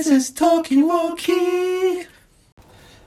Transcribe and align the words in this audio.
This 0.00 0.08
is 0.10 0.32
Talkie 0.32 0.82
Walkie. 0.82 2.06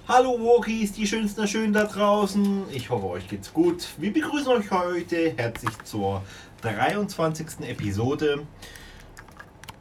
Hallo 0.08 0.38
Walkies, 0.38 0.92
die 0.92 1.08
schönsten 1.08 1.42
der 1.42 1.48
Schönen 1.48 1.74
da 1.74 1.86
draußen. 1.86 2.66
Ich 2.72 2.92
hoffe, 2.92 3.08
euch 3.08 3.28
geht's 3.28 3.52
gut. 3.52 3.88
Wir 3.98 4.14
begrüßen 4.14 4.50
euch 4.50 4.70
heute 4.70 5.34
herzlich 5.36 5.72
zur 5.86 6.22
23. 6.62 7.62
Episode 7.62 8.46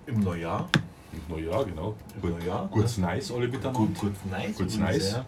im 0.07 0.21
Neujahr. 0.21 0.71
Neujahr, 1.29 1.67
genau. 1.67 1.97
Im 2.23 2.31
Neujahr. 2.31 2.71
Kurz 2.71 2.97
nice, 2.97 3.31
alle 3.31 3.47
miteinander. 3.49 3.81
Gut, 3.81 3.99
kurz 3.99 4.17
nice. 4.31 4.57
Kurz 4.57 4.77
nice. 4.77 5.13
ja. 5.13 5.27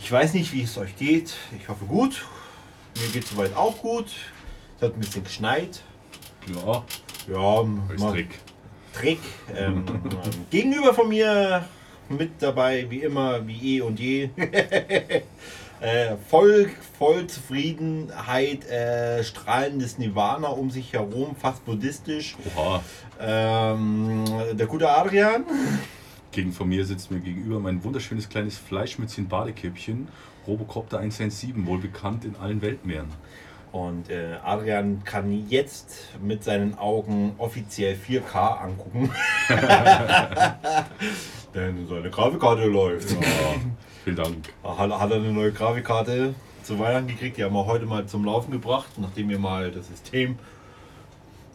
Ich 0.00 0.10
weiß 0.10 0.32
nicht, 0.32 0.54
wie 0.54 0.62
es 0.62 0.78
euch 0.78 0.96
geht. 0.96 1.34
Ich 1.60 1.68
hoffe 1.68 1.84
gut. 1.84 2.24
Mir 2.98 3.08
geht 3.08 3.26
soweit 3.26 3.54
auch 3.54 3.76
gut. 3.76 4.06
Es 4.78 4.82
hat 4.82 4.94
ein 4.94 5.00
bisschen 5.00 5.24
geschneit. 5.24 5.82
ja, 6.46 6.82
Ja, 7.30 7.64
als 7.90 8.00
mal- 8.00 8.26
Trick. 8.94 9.18
Ähm, 9.54 9.84
gegenüber 10.50 10.94
von 10.94 11.08
mir 11.08 11.64
mit 12.08 12.30
dabei, 12.40 12.86
wie 12.88 13.00
immer, 13.00 13.46
wie 13.46 13.78
eh 13.78 13.80
und 13.80 13.98
je. 13.98 14.28
äh, 15.80 16.16
voll, 16.28 16.70
voll 16.98 17.26
Zufriedenheit, 17.26 18.68
äh, 18.68 19.24
strahlendes 19.24 19.98
Nirvana 19.98 20.48
um 20.48 20.70
sich 20.70 20.92
herum, 20.92 21.36
fast 21.36 21.64
buddhistisch. 21.64 22.36
Oha. 22.56 22.82
Ähm, 23.20 24.24
der 24.52 24.66
gute 24.66 24.88
Adrian. 24.88 25.44
Gegen 26.32 26.52
von 26.52 26.68
mir 26.68 26.84
sitzt 26.84 27.10
mir 27.10 27.20
gegenüber 27.20 27.60
mein 27.60 27.82
wunderschönes 27.84 28.28
kleines 28.28 28.58
Fleischmützchen 28.58 29.28
Badekäppchen, 29.28 30.08
Robocopter 30.46 30.98
117, 30.98 31.66
wohl 31.66 31.78
bekannt 31.78 32.24
in 32.24 32.36
allen 32.36 32.60
Weltmeeren. 32.60 33.08
Und 33.74 34.08
äh, 34.08 34.36
Adrian 34.44 35.02
kann 35.02 35.48
jetzt 35.48 35.96
mit 36.22 36.44
seinen 36.44 36.78
Augen 36.78 37.34
offiziell 37.38 37.96
4K 37.96 38.60
angucken. 38.60 39.10
Denn 41.56 41.84
seine 41.88 42.08
Grafikkarte 42.08 42.66
läuft. 42.66 43.10
Ja, 43.10 43.18
vielen 44.04 44.14
Dank. 44.14 44.36
Hat, 44.62 44.92
hat 44.92 45.10
er 45.10 45.16
eine 45.16 45.32
neue 45.32 45.50
Grafikkarte 45.50 46.36
zu 46.62 46.78
Weihnachten 46.78 47.08
gekriegt. 47.08 47.36
Die 47.36 47.42
haben 47.42 47.52
wir 47.52 47.66
heute 47.66 47.84
mal 47.86 48.06
zum 48.06 48.24
Laufen 48.24 48.52
gebracht, 48.52 48.90
nachdem 48.96 49.28
wir 49.28 49.40
mal 49.40 49.72
das 49.72 49.88
System. 49.88 50.38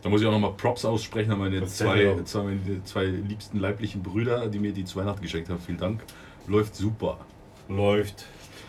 Da 0.04 0.10
muss 0.10 0.20
ich 0.20 0.28
auch 0.28 0.34
nochmal 0.34 0.56
Props 0.58 0.84
aussprechen 0.84 1.32
an 1.32 1.40
meine 1.40 1.66
zwei, 1.68 2.04
denn? 2.04 2.26
zwei, 2.26 2.44
meine 2.44 2.84
zwei 2.84 3.06
liebsten 3.06 3.60
leiblichen 3.60 4.04
Brüder, 4.04 4.48
die 4.48 4.60
mir 4.60 4.74
die 4.74 4.84
zu 4.84 5.00
Weihnachten 5.00 5.22
geschenkt 5.22 5.50
haben. 5.50 5.62
Vielen 5.62 5.78
Dank. 5.78 6.02
Läuft 6.48 6.76
super. 6.76 7.20
Läuft. 7.70 8.26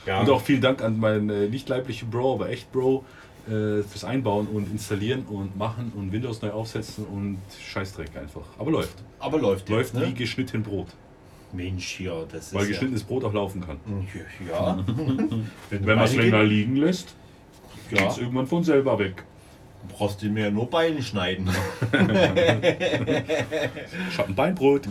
Ja. 0.06 0.20
Und 0.20 0.30
auch 0.30 0.40
vielen 0.40 0.60
Dank 0.60 0.82
an 0.82 1.00
meinen 1.00 1.30
äh, 1.30 1.48
nicht 1.48 1.68
leiblichen 1.68 2.10
Bro, 2.10 2.34
aber 2.34 2.50
echt 2.50 2.70
Bro, 2.70 3.04
äh, 3.50 3.82
fürs 3.82 4.04
Einbauen 4.04 4.46
und 4.46 4.70
Installieren 4.70 5.24
und 5.26 5.56
Machen 5.58 5.92
und 5.96 6.12
Windows 6.12 6.40
neu 6.42 6.50
aufsetzen 6.50 7.04
und 7.06 7.38
Scheißdreck 7.60 8.16
einfach. 8.16 8.42
Aber 8.58 8.70
läuft. 8.70 9.02
aber 9.18 9.38
läuft. 9.38 9.68
Läuft 9.68 9.94
jetzt, 9.94 10.02
wie 10.02 10.08
ne? 10.10 10.14
geschnitten 10.14 10.62
Brot. 10.62 10.86
Mensch, 11.52 11.98
ja, 12.00 12.12
das 12.30 12.54
Weil 12.54 12.62
ist. 12.62 12.68
geschnittenes 12.68 13.02
Brot 13.02 13.24
auch 13.24 13.32
laufen 13.34 13.60
kann. 13.60 13.78
Ja. 14.48 14.76
ja. 14.78 14.84
Wenn 15.70 15.84
man 15.84 15.98
es 16.04 16.14
länger 16.14 16.42
geht, 16.42 16.48
liegen 16.48 16.76
lässt, 16.76 17.12
geht 17.88 17.98
Ja. 18.00 18.06
es 18.08 18.18
irgendwann 18.18 18.46
von 18.46 18.62
selber 18.62 18.96
weg. 19.00 19.24
brauchst 19.88 20.22
du 20.22 20.26
mir 20.28 20.44
ja 20.44 20.50
nur 20.52 20.70
Beine 20.70 21.02
schneiden. 21.02 21.50
Schattenbeinbrot. 24.12 24.82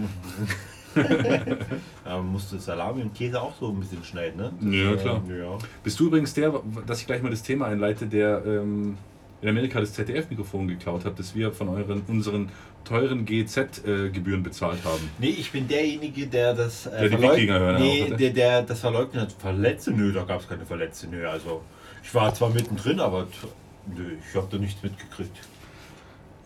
Aber 2.05 2.21
musst 2.23 2.51
du 2.51 2.57
Salami 2.57 3.01
und 3.03 3.13
Käse 3.15 3.41
auch 3.41 3.53
so 3.59 3.69
ein 3.69 3.79
bisschen 3.79 4.03
schneiden, 4.03 4.51
ne? 4.59 4.75
Ja, 4.77 4.95
klar. 4.95 5.21
Ja. 5.29 5.57
Bist 5.83 5.99
du 5.99 6.07
übrigens 6.07 6.33
der, 6.33 6.53
dass 6.85 7.01
ich 7.01 7.07
gleich 7.07 7.21
mal 7.21 7.29
das 7.31 7.43
Thema 7.43 7.67
einleite, 7.67 8.05
der 8.07 8.43
ähm, 8.45 8.97
in 9.41 9.49
Amerika 9.49 9.79
das 9.79 9.93
ZDF-Mikrofon 9.93 10.67
geklaut 10.67 11.05
hat, 11.05 11.17
das 11.17 11.33
wir 11.35 11.51
von 11.51 11.69
euren, 11.69 12.01
unseren 12.07 12.49
teuren 12.83 13.25
GZ-Gebühren 13.25 14.43
bezahlt 14.43 14.83
haben? 14.83 15.09
Nee, 15.19 15.29
ich 15.29 15.51
bin 15.51 15.67
derjenige, 15.67 16.27
der 16.27 16.53
das 16.53 16.85
äh, 16.87 16.91
Der 16.91 17.09
die 17.09 17.15
verleug- 17.15 17.35
Wikinger 17.37 17.59
hören 17.59 17.81
nee, 17.81 18.13
der, 18.17 18.29
der 18.31 18.61
das 18.63 18.79
verleugnet 18.81 19.21
hat. 19.23 19.31
Verletze? 19.33 19.91
Nö, 19.91 20.11
da 20.11 20.23
gab 20.23 20.41
es 20.41 20.47
keine 20.49 20.65
Verletze. 20.65 21.07
Nö, 21.07 21.27
also 21.27 21.61
ich 22.03 22.13
war 22.13 22.33
zwar 22.33 22.49
mittendrin, 22.49 22.99
aber 22.99 23.27
nö, 23.95 24.13
ich 24.29 24.35
habe 24.35 24.47
da 24.51 24.57
nichts 24.57 24.81
mitgekriegt. 24.83 25.37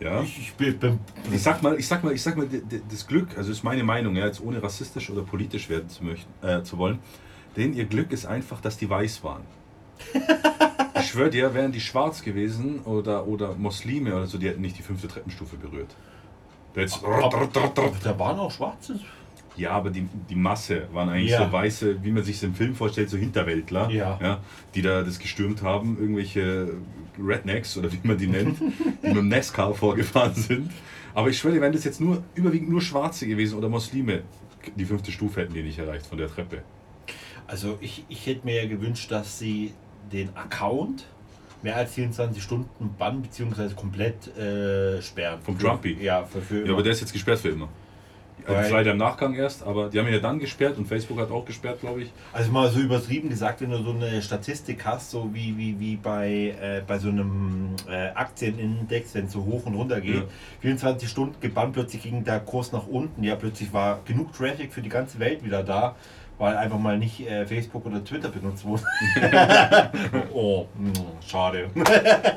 Ja. 0.04 0.22
Ich, 0.22 0.38
ich 0.40 0.54
bin, 0.56 0.78
bin 0.78 1.00
Ich 1.32 1.42
sag 1.42 1.62
mal, 1.64 1.80
ich 1.80 1.88
sag 1.88 2.04
mal, 2.04 2.14
ich 2.14 2.22
sag 2.22 2.36
mal, 2.36 2.48
das 2.90 3.08
Glück, 3.08 3.38
also 3.38 3.52
ist 3.52 3.64
meine 3.64 3.84
Meinung, 3.84 4.16
ja, 4.16 4.26
jetzt 4.26 4.42
ohne 4.42 4.62
rassistisch 4.62 5.10
oder 5.10 5.22
politisch 5.22 5.70
werden 5.70 5.88
zu 5.90 6.04
möchten, 6.04 6.32
äh, 6.46 6.62
zu 6.64 6.78
wollen, 6.78 7.00
denn 7.56 7.74
ihr 7.74 7.86
Glück 7.86 8.12
ist 8.12 8.26
einfach, 8.26 8.60
dass 8.62 8.78
die 8.78 8.90
weiß 8.90 9.24
waren. 9.24 9.44
Ich 11.00 11.10
schwöre 11.10 11.30
dir, 11.30 11.54
wären 11.54 11.72
die 11.74 11.82
schwarz 11.82 12.22
gewesen 12.22 12.80
oder, 12.86 13.28
oder 13.28 13.56
Muslime 13.56 14.16
oder 14.16 14.26
so, 14.26 14.38
die 14.38 14.48
hätten 14.48 14.62
nicht 14.62 14.78
die 14.78 14.84
fünfte 14.84 15.08
Treppenstufe 15.10 15.58
berührt. 15.58 15.94
Da 16.74 16.82
hätt's- 16.82 17.02
da 18.04 18.20
waren 18.20 18.40
auch 18.40 18.50
Schwarze. 18.52 19.00
Ja, 19.56 19.72
aber 19.72 19.90
die, 19.92 20.08
die 20.30 20.36
Masse 20.36 20.88
waren 20.94 21.10
eigentlich 21.10 21.32
Ja. 21.32 21.46
so 21.46 21.52
weiße, 21.52 22.04
wie 22.04 22.12
man 22.12 22.24
sich 22.24 22.42
im 22.44 22.56
Film 22.56 22.74
vorstellt, 22.76 23.10
so 23.10 23.18
Hinterwäldler, 23.18 23.90
Ja. 23.92 24.40
die 24.74 24.82
da 24.82 25.04
das 25.04 25.20
gestürmt 25.20 25.62
haben, 25.62 25.98
irgendwelche 26.00 26.74
Rednecks 27.24 27.78
oder 27.78 27.92
wie 27.92 28.00
man 28.04 28.18
die 28.18 28.28
nennt, 28.28 28.60
die 28.60 29.08
mit 29.08 29.16
dem 29.18 29.28
Nescar 29.28 29.74
vorgefahren 29.76 30.34
sind. 30.34 30.72
Aber 31.14 31.30
ich 31.30 31.38
schwöre, 31.38 31.62
wären 31.62 31.72
das 31.74 31.84
jetzt 31.84 32.02
nur 32.02 32.24
überwiegend 32.34 32.70
nur 32.70 32.82
Schwarze 32.82 33.28
gewesen 33.28 33.56
oder 33.58 33.70
Muslime, 33.70 34.24
die 34.76 34.86
fünfte 34.86 35.12
Stufe 35.12 35.42
hätten 35.42 35.54
die 35.54 35.62
nicht 35.62 35.78
erreicht 35.78 36.08
von 36.08 36.18
der 36.18 36.28
Treppe. 36.30 36.64
Also 37.46 37.78
ich, 37.82 38.06
ich 38.10 38.26
hätte 38.26 38.46
mir 38.46 38.64
ja 38.64 38.68
gewünscht, 38.68 39.12
dass 39.12 39.38
sie 39.38 39.74
den 40.12 40.36
Account 40.36 41.06
mehr 41.62 41.76
als 41.76 41.94
24 41.94 42.42
Stunden 42.42 42.96
bannen 42.98 43.22
bzw. 43.22 43.74
komplett 43.76 44.36
äh, 44.36 45.02
sperren. 45.02 45.40
Vom 45.42 45.58
Für- 45.58 45.68
Trumpy? 45.68 45.98
Ja, 46.02 46.24
für, 46.24 46.42
für 46.42 46.66
Ja, 46.66 46.74
aber 46.74 46.82
der 46.82 46.94
ist 46.94 47.02
jetzt 47.02 47.14
gesperrt 47.14 47.40
für 47.40 47.50
immer. 47.50 47.70
Also 48.46 48.62
Weil- 48.62 48.72
leider 48.72 48.92
im 48.92 48.98
Nachgang 48.98 49.34
erst, 49.36 49.64
aber 49.64 49.90
die 49.90 50.00
haben 50.00 50.08
ihn 50.08 50.14
ja 50.14 50.20
dann 50.20 50.40
gesperrt 50.40 50.78
und 50.78 50.86
Facebook 50.88 51.20
hat 51.20 51.32
auch 51.32 51.46
gesperrt, 51.46 51.80
glaube 51.80 52.02
ich. 52.04 52.12
Also 52.34 52.52
mal 52.52 52.70
so 52.70 52.80
übertrieben 52.80 53.30
gesagt, 53.30 53.62
wenn 53.62 53.70
du 53.72 53.82
so 53.84 53.92
eine 53.92 54.22
Statistik 54.22 54.86
hast, 54.86 55.12
so 55.12 55.30
wie, 55.34 55.58
wie, 55.58 55.80
wie 55.80 55.96
bei, 55.96 56.56
äh, 56.62 56.82
bei 56.86 57.00
so 57.00 57.10
einem 57.10 57.76
äh, 57.90 58.10
Aktienindex, 58.10 59.16
wenn 59.16 59.26
es 59.26 59.32
so 59.32 59.46
hoch 59.46 59.66
und 59.66 59.76
runter 59.76 60.02
geht, 60.02 60.16
Ja. 60.16 60.24
24 60.62 61.10
Stunden 61.10 61.36
gebannt, 61.40 61.74
plötzlich 61.74 62.04
ging 62.04 62.24
der 62.24 62.40
Kurs 62.42 62.72
nach 62.72 62.88
unten, 62.88 63.24
ja, 63.24 63.36
plötzlich 63.36 63.72
war 63.72 64.00
genug 64.06 64.34
Traffic 64.34 64.74
für 64.74 64.82
die 64.82 64.90
ganze 64.90 65.20
Welt 65.20 65.44
wieder 65.46 65.64
da, 65.64 65.96
weil 66.38 66.58
einfach 66.58 66.80
mal 66.80 66.98
nicht 66.98 67.26
äh, 67.26 67.46
Facebook 67.46 67.86
oder 67.86 68.04
Twitter 68.04 68.30
benutzt 68.30 68.66
wurde. 68.66 68.84
oh, 70.34 70.66
mh, 70.78 70.92
schade. 71.26 71.70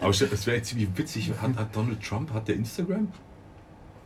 Aber 0.01 0.11
es 0.11 0.47
wäre 0.47 0.63
ziemlich 0.63 0.89
witzig, 0.97 1.33
hat, 1.43 1.57
hat 1.57 1.75
Donald 1.75 2.01
Trump, 2.03 2.33
hat 2.33 2.47
der 2.47 2.55
Instagram? 2.57 3.09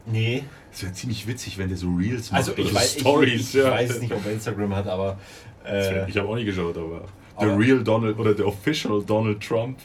Nee, 0.06 0.44
Es 0.72 0.83
wäre 0.83 0.93
ziemlich 0.93 1.27
witzig, 1.27 1.59
wenn 1.59 1.69
der 1.69 1.77
so 1.78 1.88
Reels 1.94 2.31
macht 2.31 2.38
also 2.41 2.53
ich 2.56 2.75
weiß, 2.75 3.00
Stories. 3.00 3.41
ich, 3.41 3.55
ich 3.56 3.65
ja. 3.65 3.71
weiß 3.71 4.00
nicht, 4.00 4.12
ob 4.12 4.25
er 4.25 4.33
Instagram 4.33 4.75
hat, 4.77 4.87
aber 4.87 5.19
äh, 5.66 6.09
Ich 6.09 6.16
habe 6.16 6.28
auch 6.28 6.37
nie 6.37 6.44
geschaut, 6.44 6.77
aber. 6.77 7.05
Aber- 7.37 7.47
Der 7.47 7.59
Real 7.59 7.83
Donald 7.83 8.19
oder 8.19 8.34
der 8.34 8.47
Official 8.47 9.03
Donald 9.03 9.41
Trump. 9.43 9.78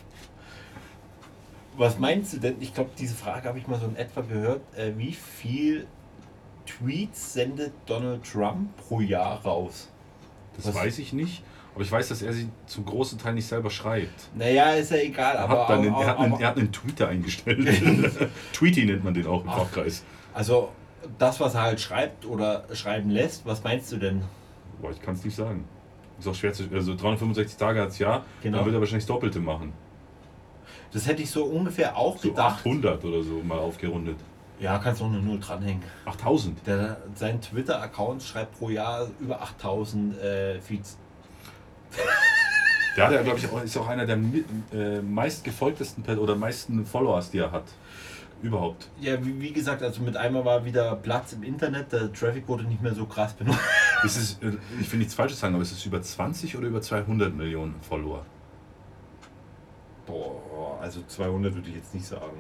Was 1.78 2.00
meinst 2.00 2.34
du 2.34 2.38
denn? 2.38 2.56
Ich 2.62 2.74
glaube, 2.74 2.92
diese 2.98 3.16
Frage 3.16 3.48
habe 3.50 3.60
ich 3.60 3.68
mal 3.68 3.80
so 3.80 3.86
in 3.88 3.96
etwa 3.98 4.22
gehört. 4.22 4.62
Äh, 4.78 4.92
wie 4.98 5.12
viel 5.14 5.88
Tweets 6.66 7.34
sendet 7.34 7.74
Donald 7.86 8.24
Trump 8.24 8.76
pro 8.78 9.02
Jahr 9.02 9.42
raus? 9.44 9.90
Das 10.56 10.68
Was? 10.68 10.76
weiß 10.76 11.00
ich 11.00 11.12
nicht. 11.14 11.44
Aber 11.76 11.84
ich 11.84 11.92
weiß, 11.92 12.08
dass 12.10 12.22
er 12.22 12.32
sie 12.34 12.48
zum 12.68 12.86
großen 12.86 13.20
Teil 13.20 13.34
nicht 13.34 13.48
selber 13.48 13.70
schreibt. 13.70 14.30
Naja, 14.34 14.72
ist 14.72 14.92
ja 14.92 14.98
egal, 14.98 15.36
Er 15.36 15.42
aber. 15.44 15.62
hat, 15.64 15.70
dann 15.70 15.80
einen, 15.80 15.94
aber- 15.94 16.04
er, 16.04 16.08
hat 16.10 16.18
einen, 16.20 16.40
er 16.40 16.48
hat 16.48 16.58
einen 16.58 16.72
Tweeter 16.72 17.10
eingestellt. 17.10 18.30
Tweety 18.54 18.86
nennt 18.86 19.04
man 19.04 19.14
den 19.14 19.28
auch 19.28 19.44
im 19.44 19.50
Ach. 19.50 19.58
Fachkreis. 19.60 20.04
also, 20.34 20.70
das, 21.20 21.40
was 21.40 21.54
er 21.54 21.62
halt 21.62 21.80
schreibt 21.82 22.26
oder 22.26 22.64
schreiben 22.74 23.10
lässt, 23.12 23.46
was 23.46 23.64
meinst 23.64 23.92
du 23.92 23.98
denn? 23.98 24.24
Boah, 24.82 24.90
ich 24.92 25.02
kann 25.02 25.14
es 25.16 25.24
nicht 25.24 25.36
sagen. 25.36 25.66
Ist 26.18 26.28
auch 26.28 26.34
schwer 26.34 26.52
zu. 26.54 26.64
Also 26.74 26.96
365 26.96 27.58
Tage 27.58 27.82
als 27.82 28.00
Jahr, 28.00 28.24
Genau. 28.42 28.58
dann 28.58 28.66
wird 28.66 28.76
er 28.76 28.80
wahrscheinlich 28.80 29.04
das 29.06 29.14
Doppelte 29.14 29.40
machen. 29.40 29.74
Das 30.94 31.06
hätte 31.08 31.22
ich 31.22 31.30
so 31.30 31.44
ungefähr 31.44 31.96
auch 31.98 32.18
So 32.18 32.30
gedacht. 32.30 32.60
800 32.62 33.04
oder 33.04 33.22
so 33.22 33.42
mal 33.44 33.60
aufgerundet. 33.60 34.16
Ja, 34.60 34.78
kannst 34.80 35.02
noch 35.02 35.10
eine 35.10 35.20
Null 35.20 35.40
dranhängen. 35.40 35.84
8000. 36.06 36.66
Der, 36.66 36.98
sein 37.16 37.42
Twitter-Account 37.42 38.24
schreibt 38.24 38.58
pro 38.58 38.70
Jahr 38.70 39.08
über 39.20 39.42
8000 39.42 40.18
äh, 40.18 40.62
Feeds. 40.62 40.98
Der 42.96 43.08
hat 43.08 43.14
ja, 43.14 43.22
glaube 43.24 43.40
ich, 43.40 43.50
auch, 43.50 43.62
ist 43.62 43.78
auch 43.78 43.88
einer 43.88 44.06
der 44.06 44.18
äh, 44.74 45.02
meistgefolgtesten 45.02 46.06
oder 46.18 46.36
meisten 46.36 46.86
Followers, 46.86 47.30
die 47.30 47.40
er 47.40 47.52
hat. 47.52 47.66
Überhaupt. 48.42 48.90
Ja, 49.00 49.24
wie, 49.26 49.40
wie 49.42 49.52
gesagt, 49.52 49.82
also 49.82 50.02
mit 50.02 50.16
einmal 50.16 50.46
war 50.46 50.64
wieder 50.66 50.96
Platz 50.98 51.34
im 51.34 51.44
Internet, 51.44 51.92
der 51.92 52.12
Traffic 52.14 52.48
wurde 52.48 52.64
nicht 52.66 52.82
mehr 52.82 52.94
so 52.94 53.06
krass 53.06 53.34
benutzt. 53.34 53.60
Ist 54.04 54.18
es, 54.18 54.34
äh, 54.42 54.58
ich 54.80 54.92
will 54.92 55.00
nichts 55.00 55.14
Falsches 55.14 55.40
sagen, 55.40 55.56
aber 55.56 55.64
ist 55.64 55.72
es 55.72 55.86
über 55.86 56.02
20 56.02 56.56
oder 56.58 56.68
über 56.68 56.82
200 56.82 57.34
Millionen 57.36 57.76
Follower? 57.82 58.26
Boah, 60.06 60.78
also 60.82 61.02
200 61.08 61.56
würde 61.56 61.70
ich 61.70 61.76
jetzt 61.76 61.94
nicht 61.94 62.06
sagen. 62.06 62.38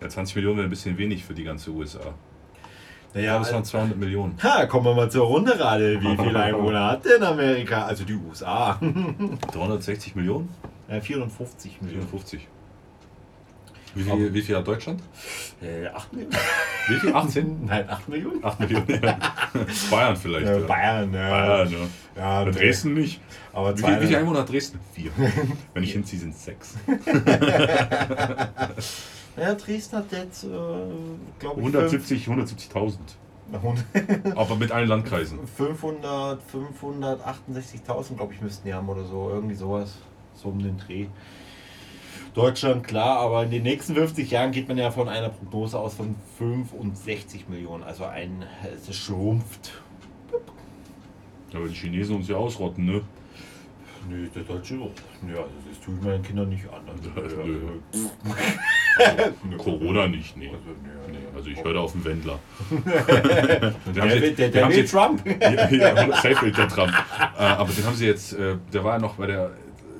Ja, 0.00 0.08
20 0.08 0.36
Millionen 0.36 0.58
wäre 0.58 0.66
ein 0.66 0.70
bisschen 0.70 0.98
wenig 0.98 1.24
für 1.24 1.34
die 1.34 1.44
ganze 1.44 1.70
USA. 1.70 2.14
Naja, 3.14 3.26
Ja, 3.26 3.38
das 3.38 3.48
waren 3.48 3.58
also, 3.60 3.70
200 3.70 3.96
Millionen. 3.98 4.36
ha, 4.42 4.66
kommen 4.66 4.86
wir 4.86 4.94
mal 4.94 5.10
zur 5.10 5.26
Runde 5.26 5.56
gerade. 5.56 6.00
Wie 6.00 6.16
viele 6.16 6.38
Einwohner 6.42 6.90
hat 6.92 7.04
denn 7.04 7.22
Amerika? 7.22 7.84
Also 7.86 8.04
die 8.04 8.14
USA. 8.14 8.78
360 9.52 10.14
Millionen? 10.16 10.48
Ja, 10.88 11.00
450 11.00 11.80
Millionen. 11.80 12.02
54. 12.08 12.48
Wie 13.96 14.02
viel, 14.02 14.34
wie 14.34 14.42
viel 14.42 14.56
hat 14.56 14.66
Deutschland? 14.66 15.00
Äh, 15.62 15.86
8 15.86 16.12
Millionen? 16.12 16.36
Wie 16.88 16.94
viel? 16.98 17.14
18? 17.14 17.64
Nein, 17.64 17.88
8 17.88 18.08
Millionen? 18.08 18.44
8 18.44 18.58
Millionen. 18.60 18.88
Ja. 19.02 19.16
Bayern 19.88 20.16
vielleicht. 20.16 20.46
Ja. 20.48 20.58
Bayern, 20.58 21.14
ja. 21.14 21.30
Bayern, 21.30 21.70
ja. 21.70 21.78
Ja, 22.44 22.44
Dresden 22.50 22.94
nicht. 22.94 23.20
Aber 23.52 23.78
Wie, 23.78 23.82
viel- 23.82 24.00
wie 24.00 24.06
viele 24.06 24.18
Einwohner 24.18 24.40
hat 24.40 24.50
Dresden? 24.50 24.80
Vier. 24.92 25.12
Wenn 25.74 25.84
ich 25.84 25.92
hinziehe, 25.92 26.18
sind 26.20 26.34
es 26.34 26.44
sechs. 26.44 26.74
Ja, 29.36 29.54
Dresden 29.54 29.96
hat 29.96 30.12
jetzt, 30.12 30.44
äh, 30.44 30.48
glaube 31.38 31.60
ich, 31.60 31.66
170, 31.66 32.26
170.000. 32.28 32.98
500, 33.50 34.36
Aber 34.36 34.56
mit 34.56 34.72
allen 34.72 34.88
Landkreisen. 34.88 35.38
500 35.46 36.40
568.000, 36.50 38.16
glaube 38.16 38.32
ich, 38.32 38.40
müssten 38.40 38.66
die 38.66 38.74
haben 38.74 38.88
oder 38.88 39.04
so. 39.04 39.30
Irgendwie 39.30 39.54
sowas. 39.54 39.98
So 40.34 40.48
um 40.48 40.62
den 40.62 40.78
Dreh. 40.78 41.06
Deutschland, 42.34 42.84
klar, 42.84 43.18
aber 43.18 43.44
in 43.44 43.50
den 43.50 43.62
nächsten 43.62 43.94
50 43.94 44.30
Jahren 44.30 44.50
geht 44.50 44.66
man 44.66 44.76
ja 44.76 44.90
von 44.90 45.08
einer 45.08 45.28
Prognose 45.28 45.78
aus 45.78 45.94
von 45.94 46.16
65 46.38 47.48
Millionen. 47.48 47.84
Also 47.84 48.04
ein, 48.04 48.44
es 48.88 48.96
schrumpft. 48.96 49.72
Ja, 51.52 51.60
aber 51.60 51.68
die 51.68 51.74
Chinesen 51.74 52.16
uns 52.16 52.28
ja 52.28 52.36
ausrotten, 52.36 52.84
ne? 52.86 53.02
Nö, 54.08 54.28
der 54.34 54.42
Deutsche 54.42 54.74
auch. 54.80 54.90
Ja, 55.28 55.36
also 55.42 55.50
das 55.70 55.80
tue 55.80 55.94
ich 55.94 56.02
meinen 56.02 56.22
Kindern 56.22 56.48
nicht 56.48 56.64
an. 56.68 56.82
Also, 56.88 57.36
Nö. 57.44 57.60
Nö. 57.92 58.32
Corona 59.58 60.06
nicht, 60.08 60.36
nee. 60.36 60.46
Also, 60.48 60.58
nee 61.10 61.18
also 61.34 61.48
ich 61.50 61.62
höre 61.64 61.74
da 61.74 61.80
auf 61.80 61.92
den 61.92 62.04
Wendler. 62.04 62.38
Der, 62.70 63.70
Den 63.92 64.02
haben 64.02 64.10
sie- 64.10 64.20
will- 64.22 64.34
der, 64.34 64.48
der 64.50 64.70
sie- 64.70 64.84
Trump. 64.84 65.22
ja, 65.40 65.68
ja, 65.70 66.12
safe 66.16 66.50
der 66.52 66.68
Trump. 66.68 66.92
Äh, 67.38 67.42
aber 67.42 67.72
den 67.72 67.84
haben 67.86 67.96
sie 67.96 68.06
jetzt, 68.06 68.32
äh, 68.34 68.56
der 68.72 68.84
war 68.84 68.94
ja 68.94 68.98
noch 69.00 69.14
bei 69.14 69.26
der, 69.26 69.50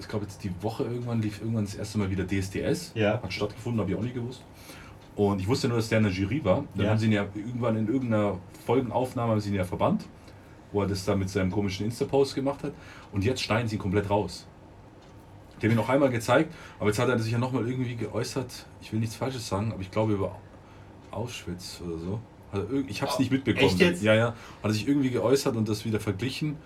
ich 0.00 0.08
glaube 0.08 0.25
jetzt 0.26 0.43
die 0.44 0.50
Woche 0.61 0.85
irgendwann 0.85 1.20
lief 1.23 1.41
irgendwann 1.41 1.64
das 1.64 1.75
erste 1.75 1.99
Mal 1.99 2.11
wieder 2.11 2.25
DSDS. 2.26 2.93
Ja. 2.94 3.20
Hat 3.23 3.32
stattgefunden, 3.32 3.81
habe 3.81 3.91
ich 3.91 3.96
auch 3.96 4.02
nicht 4.02 4.14
gewusst. 4.14 4.43
Und 5.17 5.41
ich 5.41 5.46
wusste 5.49 5.69
nur, 5.69 5.76
dass 5.79 5.88
der 5.88 5.99
in 5.99 6.05
der 6.05 6.12
Jury 6.12 6.44
war. 6.44 6.64
Dann 6.75 6.85
Ja. 6.85 6.91
haben 6.91 6.99
sie 6.99 7.06
ihn 7.06 7.12
ja 7.12 7.25
irgendwann 7.35 7.76
in 7.76 7.87
irgendeiner 7.88 8.38
Folgenaufnahme 8.67 9.32
haben 9.32 9.41
sie 9.41 9.50
ihn 9.50 9.55
ja 9.56 9.64
verbannt, 9.64 10.05
wo 10.73 10.82
er 10.82 10.88
das 10.88 11.05
da 11.05 11.14
mit 11.14 11.29
seinem 11.31 11.50
komischen 11.52 11.87
Insta-Post 11.87 12.35
gemacht 12.35 12.62
hat. 12.64 12.73
Und 13.12 13.25
jetzt 13.25 13.43
schneiden 13.43 13.69
sie 13.69 13.76
ihn 13.76 13.81
komplett 13.82 14.11
raus. 14.11 14.46
Die 15.65 15.69
haben 15.71 15.77
ihn 15.77 15.81
noch 15.81 15.89
einmal 15.89 16.11
gezeigt, 16.11 16.53
aber 16.79 16.91
jetzt 16.91 16.99
hat 16.99 17.09
er 17.09 17.19
sich 17.19 17.33
ja 17.33 17.39
nochmal 17.39 17.67
irgendwie 17.67 17.97
geäußert, 17.97 18.67
ich 18.83 18.93
will 18.93 19.01
nichts 19.01 19.17
Falsches 19.17 19.49
sagen, 19.49 19.73
aber 19.73 19.81
ich 19.81 19.91
glaube 19.91 20.13
über 20.13 20.37
Auschwitz 21.11 21.81
oder 21.83 21.97
so. 21.97 22.21
Also 22.53 22.67
ich 22.87 23.01
habe 23.01 23.11
es 23.11 23.19
nicht 23.19 23.33
mitbekommen. 23.33 23.75
Ja, 24.03 24.15
ja. 24.15 24.27
Hat 24.27 24.35
er 24.65 24.73
sich 24.73 24.87
irgendwie 24.87 25.09
geäußert 25.09 25.57
und 25.57 25.67
das 25.67 25.87
wieder 25.87 26.01
verglichen 26.01 26.57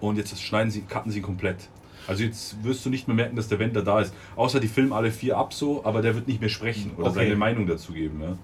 und 0.00 0.16
jetzt 0.16 0.40
schneiden 0.40 0.70
sie, 0.70 0.80
cutten 0.80 1.12
sie 1.12 1.20
komplett. 1.20 1.68
Also 2.06 2.24
jetzt 2.24 2.64
wirst 2.64 2.86
du 2.86 2.88
nicht 2.88 3.06
mehr 3.06 3.16
merken, 3.16 3.36
dass 3.36 3.48
der 3.48 3.58
Wendler 3.58 3.82
da 3.82 4.00
ist. 4.00 4.14
Außer 4.34 4.60
die 4.60 4.68
filmen 4.68 4.94
alle 4.94 5.10
vier 5.10 5.36
ab 5.36 5.52
so, 5.52 5.84
aber 5.84 6.00
der 6.00 6.14
wird 6.14 6.26
nicht 6.26 6.40
mehr 6.40 6.48
sprechen 6.48 6.92
oder 6.96 7.08
Okay. 7.08 7.16
seine 7.16 7.36
Meinung 7.36 7.66
dazu 7.66 7.92
geben. 7.92 8.22
Ja. 8.22 8.38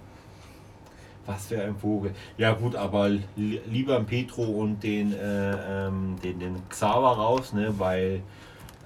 Was 1.25 1.47
für 1.47 1.63
ein 1.63 1.77
Vogel. 1.77 2.15
Ja 2.37 2.53
gut, 2.53 2.77
aber 2.77 3.09
li 3.09 3.23
lieber 3.67 4.01
Petro 4.01 4.43
und 4.43 4.83
den, 4.83 5.15
äh, 5.15 5.87
ähm, 5.87 6.17
den, 6.23 6.39
den 6.41 6.69
Xaver 6.69 7.13
raus, 7.17 7.55
ne, 7.55 7.73
weil 7.79 8.21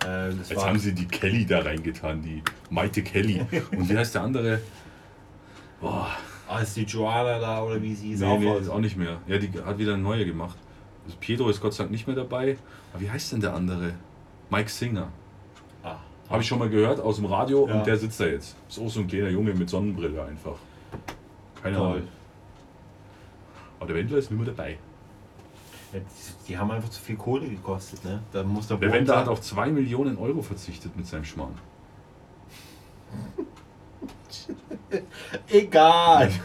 äh, 0.05 0.31
das 0.37 0.49
Jetzt 0.51 0.57
war... 0.57 0.69
haben 0.69 0.79
sie 0.79 0.95
die 0.95 1.07
Kelly 1.07 1.47
da 1.47 1.61
reingetan, 1.61 2.23
die 2.23 2.43
Maite 2.71 3.03
Kelly. 3.03 3.41
Und 3.73 3.89
wie 3.89 3.97
heißt 3.97 4.15
der 4.15 4.23
andere? 4.23 4.61
Boah, 5.81 6.09
als 6.49 6.75
die 6.75 6.83
Joanna 6.83 7.39
da 7.39 7.63
oder 7.63 7.81
wie 7.83 7.95
sie 7.95 8.13
ist 8.13 8.21
nee, 8.21 8.27
auch, 8.27 8.39
nee, 8.39 8.59
ist 8.59 8.69
auch 8.69 8.81
nicht 8.81 8.97
mehr. 8.97 9.19
Ja, 9.27 9.39
die 9.39 9.51
hat 9.65 9.79
wieder 9.79 9.95
eine 9.95 10.03
neue 10.03 10.25
gemacht. 10.25 10.57
Also 11.05 11.17
Pietro 11.21 11.49
ist 11.49 11.61
Gott 11.61 11.75
sei 11.75 11.85
Dank 11.85 11.93
nicht 11.93 12.07
mehr 12.07 12.17
dabei. 12.17 12.57
Aber 12.93 13.03
wie 13.03 13.11
heißt 13.11 13.33
denn 13.33 13.41
der 13.41 13.55
andere? 13.55 13.93
Mike 14.51 14.71
Singer. 14.71 15.09
Ah. 15.83 15.97
Habe 16.29 16.43
ich 16.43 16.49
schon 16.49 16.59
mal 16.59 16.69
gehört 16.69 17.01
aus 17.01 17.17
dem 17.17 17.27
Radio 17.27 17.67
Ja. 17.69 17.75
und 17.75 17.87
der 17.87 17.97
sitzt 17.97 18.21
da 18.21 18.27
jetzt. 18.27 18.57
Ist 18.69 18.79
auch 18.79 18.89
so 18.89 19.01
ein 19.01 19.07
kleiner 19.07 19.29
Junge 19.29 19.55
mit 19.55 19.69
Sonnenbrille 19.71 20.23
einfach. 20.23 20.57
Keine 21.63 21.77
Toll. 21.77 21.87
Ahnung. 21.87 22.09
Aber 23.79 23.87
der 23.87 23.97
Wendler 23.97 24.19
ist 24.19 24.31
nicht 24.31 24.41
mehr 24.41 24.53
dabei. 24.53 24.79
Ja, 25.93 26.01
die, 26.01 26.05
die 26.49 26.59
haben 26.59 26.71
einfach 26.71 26.91
zu 26.91 27.01
viel 27.01 27.17
Kohle 27.17 27.49
gekostet, 27.49 28.05
ne? 28.05 28.21
Da 28.33 28.43
muss 28.43 28.67
der, 28.69 28.77
Der 28.77 28.93
Wendler 28.93 29.17
hat 29.19 29.29
auf 29.29 29.41
2 29.41 29.71
Millionen 29.71 30.19
Euro 30.19 30.43
verzichtet 30.43 30.95
mit 30.97 31.07
seinem 31.07 31.25
Schmarrn. 31.25 31.55
Egal! 35.49 36.31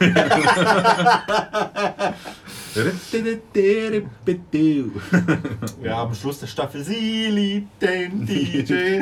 Wir 5.82 5.96
haben 5.96 6.10
am 6.10 6.16
Schluss 6.16 6.40
der 6.40 6.48
Staffel 6.48 6.84
Sie 6.84 7.28
liebt 7.28 7.82
den 7.82 8.26
DJ. 8.26 9.02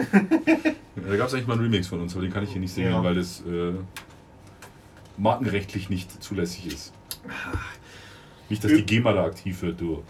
Da 0.95 1.15
gab 1.17 1.27
es 1.27 1.33
eigentlich 1.33 1.47
mal 1.47 1.53
einen 1.53 1.63
Remix 1.63 1.87
von 1.87 2.01
uns, 2.01 2.13
aber 2.13 2.23
den 2.23 2.33
kann 2.33 2.43
ich 2.43 2.51
hier 2.51 2.59
nicht 2.61 2.73
singen, 2.73 2.91
Ja. 2.91 3.03
weil 3.03 3.15
das 3.15 3.41
äh, 3.41 3.73
markenrechtlich 5.17 5.89
nicht 5.89 6.21
zulässig 6.21 6.67
ist. 6.67 6.93
Nicht, 8.49 8.63
dass 8.63 8.71
die 8.71 8.83
GEMA 8.83 9.13
da 9.13 9.23
aktiv 9.25 9.61
wird, 9.61 9.79
du. 9.79 10.03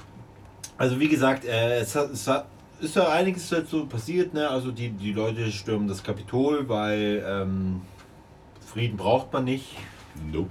Also 0.81 0.99
wie 0.99 1.09
gesagt, 1.09 1.45
äh, 1.45 1.81
es, 1.81 1.95
hat, 1.95 2.09
es 2.09 2.27
hat, 2.27 2.47
ist 2.79 2.95
ja 2.95 3.07
einiges 3.11 3.47
dazu 3.49 3.85
passiert. 3.85 4.33
Ne? 4.33 4.49
Also 4.49 4.71
die, 4.71 4.89
die 4.89 5.13
Leute 5.13 5.51
stürmen 5.51 5.87
das 5.87 6.01
Kapitol, 6.01 6.67
weil 6.67 7.23
ähm, 7.23 7.81
Frieden 8.65 8.97
braucht 8.97 9.31
man 9.31 9.43
nicht. 9.43 9.77
Nope. 10.33 10.49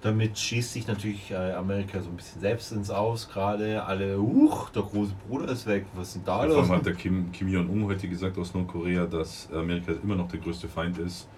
Damit 0.00 0.38
schießt 0.38 0.72
sich 0.72 0.86
natürlich 0.86 1.30
äh, 1.30 1.52
Amerika 1.52 2.00
so 2.00 2.08
ein 2.08 2.16
bisschen 2.16 2.40
selbst 2.40 2.72
ins 2.72 2.88
Aus. 2.88 3.28
Gerade 3.28 3.84
alle, 3.84 4.18
huch, 4.18 4.70
der 4.70 4.80
große 4.80 5.12
Bruder 5.28 5.52
ist 5.52 5.66
weg. 5.66 5.84
Was 5.94 6.14
denn 6.14 6.24
da 6.24 6.38
Vor 6.38 6.46
los? 6.46 6.56
allem 6.56 6.70
hat 6.70 6.86
der 6.86 6.94
Kim, 6.94 7.30
Kim 7.32 7.48
Jong-un 7.48 7.84
heute 7.84 8.08
gesagt 8.08 8.38
aus 8.38 8.54
Nordkorea, 8.54 9.04
dass 9.04 9.46
Amerika 9.52 9.92
immer 10.02 10.14
noch 10.14 10.28
der 10.28 10.40
größte 10.40 10.68
Feind 10.68 10.96
ist. 10.96 11.28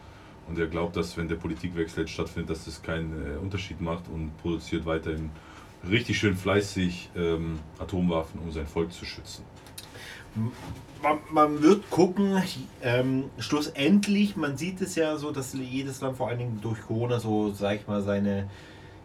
Und 0.47 0.57
er 0.61 0.69
glaubt, 0.69 0.95
dass 0.95 1.17
wenn 1.17 1.27
der 1.27 1.35
Politikwechsel 1.35 2.05
jetzt 2.05 2.13
stattfindet, 2.13 2.51
dass 2.51 2.67
das 2.67 2.81
keinen 2.81 3.35
äh, 3.35 3.37
Unterschied 3.37 3.81
macht 3.81 4.05
und 4.07 4.31
produziert 4.41 4.87
weiterhin 4.87 5.31
richtig 5.89 6.19
schön 6.19 6.37
fleißig 6.37 7.11
ähm, 7.17 7.59
Atomwaffen, 7.79 8.41
um 8.41 8.51
sein 8.53 8.67
Volk 8.67 8.93
zu 8.93 9.05
schützen. 9.05 9.45
man, 11.03 11.19
man 11.31 11.63
wird 11.63 11.89
gucken, 11.91 12.43
ähm, 12.83 13.25
schlussendlich, 13.39 14.37
man 14.37 14.57
sieht 14.57 14.81
es 14.81 14.95
ja 14.95 15.17
so, 15.17 15.31
dass 15.31 15.55
jedes 15.55 16.01
Land 16.01 16.17
vor 16.17 16.29
allen 16.29 16.39
Dingen 16.39 16.61
durch 16.61 16.81
Corona 16.83 17.21
so, 17.21 17.53
sag 17.53 17.77
ich 17.81 17.87
mal, 17.87 18.03
seine, 18.03 18.49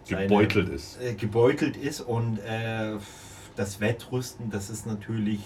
seine 0.04 0.28
Gebeutelt 0.28 0.70
ist. 0.70 1.02
äh, 1.02 1.14
gebeutelt 1.14 1.78
ist 1.78 2.02
und 2.02 2.40
äh, 2.40 2.94
das 3.56 3.80
Wettrüsten, 3.80 4.50
das 4.50 4.70
ist 4.70 4.88
natürlich, 4.88 5.42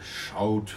schaut, 0.00 0.74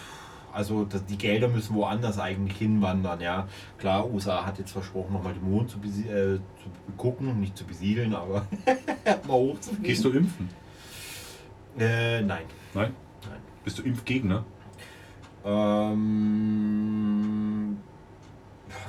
also 0.55 0.85
die 0.85 1.17
Gelder 1.17 1.49
müssen 1.49 1.75
woanders 1.75 2.17
eigentlich 2.17 2.57
hinwandern, 2.57 3.19
ja. 3.19 3.47
Klar, 3.77 4.09
USA 4.09 4.45
hat 4.45 4.57
jetzt 4.57 4.71
versprochen, 4.71 5.13
nochmal 5.13 5.33
den 5.33 5.43
Mond 5.43 5.69
zu, 5.69 5.77
äh, 5.79 6.37
zu 6.37 6.41
gucken, 6.97 7.39
nicht 7.41 7.57
zu 7.57 7.65
besiedeln, 7.65 8.15
aber 8.15 8.47
mal 9.27 9.33
hochzufliegen. 9.33 9.83
Gehst 9.83 10.05
du 10.05 10.11
impfen? 10.11 10.49
Äh, 11.77 12.21
nein. 12.21 12.45
Nein? 12.73 12.93
Nein. 13.29 13.39
Bist 13.63 13.77
du 13.79 13.83
Impfgegner? 13.83 14.45
Ähm, 15.43 16.15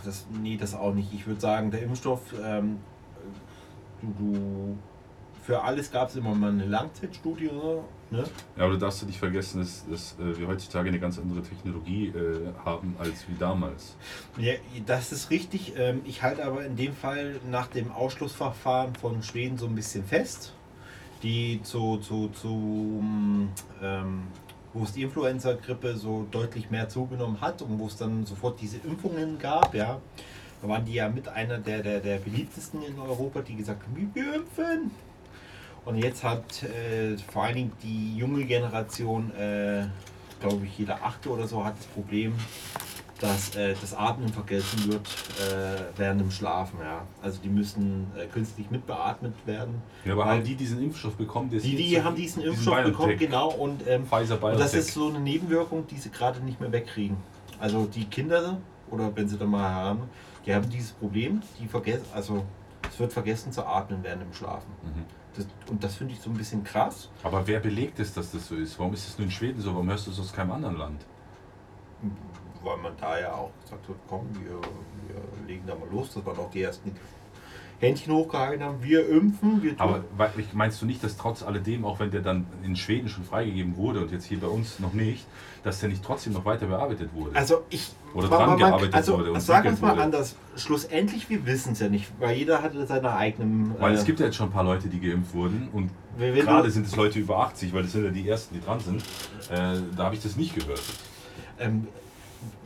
das, 0.04 0.26
nee, 0.40 0.56
das 0.56 0.74
auch 0.74 0.94
nicht. 0.94 1.12
Ich 1.12 1.26
würde 1.26 1.40
sagen, 1.40 1.72
der 1.72 1.82
Impfstoff, 1.82 2.20
ähm, 2.42 2.78
du, 4.00 4.14
du, 4.18 4.78
für 5.46 5.62
alles 5.62 5.92
gab 5.92 6.08
es 6.08 6.16
immer 6.16 6.34
mal 6.34 6.50
eine 6.50 6.66
Langzeitstudie. 6.66 7.50
Ne? 8.10 8.24
Ja, 8.56 8.64
aber 8.64 8.72
du 8.72 8.78
darfst 8.78 9.02
du 9.02 9.06
nicht 9.06 9.18
vergessen, 9.18 9.60
dass, 9.60 9.84
dass 9.88 10.16
äh, 10.18 10.38
wir 10.38 10.48
heutzutage 10.48 10.88
eine 10.88 10.98
ganz 10.98 11.18
andere 11.18 11.40
Technologie 11.42 12.08
äh, 12.08 12.52
haben 12.64 12.96
als 12.98 13.28
wie 13.28 13.34
damals. 13.38 13.96
Ja, 14.38 14.54
das 14.86 15.12
ist 15.12 15.30
richtig. 15.30 15.74
Ähm, 15.76 16.02
ich 16.04 16.22
halte 16.22 16.44
aber 16.44 16.64
in 16.64 16.74
dem 16.74 16.94
Fall 16.94 17.38
nach 17.48 17.68
dem 17.68 17.92
Ausschlussverfahren 17.92 18.96
von 18.96 19.22
Schweden 19.22 19.56
so 19.56 19.66
ein 19.66 19.76
bisschen 19.76 20.04
fest, 20.04 20.52
die 21.22 21.60
zu, 21.62 21.98
zu, 21.98 22.28
zu 22.28 23.04
ähm, 23.82 24.22
wo 24.74 24.82
es 24.82 24.92
die 24.92 25.02
Influenza-Grippe 25.02 25.96
so 25.96 26.26
deutlich 26.30 26.70
mehr 26.70 26.88
zugenommen 26.88 27.40
hat 27.40 27.62
und 27.62 27.78
wo 27.78 27.86
es 27.86 27.96
dann 27.96 28.26
sofort 28.26 28.60
diese 28.60 28.78
Impfungen 28.78 29.38
gab, 29.38 29.74
ja. 29.74 30.00
Da 30.60 30.68
waren 30.68 30.84
die 30.84 30.94
ja 30.94 31.08
mit 31.08 31.28
einer 31.28 31.58
der, 31.58 31.82
der, 31.82 32.00
der 32.00 32.18
beliebtesten 32.18 32.82
in 32.82 32.98
Europa, 32.98 33.42
die 33.42 33.54
gesagt 33.54 33.82
haben, 33.84 34.10
wir 34.12 34.34
impfen. 34.34 34.90
Und 35.86 35.98
jetzt 35.98 36.24
hat 36.24 36.64
äh, 36.64 37.16
vor 37.32 37.44
allen 37.44 37.54
Dingen 37.54 37.72
die 37.80 38.16
junge 38.16 38.44
Generation, 38.44 39.30
äh, 39.36 39.84
glaube 40.40 40.66
ich, 40.66 40.76
jeder 40.78 41.02
Achte 41.02 41.30
oder 41.30 41.46
so, 41.46 41.64
hat 41.64 41.78
das 41.78 41.86
Problem, 41.86 42.34
dass 43.20 43.54
äh, 43.54 43.74
das 43.80 43.94
Atmen 43.94 44.28
vergessen 44.28 44.92
wird 44.92 45.06
äh, 45.38 45.80
während 45.96 46.20
dem 46.20 46.30
Schlafen. 46.32 46.80
Ja. 46.82 47.02
Also 47.22 47.40
die 47.40 47.48
müssen 47.48 48.08
äh, 48.18 48.26
künstlich 48.26 48.68
mitbeatmet 48.68 49.32
werden. 49.46 49.80
Ja, 50.04 50.14
aber 50.14 50.26
Weil 50.26 50.38
haben 50.38 50.44
die 50.44 50.56
diesen 50.56 50.82
Impfstoff 50.82 51.14
bekommen? 51.14 51.50
Die, 51.50 51.60
die 51.60 52.02
haben 52.02 52.16
diesen 52.16 52.42
Impfstoff 52.42 52.74
BioNTech, 52.74 52.92
bekommen, 52.92 53.18
genau. 53.18 53.48
Und, 53.50 53.86
ähm, 53.86 54.06
und 54.10 54.60
das 54.60 54.74
ist 54.74 54.92
so 54.92 55.08
eine 55.08 55.20
Nebenwirkung, 55.20 55.86
die 55.86 55.98
sie 55.98 56.10
gerade 56.10 56.40
nicht 56.40 56.60
mehr 56.60 56.72
wegkriegen. 56.72 57.16
Also 57.60 57.86
die 57.86 58.06
Kinder, 58.06 58.58
oder 58.90 59.14
wenn 59.14 59.28
sie 59.28 59.38
dann 59.38 59.50
mal 59.50 59.70
haben, 59.70 60.10
die 60.44 60.52
haben 60.52 60.68
dieses 60.68 60.90
Problem, 60.90 61.42
die 61.60 61.68
vergessen, 61.68 62.06
also 62.12 62.44
es 62.90 62.98
wird 62.98 63.12
vergessen 63.12 63.52
zu 63.52 63.64
atmen 63.64 64.00
während 64.02 64.22
dem 64.22 64.32
Schlafen. 64.32 64.70
Mhm. 64.82 65.04
Das, 65.36 65.46
und 65.70 65.84
das 65.84 65.96
finde 65.96 66.14
ich 66.14 66.20
so 66.20 66.30
ein 66.30 66.36
bisschen 66.36 66.64
krass. 66.64 67.10
Aber 67.22 67.46
wer 67.46 67.60
belegt 67.60 68.00
es, 68.00 68.14
dass 68.14 68.32
das 68.32 68.48
so 68.48 68.56
ist? 68.56 68.78
Warum 68.78 68.94
ist 68.94 69.06
es 69.06 69.18
nur 69.18 69.26
in 69.26 69.30
Schweden 69.30 69.60
so? 69.60 69.72
Warum 69.72 69.88
hörst 69.88 70.06
du 70.06 70.10
es 70.10 70.18
aus 70.18 70.32
keinem 70.32 70.52
anderen 70.52 70.76
Land? 70.76 71.06
weil 72.66 72.76
man 72.78 72.96
da 73.00 73.18
ja 73.18 73.32
auch 73.32 73.50
gesagt 73.62 73.88
hat, 73.88 73.96
komm, 74.08 74.28
wir, 74.34 74.60
wir 74.60 75.46
legen 75.46 75.64
da 75.66 75.74
mal 75.74 75.88
los. 75.88 76.12
Das 76.12 76.26
waren 76.26 76.36
auch 76.36 76.50
die 76.50 76.62
ersten, 76.62 76.94
Händchen 77.78 78.12
hochgehalten 78.14 78.64
haben. 78.64 78.82
Wir 78.82 79.08
impfen, 79.08 79.62
wir 79.62 79.76
tun. 79.76 79.80
Aber 79.80 80.04
meinst 80.54 80.80
du 80.80 80.86
nicht, 80.86 81.04
dass 81.04 81.16
trotz 81.16 81.42
alledem, 81.42 81.84
auch 81.84 82.00
wenn 82.00 82.10
der 82.10 82.22
dann 82.22 82.46
in 82.62 82.74
Schweden 82.76 83.08
schon 83.08 83.24
freigegeben 83.24 83.76
wurde 83.76 84.00
und 84.00 84.10
jetzt 84.10 84.24
hier 84.24 84.40
bei 84.40 84.46
uns 84.46 84.78
noch 84.80 84.94
nicht, 84.94 85.26
dass 85.62 85.80
der 85.80 85.90
nicht 85.90 86.02
trotzdem 86.02 86.32
noch 86.32 86.44
weiter 86.44 86.66
bearbeitet 86.66 87.10
wurde? 87.12 87.36
Also 87.36 87.64
ich. 87.68 87.92
Oder 88.14 88.28
dran 88.28 88.48
man- 88.50 88.58
gearbeitet 88.58 88.94
also, 88.94 89.18
wurde 89.18 89.32
und 89.32 89.40
Sagen 89.42 89.64
wir 89.64 89.72
es 89.72 89.80
mal 89.82 89.92
wurde. 89.92 90.04
anders. 90.04 90.36
Schlussendlich, 90.56 91.28
wir 91.28 91.44
wissen 91.44 91.72
es 91.72 91.80
ja 91.80 91.88
nicht, 91.88 92.10
weil 92.18 92.36
jeder 92.36 92.62
hatte 92.62 92.86
seine 92.86 93.12
eigenen. 93.14 93.74
Weil 93.78 93.92
äh, 93.92 93.96
es 93.96 94.04
gibt 94.04 94.20
ja 94.20 94.26
jetzt 94.26 94.36
schon 94.36 94.48
ein 94.48 94.52
paar 94.52 94.64
Leute, 94.64 94.88
die 94.88 94.98
geimpft 95.00 95.34
wurden 95.34 95.68
und 95.72 95.90
gerade 96.18 96.70
sind 96.70 96.86
es 96.86 96.96
Leute 96.96 97.18
über 97.18 97.38
80, 97.40 97.74
weil 97.74 97.82
das 97.82 97.92
sind 97.92 98.04
ja 98.04 98.10
die 98.10 98.26
ersten, 98.26 98.54
die 98.54 98.64
dran 98.64 98.80
sind. 98.80 99.02
Äh, 99.50 99.80
da 99.94 100.04
habe 100.04 100.14
ich 100.14 100.22
das 100.22 100.36
nicht 100.36 100.54
gehört. 100.54 100.80
Ähm, 101.58 101.88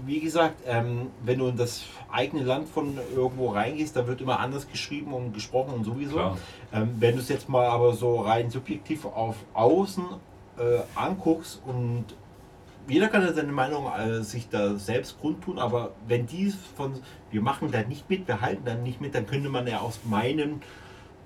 wie 0.04 0.20
gesagt, 0.20 0.62
ähm, 0.66 1.08
wenn 1.24 1.38
du 1.38 1.48
in 1.48 1.56
das 1.56 1.84
eigene 2.10 2.42
Land 2.42 2.68
von 2.68 2.98
irgendwo 3.14 3.48
reingehst, 3.48 3.96
da 3.96 4.06
wird 4.06 4.20
immer 4.20 4.40
anders 4.40 4.68
geschrieben 4.68 5.12
und 5.12 5.32
gesprochen 5.32 5.74
und 5.74 5.84
sowieso. 5.84 6.36
Ähm, 6.72 6.96
wenn 6.98 7.14
du 7.14 7.20
es 7.20 7.28
jetzt 7.28 7.48
mal 7.48 7.66
aber 7.66 7.92
so 7.92 8.20
rein 8.20 8.50
subjektiv 8.50 9.04
auf 9.04 9.36
außen 9.54 10.04
äh, 10.58 10.80
anguckst 10.94 11.62
und 11.66 12.04
jeder 12.88 13.08
kann 13.08 13.22
ja 13.22 13.32
seine 13.32 13.52
Meinung 13.52 13.86
äh, 13.92 14.22
sich 14.22 14.48
da 14.48 14.76
selbst 14.76 15.20
kundtun, 15.20 15.58
aber 15.58 15.92
wenn 16.08 16.26
die 16.26 16.52
von 16.76 16.94
wir 17.30 17.40
machen 17.40 17.70
da 17.70 17.82
nicht 17.82 18.10
mit, 18.10 18.26
wir 18.26 18.40
halten 18.40 18.64
da 18.64 18.74
nicht 18.74 19.00
mit, 19.00 19.14
dann 19.14 19.26
könnte 19.26 19.48
man 19.48 19.66
ja 19.66 19.78
aus 19.80 20.00
meinen 20.04 20.62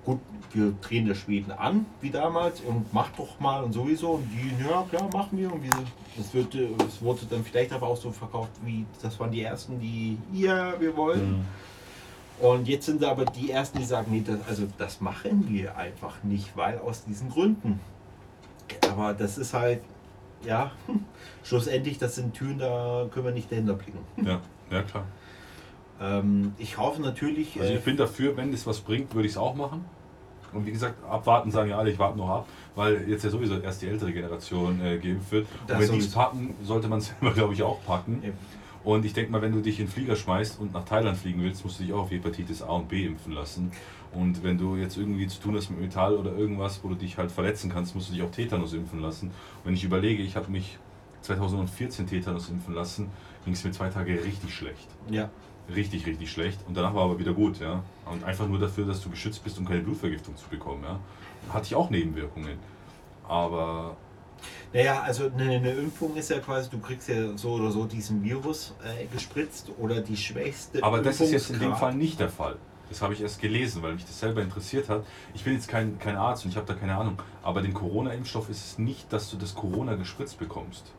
gut, 0.05 0.21
wir 0.53 0.73
drehen 0.81 1.09
das 1.09 1.19
Schweden 1.19 1.51
an, 1.53 1.87
wie 2.01 2.11
damals, 2.11 2.61
und 2.61 2.93
macht 2.93 3.19
doch 3.19 3.41
mal 3.41 3.63
und 3.65 3.73
sowieso. 3.73 4.13
Und 4.13 4.29
die, 4.31 4.65
ja 4.65 4.85
klar, 4.91 5.09
machen 5.13 5.39
wir. 5.39 5.53
Und 5.53 5.63
wir, 5.63 5.71
das, 6.17 6.33
wird, 6.33 6.55
äh, 6.55 6.69
das 6.79 7.03
wurde 7.03 7.21
dann 7.29 7.45
vielleicht 7.45 7.73
aber 7.73 7.89
auch 7.89 7.97
so 7.97 8.11
verkauft, 8.11 8.53
wie 8.65 8.87
das 9.03 9.19
waren 9.19 9.31
die 9.31 9.43
ersten, 9.43 9.81
die, 9.81 10.19
ja, 10.33 10.79
wir 10.81 10.97
wollen. 10.97 11.45
Und 12.41 12.67
jetzt 12.67 12.87
sind 12.87 13.03
aber 13.05 13.25
die 13.25 13.51
ersten, 13.51 13.79
die 13.79 13.85
sagen, 13.85 14.09
nee, 14.11 14.23
das, 14.27 14.39
also 14.49 14.67
das 14.77 15.01
machen 15.01 15.49
wir 15.49 15.77
einfach 15.77 16.23
nicht, 16.25 16.57
weil 16.57 16.79
aus 16.79 17.05
diesen 17.05 17.31
Gründen. 17.31 17.81
Aber 18.91 19.15
das 19.15 19.39
ist 19.39 19.55
halt, 19.55 19.81
ja, 20.45 20.73
schlussendlich, 21.43 21.99
das 21.99 22.17
sind 22.17 22.35
Türen, 22.35 22.59
da 22.59 23.07
können 23.11 23.27
wir 23.27 23.33
nicht 23.33 23.51
dahinter 23.51 23.75
blicken. 23.75 24.01
Ja, 24.25 24.41
ja 24.71 24.83
klar. 24.83 25.05
Ähm, 26.01 26.55
ich 26.59 26.77
hoffe 26.77 27.01
natürlich, 27.01 27.59
Also 27.61 27.73
äh, 27.73 27.77
ich 27.77 27.85
bin 27.85 27.97
dafür, 27.97 28.37
wenn 28.37 28.51
das 28.51 28.67
was 28.67 28.81
bringt, 28.81 29.15
würde 29.15 29.27
ich 29.27 29.33
es 29.33 29.39
auch 29.39 29.55
machen. 29.55 29.85
Und 30.55 30.67
wie 30.67 30.73
gesagt, 30.73 30.95
abwarten 31.09 31.51
sagen 31.51 31.71
ja 31.71 31.79
alle, 31.79 31.91
ich 31.91 31.99
warte 31.99 32.17
noch 32.19 32.29
ab, 32.29 32.49
weil 32.75 33.09
jetzt 33.09 33.25
ja 33.25 33.31
sowieso 33.31 33.59
erst 33.59 33.83
die 33.83 33.89
ältere 33.89 34.13
Generation 34.13 34.81
äh, 34.81 34.99
geimpft 34.99 35.33
wird. 35.33 35.47
Das 35.67 35.77
Und 35.77 35.83
wenn 35.89 35.93
die 35.93 35.99
es 36.05 36.13
packen, 36.13 36.55
sollte 36.63 36.89
man 36.89 36.99
es 36.99 37.07
selber, 37.21 37.35
glaube 37.35 37.55
ich, 37.55 37.63
auch 37.63 37.83
packen. 37.85 38.23
äh, 38.23 38.33
Und 38.85 39.05
ich 39.05 39.13
denke 39.13 39.33
mal, 39.33 39.41
wenn 39.43 39.53
du 39.53 39.61
dich 39.61 39.81
in 39.81 39.87
den 39.87 39.93
Flieger 39.93 40.15
schmeißt 40.17 40.61
und 40.61 40.73
nach 40.73 40.85
Thailand 40.85 41.17
fliegen 41.17 41.43
willst, 41.43 41.65
musst 41.65 41.81
du 41.81 41.85
dich 41.85 41.93
auch 41.93 42.03
auf 42.03 42.11
Hepatitis 42.11 42.63
A 42.63 42.73
und 42.73 42.89
B 42.89 43.07
impfen 43.07 43.33
lassen. 43.33 43.73
Und 44.13 44.45
wenn 44.45 44.59
du 44.59 44.77
jetzt 44.77 44.97
irgendwie 44.97 45.27
zu 45.27 45.41
tun 45.41 45.57
hast 45.57 45.71
mit 45.71 45.81
Metall 45.81 46.15
oder 46.15 46.33
irgendwas, 46.37 46.81
wo 46.85 46.89
du 46.89 46.95
dich 46.95 47.19
halt 47.19 47.33
verletzen 47.33 47.71
kannst, 47.73 47.95
musst 47.97 48.11
du 48.11 48.13
dich 48.15 48.23
auch 48.23 48.31
Tetanus 48.31 48.73
impfen 48.73 49.01
lassen. 49.01 49.29
Und 49.29 49.65
wenn 49.65 49.75
ich 49.75 49.83
überlege, 49.83 50.23
ich 50.23 50.37
habe 50.37 50.51
mich 50.53 50.79
2014 51.23 52.07
Tetanus 52.07 52.49
impfen 52.49 52.75
lassen, 52.75 53.09
ging 53.45 53.55
es 53.55 53.65
mir 53.65 53.73
zwei 53.73 53.89
Tage 53.89 54.23
richtig 54.23 54.55
schlecht. 54.55 54.89
ja. 55.11 55.31
Richtig, 55.73 56.07
richtig 56.07 56.31
schlecht. 56.31 56.59
Und 56.69 56.77
danach 56.77 56.95
war 56.95 57.05
aber 57.05 57.19
wieder 57.19 57.33
gut, 57.33 57.61
ja. 57.61 57.83
Und 58.11 58.25
einfach 58.25 58.47
nur 58.47 58.59
dafür, 58.59 58.87
dass 58.87 59.01
du 59.03 59.11
geschützt 59.11 59.43
bist, 59.45 59.59
um 59.59 59.65
keine 59.65 59.81
Blutvergiftung 59.81 60.37
zu 60.37 60.49
bekommen, 60.49 60.83
ja. 60.85 60.99
Hatte 61.53 61.67
ich 61.67 61.75
auch 61.75 61.91
Nebenwirkungen. 61.91 62.59
Aber 63.27 63.97
Naja, 64.73 65.01
also 65.03 65.31
eine, 65.31 65.57
eine 65.57 65.71
Impfung 65.73 66.15
ist 66.17 66.31
ja 66.31 66.39
quasi, 66.41 66.69
du 66.69 66.79
kriegst 66.79 67.09
ja 67.09 67.37
so 67.37 67.53
oder 67.53 67.71
so 67.71 67.87
diesen 67.87 68.23
Virus 68.23 68.75
äh, 68.85 69.07
gespritzt 69.07 69.71
oder 69.79 70.01
die 70.01 70.17
schwächste 70.17 70.83
Aber 70.83 71.01
das 71.01 71.21
ist 71.21 71.33
jetzt 71.33 71.51
in 71.51 71.61
dem 71.61 71.75
Fall 71.75 71.95
nicht 71.95 72.21
der 72.21 72.29
Fall. 72.29 72.57
Das 72.91 73.01
habe 73.01 73.15
ich 73.15 73.23
erst 73.23 73.41
gelesen, 73.41 73.83
weil 73.83 73.95
mich 73.95 74.05
das 74.05 74.21
selber 74.21 74.43
interessiert 74.43 74.91
hat. 74.91 75.07
Ich 75.33 75.43
bin 75.45 75.55
jetzt 75.55 75.69
kein, 75.69 75.99
kein 75.99 76.17
Arzt 76.17 76.45
und 76.45 76.51
ich 76.51 76.57
habe 76.57 76.67
da 76.67 76.75
keine 76.75 76.95
Ahnung. 76.95 77.17
Aber 77.43 77.63
den 77.63 77.73
Corona-Impfstoff 77.73 78.51
ist 78.51 78.65
es 78.65 78.79
nicht, 78.79 79.11
dass 79.13 79.31
du 79.31 79.39
das 79.39 79.55
Corona 79.55 79.95
gespritzt 79.95 80.39
bekommst. 80.39 80.93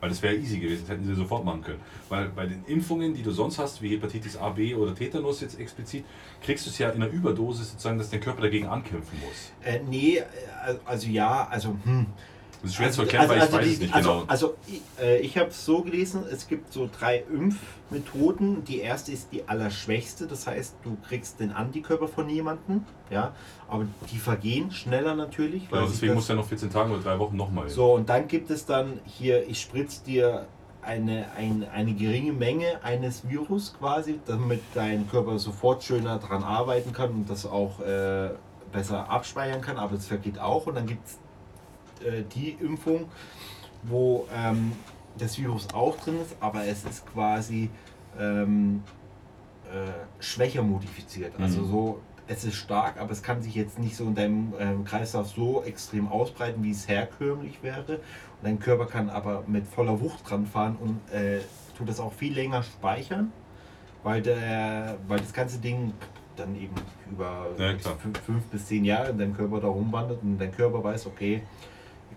Weil 0.00 0.10
das 0.10 0.22
wäre 0.22 0.36
easy 0.36 0.58
gewesen, 0.58 0.82
das 0.82 0.90
hätten 0.90 1.06
sie 1.06 1.14
sofort 1.14 1.44
machen 1.44 1.62
können. 1.62 1.80
Weil 2.08 2.28
bei 2.28 2.46
den 2.46 2.64
Impfungen, 2.66 3.14
die 3.14 3.22
du 3.22 3.30
sonst 3.32 3.58
hast, 3.58 3.82
wie 3.82 3.90
Hepatitis 3.90 4.36
A, 4.36 4.50
B 4.50 4.74
oder 4.74 4.94
Tetanus 4.94 5.40
jetzt 5.40 5.58
explizit, 5.58 6.04
kriegst 6.42 6.66
du 6.66 6.70
es 6.70 6.78
ja 6.78 6.90
in 6.90 7.02
einer 7.02 7.10
Überdosis 7.12 7.70
sozusagen, 7.70 7.98
dass 7.98 8.10
dein 8.10 8.20
Körper 8.20 8.42
dagegen 8.42 8.66
ankämpfen 8.66 9.18
muss. 9.20 9.52
Äh, 9.64 9.80
nee, 9.88 10.18
äh, 10.18 10.24
also 10.84 11.08
ja, 11.08 11.48
also 11.50 11.76
hm. 11.84 12.06
Das 12.62 12.70
ist 12.70 12.76
schwer 12.76 12.86
also, 12.86 12.96
zu 12.96 13.02
erklären, 13.02 13.28
weil 13.28 13.38
ich 13.38 13.52
weiß 13.52 13.64
die- 13.64 13.72
es 13.74 13.80
nicht 13.80 13.94
also, 13.94 14.10
genau. 14.12 14.24
Also 14.26 14.54
ich, 14.66 14.80
äh, 15.00 15.18
ich 15.20 15.38
habe 15.38 15.50
es 15.50 15.64
so 15.64 15.82
gelesen, 15.82 16.24
es 16.30 16.48
gibt 16.48 16.72
so 16.72 16.88
drei 16.98 17.22
Impfmethoden. 17.32 18.64
Die 18.64 18.80
erste 18.80 19.12
ist 19.12 19.28
die 19.32 19.48
allerschwächste, 19.48 20.26
das 20.26 20.46
heißt, 20.46 20.76
du 20.82 20.96
kriegst 21.06 21.40
den 21.40 21.52
Antikörper 21.52 22.08
von 22.08 22.28
jemandem, 22.28 22.84
ja, 23.10 23.32
aber 23.68 23.86
die 24.10 24.18
vergehen 24.18 24.70
schneller 24.70 25.14
natürlich. 25.14 25.68
Genau, 25.68 25.82
sich 25.82 25.92
deswegen 25.92 26.12
das- 26.14 26.22
muss 26.22 26.28
er 26.30 26.36
noch 26.36 26.46
14 26.46 26.70
Tage 26.70 26.92
oder 26.92 27.02
drei 27.02 27.18
Wochen 27.18 27.36
nochmal. 27.36 27.68
So, 27.68 27.94
und 27.94 28.08
dann 28.08 28.26
gibt 28.28 28.50
es 28.50 28.66
dann 28.66 29.00
hier, 29.04 29.48
ich 29.48 29.60
spritze 29.60 30.04
dir 30.04 30.46
eine, 30.82 31.26
ein, 31.36 31.66
eine 31.72 31.92
geringe 31.92 32.32
Menge 32.32 32.82
eines 32.82 33.28
Virus 33.28 33.74
quasi, 33.78 34.20
damit 34.26 34.62
dein 34.74 35.08
Körper 35.10 35.38
sofort 35.38 35.82
schöner 35.84 36.18
dran 36.18 36.42
arbeiten 36.42 36.92
kann 36.92 37.10
und 37.10 37.30
das 37.30 37.44
auch 37.46 37.80
äh, 37.80 38.30
besser 38.72 39.10
abspeichern 39.10 39.60
kann, 39.60 39.76
aber 39.76 39.94
es 39.96 40.06
vergeht 40.06 40.38
auch. 40.38 40.66
Und 40.66 40.76
dann 40.76 40.86
gibt 40.86 41.06
es 41.06 41.18
äh, 42.04 42.22
die 42.34 42.50
Impfung, 42.60 43.08
wo 43.82 44.26
ähm, 44.34 44.72
das 45.18 45.38
Virus 45.38 45.68
auch 45.74 45.96
drin 45.98 46.20
ist, 46.20 46.36
aber 46.40 46.64
es 46.64 46.84
ist 46.84 47.06
quasi 47.12 47.70
ähm, 48.18 48.82
äh, 49.72 50.22
schwächer 50.22 50.62
modifiziert. 50.62 51.32
Also 51.38 51.60
Mhm. 51.60 51.70
so, 51.70 52.00
es 52.26 52.44
ist 52.44 52.56
stark, 52.56 53.00
aber 53.00 53.10
es 53.12 53.22
kann 53.22 53.40
sich 53.42 53.54
jetzt 53.54 53.78
nicht 53.78 53.96
so 53.96 54.04
in 54.04 54.14
deinem 54.14 54.52
ähm, 54.58 54.84
Kreislauf 54.84 55.28
so 55.28 55.62
extrem 55.64 56.08
ausbreiten, 56.08 56.62
wie 56.62 56.70
es 56.70 56.86
herkömmlich 56.88 57.62
wäre. 57.62 57.94
Und 57.96 58.00
dein 58.44 58.58
Körper 58.58 58.86
kann 58.86 59.08
aber 59.10 59.44
mit 59.46 59.66
voller 59.66 60.00
Wucht 60.00 60.28
dran 60.28 60.46
fahren 60.46 60.76
und 60.80 61.00
äh, 61.12 61.40
tut 61.76 61.88
das 61.88 62.00
auch 62.00 62.12
viel 62.12 62.34
länger 62.34 62.62
speichern, 62.62 63.32
weil, 64.02 64.20
der, 64.22 64.96
weil 65.08 65.18
das 65.20 65.32
ganze 65.32 65.58
Ding 65.58 65.92
dann 66.36 66.54
eben 66.54 66.74
über 67.10 67.46
Ja, 67.58 67.72
fünf, 67.98 68.18
fünf 68.20 68.44
bis 68.44 68.66
zehn 68.66 68.84
Jahre 68.84 69.10
in 69.10 69.18
deinem 69.18 69.34
Körper 69.36 69.60
da 69.60 69.68
rumwandert 69.68 70.22
und 70.22 70.38
dein 70.38 70.52
Körper 70.52 70.84
weiß, 70.84 71.06
okay, 71.06 71.42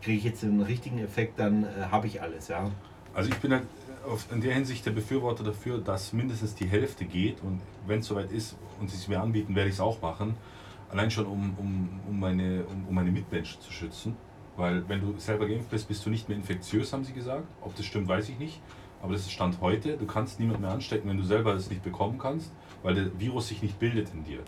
kriege 0.02 0.18
ich 0.18 0.24
jetzt 0.24 0.44
den 0.44 0.62
richtigen 0.62 1.00
Effekt, 1.00 1.40
dann 1.40 1.64
äh, 1.64 1.68
habe 1.92 2.08
ich 2.08 2.22
alles, 2.22 2.48
ja. 2.48 2.70
Also 3.14 3.30
ich 3.30 3.38
bin 3.38 3.52
halt 3.52 3.64
in 4.32 4.42
der 4.42 4.54
Hinsicht 4.54 4.86
der 4.86 4.92
Befürworter 4.92 5.44
dafür, 5.44 5.78
dass 5.78 6.12
mindestens 6.14 6.56
die 6.56 6.66
Hälfte 6.66 7.06
geht 7.06 7.42
und 7.44 7.62
wenn 7.86 8.00
es 8.00 8.08
soweit 8.08 8.32
ist 8.32 8.58
und 8.80 8.90
sie 8.90 8.98
es 8.98 9.08
mir 9.08 9.22
anbieten, 9.22 9.56
werde 9.56 9.70
ich 9.70 9.76
es 9.76 9.82
auch 9.82 10.02
machen. 10.02 10.36
Allein 10.90 11.12
schon, 11.12 11.26
um, 11.26 11.56
um, 11.58 11.90
um, 12.10 12.20
meine, 12.20 12.64
um, 12.66 12.88
um 12.88 12.96
meine 12.96 13.12
Mitmenschen 13.12 13.62
zu 13.62 13.72
schützen. 13.72 14.16
Weil 14.58 14.88
wenn 14.90 15.00
du 15.02 15.18
selber 15.20 15.48
geimpft 15.48 15.70
bist, 15.70 15.88
bist 15.88 16.06
du 16.06 16.10
nicht 16.10 16.28
mehr 16.28 16.38
infektiös, 16.38 16.92
haben 16.92 17.06
sie 17.06 17.14
gesagt. 17.14 17.46
Ob 17.62 17.76
das 17.76 17.86
stimmt, 17.86 18.08
weiß 18.08 18.30
ich 18.30 18.40
nicht. 18.40 18.60
Aber 19.02 19.14
das 19.14 19.22
ist 19.22 19.32
Stand 19.32 19.62
heute. 19.62 19.98
Du 19.98 20.06
kannst 20.06 20.40
niemand 20.40 20.62
mehr 20.62 20.72
anstecken, 20.72 21.10
wenn 21.10 21.18
du 21.18 21.24
selber 21.24 21.54
das 21.54 21.70
nicht 21.70 21.84
bekommen 21.84 22.18
kannst, 22.18 22.52
weil 22.84 22.96
der 22.96 23.20
Virus 23.20 23.48
sich 23.48 23.62
nicht 23.62 23.80
bildet 23.80 24.10
in 24.14 24.24
dir. 24.24 24.40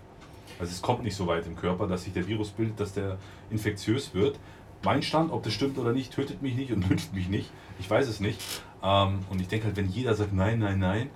Also 0.59 0.71
es 0.71 0.81
kommt 0.81 1.03
nicht 1.03 1.15
so 1.15 1.25
weit 1.27 1.47
im 1.47 1.55
Körper, 1.55 1.87
dass 1.87 2.03
sich 2.03 2.13
der 2.13 2.27
Virus 2.27 2.49
bildet, 2.51 2.79
dass 2.79 2.93
der 2.93 3.17
infektiös 3.49 4.13
wird. 4.13 4.39
Mein 4.83 5.01
Stand, 5.01 5.31
ob 5.31 5.43
das 5.43 5.53
stimmt 5.53 5.77
oder 5.77 5.93
nicht, 5.93 6.13
tötet 6.13 6.41
mich 6.41 6.55
nicht 6.55 6.71
und 6.71 6.89
wünscht 6.89 7.13
mich 7.13 7.29
nicht. 7.29 7.49
Ich 7.79 7.89
weiß 7.89 8.07
es 8.07 8.19
nicht. 8.19 8.39
Ähm, 8.83 9.19
und 9.29 9.41
ich 9.41 9.47
denke 9.47 9.67
halt, 9.67 9.77
wenn 9.77 9.89
jeder 9.89 10.13
sagt 10.13 10.33
nein, 10.33 10.59
nein, 10.59 10.79
nein, 10.79 11.09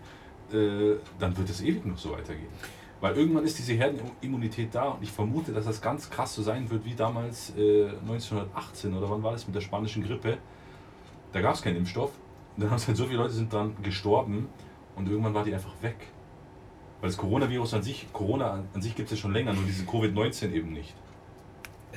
äh, 0.51 0.95
dann 1.19 1.37
wird 1.37 1.49
es 1.49 1.61
ewig 1.61 1.85
noch 1.85 1.97
so 1.97 2.11
weitergehen. 2.11 2.47
Weil 2.99 3.15
irgendwann 3.15 3.43
ist 3.43 3.59
diese 3.59 3.73
Herdenimmunität 3.73 4.73
da 4.73 4.85
und 4.89 5.03
ich 5.03 5.11
vermute, 5.11 5.51
dass 5.51 5.65
das 5.65 5.81
ganz 5.81 6.09
krass 6.09 6.33
so 6.33 6.41
sein 6.41 6.69
wird 6.69 6.83
wie 6.83 6.95
damals 6.95 7.53
äh, 7.55 7.89
1918 8.01 8.95
oder 8.95 9.09
wann 9.09 9.21
war 9.21 9.33
das 9.33 9.45
mit 9.45 9.55
der 9.55 9.61
spanischen 9.61 10.03
Grippe. 10.03 10.37
Da 11.31 11.41
gab 11.41 11.53
es 11.53 11.61
keinen 11.61 11.77
Impfstoff. 11.77 12.11
Und 12.55 12.63
dann 12.63 12.71
haben 12.71 12.77
es 12.77 12.87
halt 12.87 12.97
so 12.97 13.05
viele 13.05 13.19
Leute 13.19 13.33
sind 13.33 13.53
dran 13.53 13.75
gestorben 13.83 14.47
und 14.95 15.07
irgendwann 15.07 15.35
war 15.35 15.43
die 15.43 15.53
einfach 15.53 15.73
weg. 15.81 16.07
Weil 17.01 17.09
das 17.09 17.17
Coronavirus 17.17 17.75
an 17.75 17.83
sich, 17.83 18.07
Corona 18.11 18.63
an 18.73 18.81
sich 18.81 18.95
gibt 18.95 19.11
es 19.11 19.17
ja 19.17 19.21
schon 19.21 19.33
länger, 19.33 19.53
nur 19.53 19.65
diese 19.65 19.83
Covid-19 19.83 20.51
eben 20.53 20.73
nicht. 20.73 20.95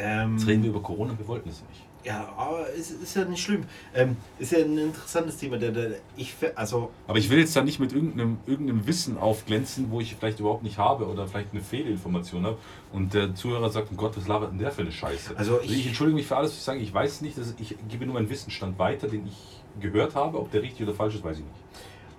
Ähm, 0.01 0.37
Jetzt 0.39 0.47
reden 0.49 0.63
wir 0.63 0.71
über 0.71 0.81
Corona, 0.83 1.15
wir 1.19 1.29
wollten 1.29 1.49
es 1.51 1.63
nicht. 1.69 1.83
Ja, 2.03 2.33
aber 2.35 2.65
es 2.79 2.91
ist 2.91 3.15
ja 3.15 3.27
nicht 3.27 3.43
schlimm. 3.43 3.65
Ähm, 3.95 4.17
ist 4.39 4.53
ja 4.53 4.61
ein 4.61 4.79
interessantes 4.79 5.37
Thema. 5.37 5.59
Der, 5.59 5.71
der, 5.71 5.91
ich, 6.17 6.35
also, 6.55 6.91
Aber 7.07 7.19
ich 7.19 7.29
will 7.29 7.39
jetzt 7.39 7.55
da 7.55 7.63
nicht 7.63 7.79
mit 7.79 7.93
irgendeinem, 7.93 8.39
irgendeinem 8.47 8.87
Wissen 8.87 9.19
aufglänzen, 9.19 9.91
wo 9.91 10.01
ich 10.01 10.17
vielleicht 10.17 10.41
überhaupt 10.41 10.63
nicht 10.63 10.79
habe 10.79 11.07
oder 11.07 11.27
vielleicht 11.29 11.53
eine 11.53 11.61
Fehlinformation 11.61 12.47
habe. 12.47 12.57
Und 12.91 13.13
der 13.13 13.35
Zuhörer 13.35 13.69
sagt, 13.69 13.91
um 13.91 13.99
Gott, 13.99 14.17
was 14.17 14.27
labert 14.27 14.51
denn 14.53 14.59
der 14.59 14.71
für 14.73 14.81
eine 14.81 14.93
Scheiße? 14.93 15.37
Also 15.37 15.61
ich- 15.63 15.73
ich 15.81 15.87
entschuldige 15.89 16.17
mich 16.17 16.27
für 16.27 16.37
alles, 16.39 16.53
was 16.53 16.57
ich 16.57 16.63
sage. 16.65 16.81
Ich 16.81 16.95
weiß 16.95 17.21
nicht, 17.21 17.37
dass 17.37 17.55
ich 17.59 17.77
gebe 17.91 18.07
nur 18.07 18.15
meinen 18.15 18.31
Wissensstand 18.31 18.79
weiter, 18.79 19.07
den 19.07 19.27
ich 19.27 19.61
gehört 19.83 20.15
habe. 20.15 20.39
Ob 20.41 20.51
der 20.53 20.63
richtig 20.63 20.87
oder 20.87 20.95
falsch 20.97 21.17
ist, 21.17 21.25
weiß 21.25 21.37
ich 21.37 21.45
nicht. 21.45 21.55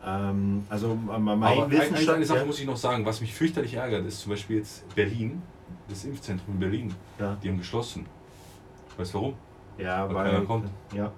ähm, 0.06 0.64
also 0.70 0.94
mein 0.96 1.28
Aber 1.28 1.44
ein, 1.44 1.60
eine 1.64 1.72
Wissensstand. 1.72 2.26
Sache 2.28 2.40
ja, 2.40 2.46
muss 2.46 2.60
ich 2.60 2.68
noch 2.68 2.78
sagen, 2.78 3.04
was 3.06 3.20
mich 3.20 3.34
fürchterlich 3.34 3.74
ärgert, 3.74 4.06
ist 4.06 4.20
zum 4.22 4.30
Beispiel 4.32 4.58
jetzt 4.58 4.84
Berlin, 4.94 5.42
das 5.92 6.04
Impfzentrum 6.06 6.54
in 6.56 6.60
Berlin. 6.60 6.96
ja, 7.20 7.38
Die 7.44 7.50
haben 7.50 7.58
geschlossen. 7.58 8.06
Weißt 8.98 9.14
du 9.14 9.18
warum? 9.20 9.34
ja, 9.78 10.08
weil 10.08 10.16
weil. 10.16 10.32
keiner 10.32 10.46
kommt. 10.46 10.70
Ja. 10.94 11.12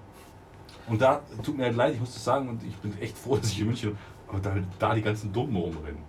Und 0.88 1.02
da 1.02 1.22
tut 1.42 1.58
mir 1.58 1.66
halt 1.66 1.76
leid, 1.76 1.94
ich 1.94 2.00
muss 2.00 2.14
das 2.14 2.24
sagen, 2.24 2.50
und 2.50 2.64
ich 2.64 2.76
bin 2.78 2.98
echt 3.00 3.18
froh, 3.18 3.38
dass 3.38 3.52
ich 3.52 3.60
in 3.62 3.68
München, 3.68 3.98
aber 4.28 4.40
da, 4.40 4.56
da 4.80 4.96
die 4.96 5.02
ganzen 5.02 5.32
Dummen 5.32 5.56
rumrennen. 5.56 6.02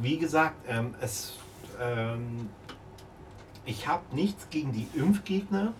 Wie 0.00 0.18
gesagt, 0.18 0.56
ähm, 0.68 0.94
es, 1.00 1.38
ähm, 1.80 2.48
ich 3.64 3.86
habe 3.88 4.02
nichts 4.14 4.48
gegen 4.50 4.72
die 4.72 4.86
Impfgegner, 4.94 5.72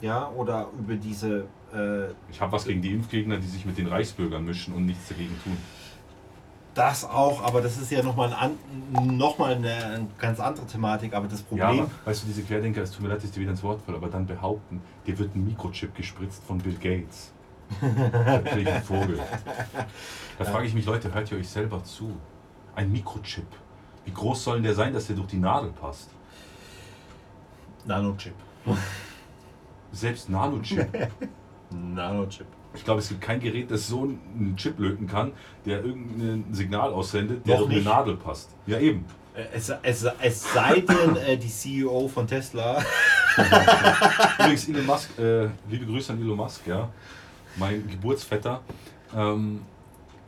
ja, 0.00 0.28
oder 0.30 0.68
über 0.78 0.94
diese, 0.94 1.46
äh, 1.74 2.10
Ich 2.30 2.40
habe 2.40 2.52
was 2.52 2.64
gegen 2.64 2.80
die 2.80 2.92
Impfgegner, 2.92 3.38
die 3.38 3.46
sich 3.46 3.66
mit 3.66 3.76
den 3.76 3.88
Reichsbürgern 3.88 4.44
mischen 4.44 4.72
und 4.74 4.86
nichts 4.86 5.08
dagegen 5.08 5.36
tun. 5.42 5.56
Das 6.74 7.04
auch, 7.04 7.42
aber 7.42 7.60
das 7.60 7.76
ist 7.78 7.90
ja 7.90 8.02
nochmal 8.02 8.32
ein 8.32 8.52
noch 9.16 9.38
mal 9.38 9.54
eine, 9.54 9.74
eine 9.74 10.06
ganz 10.18 10.40
andere 10.40 10.66
Thematik, 10.66 11.14
aber 11.14 11.26
das 11.26 11.40
Ja, 11.40 11.66
Problem, 11.66 11.84
aber, 11.84 11.90
weißt 12.04 12.22
du, 12.22 12.26
diese 12.26 12.42
Querdenker, 12.42 12.82
es 12.82 12.92
tut 12.92 13.02
mir 13.02 13.08
leid, 13.08 13.18
dass 13.18 13.24
ich 13.24 13.32
dir 13.32 13.40
wieder 13.40 13.50
ins 13.50 13.62
Wort 13.62 13.82
falle, 13.82 13.96
aber 13.98 14.08
dann 14.08 14.26
behaupten, 14.26 14.80
dir 15.06 15.18
wird 15.18 15.34
ein 15.34 15.44
Mikrochip 15.44 15.94
gespritzt 15.94 16.44
von 16.44 16.58
Bill 16.58 16.74
Gates. 16.74 17.32
Welchen 17.80 18.82
Vogel. 18.82 19.20
Da 20.38 20.44
frage 20.44 20.66
ich 20.66 20.74
mich, 20.74 20.86
Leute, 20.86 21.14
hört 21.14 21.30
ihr 21.30 21.38
euch 21.38 21.48
selber 21.48 21.82
zu? 21.84 22.16
Ein 22.74 22.90
Mikrochip. 22.90 23.46
Wie 24.04 24.12
groß 24.12 24.42
soll 24.42 24.56
denn 24.56 24.64
der 24.64 24.74
sein, 24.74 24.92
dass 24.92 25.06
der 25.06 25.16
durch 25.16 25.28
die 25.28 25.38
Nadel 25.38 25.70
passt? 25.70 26.10
Nanochip. 27.84 28.34
Selbst 29.92 30.28
Nanochip. 30.28 30.88
Nanochip. 31.70 32.46
Ich 32.74 32.84
glaube, 32.84 33.00
es 33.00 33.08
gibt 33.08 33.20
kein 33.20 33.40
Gerät, 33.40 33.70
das 33.70 33.88
so 33.88 34.02
einen 34.02 34.54
Chip 34.56 34.78
löten 34.78 35.06
kann, 35.06 35.32
der 35.66 35.84
irgendein 35.84 36.44
Signal 36.52 36.92
aussendet, 36.92 37.46
der 37.46 37.54
Noch 37.54 37.62
durch 37.62 37.70
eine 37.72 37.80
nicht. 37.80 37.88
Nadel 37.88 38.16
passt. 38.16 38.50
Ja, 38.66 38.78
eben. 38.78 39.04
Äh, 39.34 39.44
Es, 39.54 39.72
es, 39.82 40.06
es 40.22 40.52
sei 40.52 40.80
denn, 40.80 41.16
äh, 41.16 41.36
die 41.36 41.48
CEO 41.48 42.06
von 42.08 42.26
Tesla. 42.26 42.82
Übrigens, 44.38 44.68
Elon 44.68 44.86
Musk, 44.86 45.18
äh, 45.18 45.48
liebe 45.68 45.86
Grüße 45.86 46.12
an 46.12 46.20
Elon 46.20 46.36
Musk, 46.36 46.66
ja. 46.66 46.88
Mein 47.56 47.86
Geburtsvetter 47.88 48.60
ähm, 49.16 49.62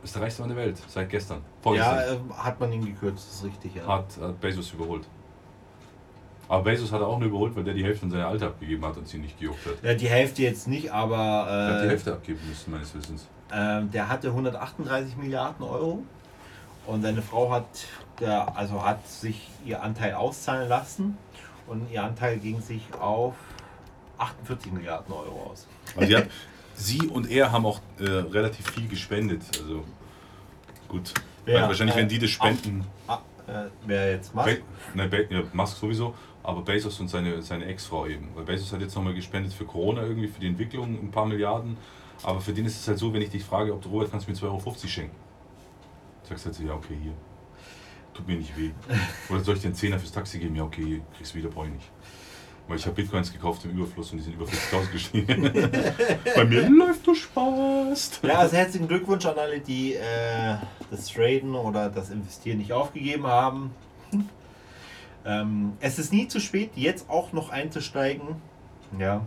ist 0.03 0.13
der 0.15 0.21
reichste 0.23 0.41
Mann 0.41 0.49
der 0.49 0.57
Welt, 0.57 0.77
seit 0.87 1.09
gestern. 1.09 1.41
Vorgestern. 1.61 1.95
Ja, 1.97 2.11
ähm, 2.13 2.37
hat 2.37 2.59
man 2.59 2.71
ihn 2.73 2.85
gekürzt, 2.85 3.25
das 3.29 3.35
ist 3.37 3.43
richtig, 3.45 3.75
ja. 3.75 3.87
hat, 3.87 4.05
hat 4.19 4.39
Bezos 4.41 4.71
überholt. 4.73 5.07
Aber 6.53 6.63
Bezos 6.65 6.91
hat 6.91 7.01
er 7.01 7.07
auch 7.07 7.17
nur 7.17 7.29
überholt, 7.29 7.55
weil 7.55 7.63
der 7.63 7.73
die 7.73 7.83
Hälfte 7.83 8.01
von 8.01 8.11
seiner 8.11 8.27
Alte 8.27 8.45
abgegeben 8.45 8.85
hat 8.85 8.95
und 8.97 9.07
sie 9.07 9.17
nicht 9.17 9.39
gejuckt 9.39 9.65
hat. 9.65 9.73
ja 9.83 9.95
die 9.95 10.07
Hälfte 10.07 10.43
jetzt 10.43 10.67
nicht, 10.67 10.91
aber 10.91 11.15
Er 11.17 11.73
hat 11.75 11.81
die 11.81 11.85
äh, 11.87 11.89
Hälfte 11.89 12.13
abgeben 12.13 12.39
müssen, 12.47 12.71
meines 12.71 12.93
Wissens. 12.93 13.27
ähm, 13.51 13.89
der 13.89 14.07
hatte 14.07 14.27
138 14.27 15.17
Milliarden 15.17 15.65
Euro 15.65 16.03
und 16.85 17.01
seine 17.01 17.23
Frau 17.23 17.51
hat, 17.51 17.65
der, 18.19 18.55
also 18.55 18.85
hat 18.85 19.07
sich 19.07 19.49
ihr 19.65 19.81
Anteil 19.81 20.13
auszahlen 20.13 20.69
lassen 20.69 21.17
und 21.65 21.89
ihr 21.91 22.03
Anteil 22.03 22.37
ging 22.37 22.61
sich 22.61 22.83
auf 22.99 23.33
48 24.19 24.71
Milliarden 24.73 25.11
Euro 25.11 25.49
aus. 25.51 25.65
Also 25.95 26.17
hat, 26.17 26.27
sie 26.75 27.07
und 27.07 27.31
er 27.31 27.51
haben 27.51 27.65
auch 27.65 27.79
äh, 27.99 28.03
relativ 28.03 28.69
viel 28.69 28.87
gespendet. 28.87 29.41
Also 29.59 29.83
gut. 30.87 31.15
Weil 31.47 31.63
wahrscheinlich, 31.63 31.95
Äh, 31.95 31.99
wenn 31.99 32.07
die 32.09 32.19
das 32.19 32.29
spenden. 32.29 32.85
Ah, 33.07 33.19
äh, 33.47 33.65
wer 33.87 34.11
jetzt 34.11 34.35
macht? 34.35 34.45
Be 34.45 34.61
ne, 34.93 35.07
Be 35.07 35.27
ja, 35.29 35.41
Musk 35.51 35.77
sowieso, 35.77 36.13
aber 36.43 36.61
Bezos 36.61 36.99
und 36.99 37.07
seine, 37.07 37.41
seine 37.41 37.65
Ex-Frau 37.65 38.05
eben. 38.05 38.29
Weil 38.35 38.43
Bezos 38.43 38.73
hat 38.73 38.81
jetzt 38.81 38.95
nochmal 38.95 39.13
gespendet 39.13 39.53
für 39.53 39.65
Corona 39.65 40.03
irgendwie, 40.03 40.27
für 40.27 40.41
die 40.41 40.47
Entwicklung 40.47 40.93
ein 40.93 41.09
paar 41.09 41.25
Milliarden. 41.25 41.77
Aber 42.21 42.41
für 42.41 42.53
den 42.53 42.65
ist 42.65 42.79
es 42.79 42.87
halt 42.87 42.99
so, 42.99 43.13
wenn 43.13 43.21
ich 43.21 43.29
dich 43.29 43.43
frage, 43.43 43.73
ob 43.73 43.81
du 43.81 43.89
Robert 43.89 44.11
kannst 44.11 44.27
du 44.27 44.31
mir 44.31 44.37
2,50 44.37 44.43
Euro 44.43 44.75
schenken. 44.85 45.15
Sagst 46.27 46.45
du 46.45 46.49
halt 46.49 46.55
so, 46.55 46.63
ja, 46.63 46.73
okay, 46.73 46.97
hier. 47.01 47.13
Tut 48.13 48.27
mir 48.27 48.35
nicht 48.35 48.55
weh. 48.57 48.71
Oder 49.29 49.39
soll 49.39 49.55
ich 49.55 49.61
dir 49.61 49.67
einen 49.67 49.75
Zehner 49.75 49.97
fürs 49.97 50.11
Taxi 50.11 50.37
geben? 50.37 50.55
Ja, 50.55 50.63
okay, 50.63 51.01
kriegst 51.17 51.33
du 51.33 51.39
wieder, 51.39 51.49
brauche 51.49 51.67
ich 51.67 51.73
nicht. 51.73 51.91
Weil 52.67 52.77
ich 52.77 52.85
habe 52.85 52.95
Bitcoins 52.95 53.31
gekauft 53.31 53.65
im 53.65 53.71
Überfluss 53.71 54.11
und 54.11 54.19
die 54.19 54.23
sind 54.23 54.35
über 54.35 54.45
40.000 54.45 54.91
gestiegen. 54.91 55.51
Bei 56.35 56.45
mir 56.45 56.69
läuft 56.69 57.05
du 57.05 57.13
Spaß. 57.13 58.21
Ja, 58.23 58.39
also 58.39 58.55
herzlichen 58.55 58.87
Glückwunsch 58.87 59.25
an 59.25 59.37
alle, 59.37 59.59
die 59.59 59.95
äh, 59.95 60.55
das 60.89 61.07
Traden 61.07 61.55
oder 61.55 61.89
das 61.89 62.09
Investieren 62.09 62.59
nicht 62.59 62.71
aufgegeben 62.71 63.27
haben. 63.27 63.71
Ähm, 65.25 65.73
es 65.79 65.99
ist 65.99 66.11
nie 66.11 66.27
zu 66.27 66.39
spät, 66.39 66.71
jetzt 66.75 67.09
auch 67.09 67.33
noch 67.33 67.49
einzusteigen. 67.49 68.35
Ja. 68.99 69.25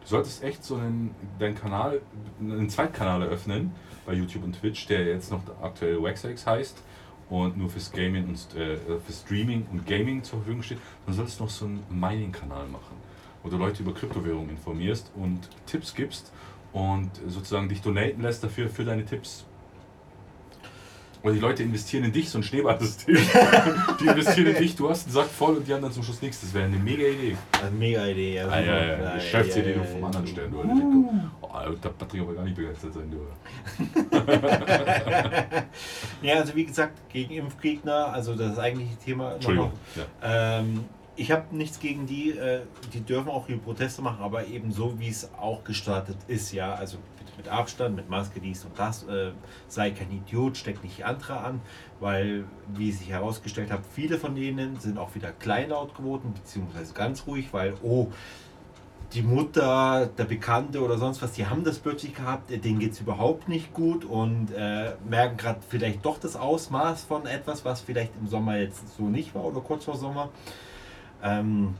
Du 0.00 0.06
solltest 0.06 0.44
echt 0.44 0.62
so 0.62 0.76
einen, 0.76 1.14
deinen 1.38 1.54
Kanal, 1.54 2.00
einen 2.40 2.68
Zweitkanal 2.70 3.22
eröffnen 3.22 3.72
bei 4.04 4.12
YouTube 4.12 4.44
und 4.44 4.52
Twitch, 4.52 4.86
der 4.86 5.04
jetzt 5.04 5.32
noch 5.32 5.40
aktuell 5.60 6.00
Waxx 6.02 6.46
heißt 6.46 6.82
und 7.28 7.56
nur 7.56 7.68
fürs 7.68 7.90
Gaming 7.90 8.28
und 8.28 8.56
äh, 8.56 8.76
für 8.76 9.12
Streaming 9.12 9.66
und 9.72 9.86
Gaming 9.86 10.22
zur 10.22 10.38
Verfügung 10.38 10.62
steht. 10.62 10.78
Dann 11.06 11.14
solltest 11.14 11.40
du 11.40 11.44
noch 11.44 11.50
so 11.50 11.64
einen 11.64 11.82
Mining-Kanal 11.90 12.68
machen, 12.68 12.96
wo 13.42 13.48
du 13.48 13.56
Leute 13.56 13.82
über 13.82 13.94
Kryptowährungen 13.94 14.50
informierst 14.50 15.10
und 15.16 15.48
Tipps 15.66 15.94
gibst 15.94 16.32
und 16.72 17.10
sozusagen 17.26 17.68
dich 17.68 17.80
donaten 17.80 18.22
lässt 18.22 18.44
dafür 18.44 18.68
für 18.68 18.84
deine 18.84 19.04
Tipps. 19.04 19.44
Oder 21.26 21.34
die 21.34 21.40
Leute 21.40 21.64
investieren 21.64 22.04
in 22.04 22.12
dich, 22.12 22.30
so 22.30 22.38
ein 22.38 22.44
Schneeballsystem. 22.44 23.16
die 24.00 24.06
investieren 24.06 24.46
in 24.46 24.54
dich, 24.54 24.76
du 24.76 24.88
hast 24.88 25.06
einen 25.06 25.12
Sack 25.12 25.26
voll 25.26 25.56
und 25.56 25.66
die 25.66 25.74
haben 25.74 25.82
dann 25.82 25.90
zum 25.90 26.04
Schluss 26.04 26.22
nichts. 26.22 26.40
Das 26.40 26.54
wäre 26.54 26.66
eine 26.66 26.76
mega 26.76 27.04
Idee. 27.04 27.36
Also 27.60 27.74
mega 27.74 28.06
Idee. 28.06 28.38
Also, 28.38 28.52
Ah, 28.54 28.60
ja, 28.60 28.76
ja, 28.76 29.02
ja. 29.02 29.14
Geschäftsidee 29.16 29.72
ja, 29.72 29.78
noch 29.78 29.84
ja, 29.86 29.90
vom 29.90 30.00
ja. 30.02 30.06
anderen 30.06 30.26
Stern, 30.28 30.52
du 30.52 30.60
Alter. 30.60 31.30
Oh, 31.40 31.46
Alter, 31.48 31.88
Patrick 31.88 32.20
aber 32.22 32.34
gar 32.34 32.44
nicht 32.44 32.54
begeistert 32.54 32.94
sein, 32.94 33.10
du. 33.10 33.26
Ja, 36.22 36.34
also 36.36 36.54
wie 36.54 36.64
gesagt, 36.64 37.08
gegen 37.08 37.34
Impfgegner, 37.34 38.12
also 38.12 38.36
das 38.36 38.56
eigentliche 38.60 38.94
Thema. 38.96 39.32
Entschuldigung. 39.34 39.72
nochmal. 39.96 40.06
Ja. 40.22 40.60
Ähm, 40.60 40.84
ich 41.16 41.32
habe 41.32 41.56
nichts 41.56 41.80
gegen 41.80 42.06
die, 42.06 42.38
äh, 42.38 42.60
die 42.94 43.00
dürfen 43.00 43.30
auch 43.30 43.48
ihre 43.48 43.58
Proteste 43.58 44.00
machen, 44.00 44.22
aber 44.22 44.46
eben 44.46 44.70
so, 44.70 44.96
wie 45.00 45.08
es 45.08 45.28
auch 45.40 45.64
gestartet 45.64 46.18
ist, 46.28 46.52
ja. 46.52 46.72
Also 46.74 46.98
mit 47.36 47.48
Abstand, 47.48 47.96
mit 47.96 48.08
Maske, 48.08 48.40
dies 48.40 48.64
und 48.64 48.78
das. 48.78 49.04
Äh, 49.04 49.32
sei 49.68 49.90
kein 49.90 50.10
Idiot, 50.10 50.56
steck 50.56 50.82
nicht 50.82 51.04
andere 51.04 51.38
an, 51.40 51.60
weil, 52.00 52.44
wie 52.74 52.92
sich 52.92 53.10
herausgestellt 53.10 53.70
hat, 53.70 53.80
viele 53.92 54.18
von 54.18 54.34
denen 54.34 54.78
sind 54.78 54.98
auch 54.98 55.14
wieder 55.14 55.32
kleinlaut 55.32 55.94
geworden, 55.96 56.32
beziehungsweise 56.34 56.94
ganz 56.94 57.26
ruhig, 57.26 57.52
weil, 57.52 57.74
oh, 57.82 58.08
die 59.12 59.22
Mutter, 59.22 60.10
der 60.18 60.24
Bekannte 60.24 60.82
oder 60.82 60.98
sonst 60.98 61.22
was, 61.22 61.32
die 61.32 61.46
haben 61.46 61.62
das 61.62 61.78
plötzlich 61.78 62.14
gehabt, 62.14 62.50
äh, 62.50 62.58
denen 62.58 62.80
geht 62.80 62.92
es 62.92 63.00
überhaupt 63.00 63.48
nicht 63.48 63.72
gut 63.72 64.04
und 64.04 64.50
äh, 64.50 64.94
merken 65.08 65.36
gerade 65.36 65.60
vielleicht 65.68 66.04
doch 66.04 66.18
das 66.18 66.34
Ausmaß 66.36 67.04
von 67.04 67.26
etwas, 67.26 67.64
was 67.64 67.80
vielleicht 67.80 68.12
im 68.20 68.26
Sommer 68.26 68.56
jetzt 68.58 68.96
so 68.96 69.04
nicht 69.04 69.34
war 69.34 69.44
oder 69.44 69.60
kurz 69.60 69.84
vor 69.84 69.96
Sommer. 69.96 70.30
Ähm, 71.22 71.76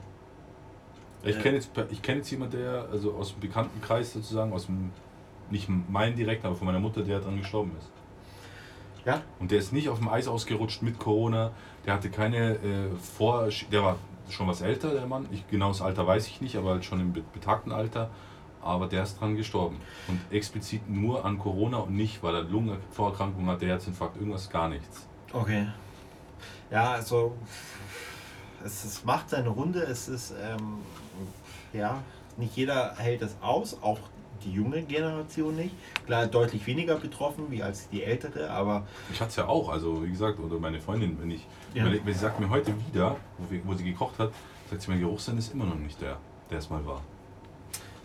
Ich 1.24 1.42
kenne 1.42 1.56
jetzt, 1.56 1.70
ich 1.90 2.00
kenn 2.00 2.18
jetzt 2.18 2.30
jemanden, 2.30 2.58
der, 2.58 2.88
also 2.92 3.14
aus 3.14 3.32
dem 3.32 3.40
Bekanntenkreis 3.40 4.12
sozusagen, 4.12 4.52
aus 4.52 4.66
dem, 4.66 4.92
nicht 5.50 5.68
meinen 5.88 6.16
direkt, 6.16 6.44
aber 6.44 6.54
von 6.56 6.66
meiner 6.66 6.80
Mutter, 6.80 7.02
der 7.02 7.20
dran 7.20 7.38
gestorben 7.38 7.72
ist. 7.78 7.90
ja, 9.04 9.22
Und 9.38 9.50
der 9.50 9.58
ist 9.58 9.72
nicht 9.72 9.88
auf 9.88 9.98
dem 9.98 10.08
Eis 10.08 10.28
ausgerutscht 10.28 10.82
mit 10.82 10.98
Corona, 10.98 11.52
der 11.84 11.94
hatte 11.94 12.10
keine 12.10 12.54
äh, 12.54 12.90
Vor... 13.16 13.48
Der 13.70 13.82
war 13.82 13.96
schon 14.28 14.48
was 14.48 14.60
älter, 14.60 14.90
der 14.92 15.06
Mann. 15.06 15.26
Ich, 15.30 15.46
genau 15.48 15.68
das 15.68 15.80
Alter 15.80 16.06
weiß 16.06 16.26
ich 16.26 16.40
nicht, 16.40 16.56
aber 16.56 16.70
halt 16.70 16.84
schon 16.84 17.00
im 17.00 17.12
be- 17.12 17.22
betagten 17.32 17.70
Alter. 17.72 18.10
Aber 18.60 18.88
der 18.88 19.04
ist 19.04 19.20
dran 19.20 19.36
gestorben. 19.36 19.76
Und 20.08 20.18
explizit 20.30 20.90
nur 20.90 21.24
an 21.24 21.38
Corona 21.38 21.76
und 21.78 21.94
nicht, 21.94 22.20
weil 22.24 22.34
er 22.34 22.42
Lungenvorerkrankungen 22.42 23.48
hat, 23.48 23.60
der 23.62 23.68
Herzinfarkt, 23.68 24.16
irgendwas, 24.16 24.50
gar 24.50 24.68
nichts. 24.68 25.06
okay. 25.32 25.68
Ja, 26.68 26.90
also 26.94 27.36
es, 28.64 28.84
es 28.84 29.04
macht 29.04 29.30
seine 29.30 29.50
Runde, 29.50 29.82
es 29.84 30.08
ist, 30.08 30.34
ähm, 30.42 30.78
ja, 31.72 32.02
nicht 32.36 32.56
jeder 32.56 32.96
hält 32.96 33.22
es 33.22 33.36
aus, 33.40 33.80
auch 33.80 34.00
die 34.46 34.52
junge 34.52 34.82
Generation 34.82 35.54
nicht. 35.56 35.74
Klar, 36.06 36.26
deutlich 36.26 36.66
weniger 36.66 36.94
betroffen 36.96 37.44
wie 37.50 37.62
als 37.62 37.88
die 37.90 38.02
ältere, 38.02 38.48
aber 38.50 38.86
Ich 39.12 39.20
hatte 39.20 39.30
es 39.30 39.36
ja 39.36 39.46
auch, 39.48 39.68
also 39.68 40.04
wie 40.04 40.08
gesagt, 40.10 40.38
oder 40.38 40.58
meine 40.58 40.80
Freundin, 40.80 41.18
wenn 41.20 41.30
ich, 41.30 41.46
Ja. 41.74 41.84
wenn, 41.84 41.92
wenn 42.06 42.14
sie 42.14 42.20
sagt 42.20 42.40
mir 42.40 42.48
heute 42.48 42.72
wieder, 42.88 43.16
wo, 43.38 43.50
wir, 43.50 43.60
wo 43.64 43.74
sie 43.74 43.84
gekocht 43.84 44.18
hat, 44.18 44.30
sagt 44.70 44.82
sie, 44.82 44.90
mein 44.90 45.00
Geruchssinn 45.00 45.36
ist 45.38 45.52
immer 45.52 45.64
noch 45.66 45.74
nicht 45.76 46.00
der, 46.00 46.16
der 46.50 46.58
es 46.58 46.70
mal 46.70 46.84
war. 46.86 47.00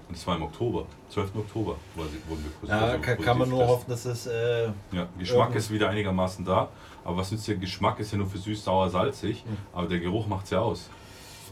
Und 0.10 0.18
es 0.18 0.28
war 0.28 0.36
im 0.36 0.44
Oktober, 0.44 0.86
12. 1.10 1.36
Oktober, 1.38 1.76
war 1.96 2.06
sie, 2.08 2.18
wurden 2.30 2.44
wir 2.62 2.70
ja, 2.70 2.80
also 2.80 2.92
kann, 2.94 3.02
positiv 3.02 3.26
kann 3.26 3.38
man 3.38 3.50
nur 3.50 3.60
getestet. 3.60 3.78
hoffen, 3.80 3.90
dass 3.92 4.06
es 4.06 4.28
äh, 4.28 4.66
Ja, 4.92 5.08
Geschmack 5.18 5.56
ist 5.56 5.72
wieder 5.72 5.88
einigermaßen 5.90 6.44
da, 6.44 6.68
aber 7.06 7.18
was 7.18 7.32
nützt 7.32 7.48
der 7.48 7.56
Geschmack? 7.56 7.98
Ist 8.00 8.12
ja 8.12 8.18
nur 8.18 8.28
für 8.28 8.38
süß, 8.38 8.62
sauer, 8.66 8.90
salzig, 8.90 9.46
Mhm. 9.46 9.58
aber 9.74 9.88
der 9.88 10.00
Geruch 10.00 10.28
macht 10.28 10.46
es 10.46 10.52
ja 10.52 10.60
aus. 10.60 10.90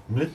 mit. 0.09 0.31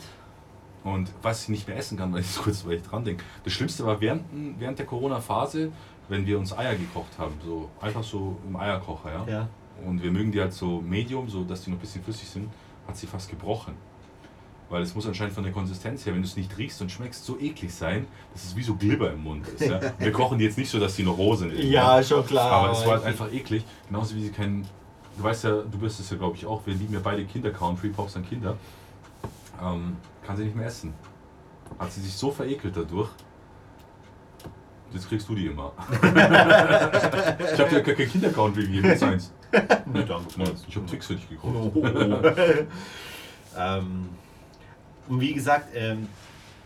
Und 0.85 1.11
was 1.23 1.45
ich 1.45 1.49
nicht 1.49 1.67
mehr 1.67 1.77
essen 1.77 1.99
kann, 1.99 2.13
weil 2.13 2.21
ich 2.21 2.37
kurz 2.43 2.65
weil 2.65 2.75
ich 2.75 2.83
dran 2.83 3.05
denke. 3.05 3.25
Das 3.43 3.53
Schlimmste 3.53 3.85
war 3.85 4.01
während, 4.01 4.25
während 4.59 4.79
der 4.79 4.87
Corona-Phase, 4.87 5.73
wenn 6.09 6.27
wir 6.27 6.39
uns 6.39 6.57
Eier 6.57 6.75
gekocht 6.75 7.19
haben, 7.19 7.35
so 7.45 7.71
einfach 7.81 8.05
so 8.05 8.37
im 8.47 8.55
Eierkocher, 8.57 9.11
ja. 9.11 9.33
Ja. 9.33 9.49
Und 9.85 10.03
wir 10.03 10.13
mögen 10.13 10.31
die 10.31 10.41
halt 10.41 10.53
so 10.53 10.81
medium, 10.81 11.29
so 11.29 11.43
dass 11.43 11.63
die 11.63 11.71
noch 11.71 11.79
ein 11.79 11.81
bisschen 11.81 12.05
flüssig 12.05 12.29
sind, 12.29 12.49
hat 12.87 12.97
sie 12.97 13.07
fast 13.07 13.29
gebrochen. 13.29 13.75
Weil 14.71 14.83
es 14.83 14.95
muss 14.95 15.07
anscheinend 15.07 15.35
von 15.35 15.45
der 15.45 15.53
Konsistenz 15.53 16.07
her, 16.07 16.15
wenn 16.15 16.23
du 16.23 16.29
es 16.29 16.37
nicht 16.37 16.57
riechst 16.57 16.81
und 16.81 16.91
schmeckst, 16.91 17.25
so 17.25 17.39
eklig 17.39 17.73
sein, 17.73 18.07
dass 18.33 18.45
es 18.45 18.57
wie 18.57 18.63
so 18.63 18.75
Glibber 18.75 19.13
im 19.13 19.23
Mund 19.23 19.47
ist. 19.49 19.61
Ja? 19.61 19.81
Wir 19.99 20.13
kochen 20.13 20.39
die 20.39 20.45
jetzt 20.45 20.59
nicht 20.59 20.71
so, 20.71 20.79
dass 20.79 20.97
die 20.97 21.03
noch 21.03 21.19
roh 21.19 21.35
sind. 21.35 21.53
Ja, 21.55 22.03
schon 22.03 22.25
klar. 22.27 22.51
Aber 22.51 22.73
es 22.73 22.85
war 22.87 22.95
halt 22.95 23.05
einfach 23.05 23.33
eklig. 23.33 23.65
Genauso 23.89 24.15
wie 24.15 24.23
sie 24.23 24.31
keinen. 24.31 24.67
Du 25.17 25.23
weißt 25.23 25.45
ja, 25.45 25.63
du 25.63 25.79
bist 25.79 26.01
es 26.01 26.11
ja, 26.11 26.17
glaube 26.17 26.37
ich, 26.37 26.47
auch. 26.47 26.67
Wir 26.67 26.75
lieben 26.75 26.95
ja 26.95 27.01
beide 27.03 27.25
Kinder-Country, 27.25 27.91
Pops 27.91 28.17
an 28.17 28.27
Kinder. 28.27 28.57
Ähm, 29.63 29.97
kann 30.25 30.37
sie 30.37 30.45
nicht 30.45 30.57
mehr 30.57 30.67
essen. 30.67 30.95
Hat 31.79 31.93
sie 31.93 32.01
sich 32.01 32.15
so 32.15 32.31
verekelt 32.31 32.77
dadurch. 32.77 33.11
Jetzt 34.93 35.09
kriegst 35.09 35.29
du 35.29 35.35
die 35.35 35.47
immer. 35.47 35.73
ich 36.03 37.59
habe 37.59 37.71
dir 37.71 37.83
keinen 37.83 38.09
Kinderaccount 38.09 38.57
das 38.57 38.95
ist 38.95 39.03
eins. 39.03 39.33
Nee, 39.87 40.05
danke. 40.05 40.55
Ich 40.69 40.77
habe 40.77 40.87
Twix 40.87 41.07
für 41.07 41.15
dich 41.15 41.29
gekauft. 41.29 41.73
Oh. 41.75 41.85
ähm, 43.59 44.09
und 45.09 45.21
wie 45.21 45.35
gesagt, 45.35 45.69
ähm, 45.75 46.09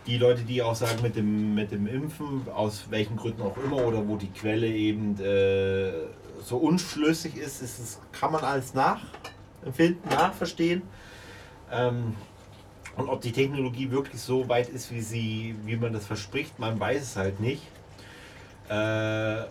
die 0.06 0.18
Leute, 0.18 0.42
die 0.42 0.62
auch 0.62 0.74
sagen 0.74 1.00
mit 1.02 1.16
dem, 1.16 1.54
mit 1.54 1.70
dem 1.70 1.86
Impfen, 1.86 2.46
aus 2.54 2.86
welchen 2.90 3.16
Gründen 3.16 3.42
auch 3.42 3.56
immer, 3.56 3.84
oder 3.84 4.06
wo 4.06 4.16
die 4.16 4.30
Quelle 4.30 4.66
eben 4.66 5.18
äh, 5.20 5.92
so 6.42 6.58
unschlüssig 6.58 7.36
ist, 7.36 7.62
ist 7.62 7.78
es, 7.78 8.00
kann 8.12 8.32
man 8.32 8.44
alles 8.44 8.74
nachempfinden, 8.74 10.08
nachverstehen. 10.10 10.82
Ähm, 11.70 12.14
und 12.98 13.08
ob 13.08 13.20
die 13.20 13.32
Technologie 13.32 13.90
wirklich 13.90 14.20
so 14.20 14.48
weit 14.48 14.68
ist, 14.68 14.92
wie, 14.92 15.00
sie, 15.00 15.54
wie 15.64 15.76
man 15.76 15.92
das 15.92 16.04
verspricht, 16.04 16.58
man 16.58 16.78
weiß 16.78 17.02
es 17.02 17.16
halt 17.16 17.40
nicht. 17.40 17.62
Äh, 18.68 19.44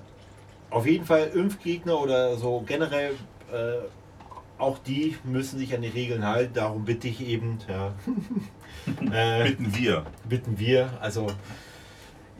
auf 0.69 0.85
jeden 0.85 1.05
Fall 1.05 1.27
Impfgegner 1.33 1.99
oder 1.99 2.35
so 2.35 2.61
generell, 2.67 3.13
äh, 3.51 3.87
auch 4.57 4.77
die 4.79 5.15
müssen 5.23 5.59
sich 5.59 5.73
an 5.73 5.81
die 5.81 5.87
Regeln 5.87 6.25
halten. 6.25 6.53
Darum 6.55 6.83
bitte 6.83 7.07
ich 7.07 7.25
eben, 7.25 7.57
ja, 7.69 7.93
äh, 9.11 9.49
Bitten 9.49 9.75
wir. 9.75 10.05
bitten 10.27 10.59
wir, 10.59 10.91
also 10.99 11.27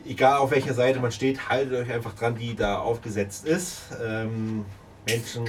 egal 0.04 0.38
auf 0.38 0.50
welcher 0.50 0.74
Seite 0.74 1.00
man 1.00 1.10
steht, 1.10 1.48
haltet 1.48 1.72
euch 1.72 1.90
einfach 1.90 2.14
dran, 2.14 2.36
die 2.36 2.54
da 2.54 2.80
aufgesetzt 2.80 3.46
ist. 3.46 3.82
Ähm, 4.04 4.66
Menschen 5.06 5.46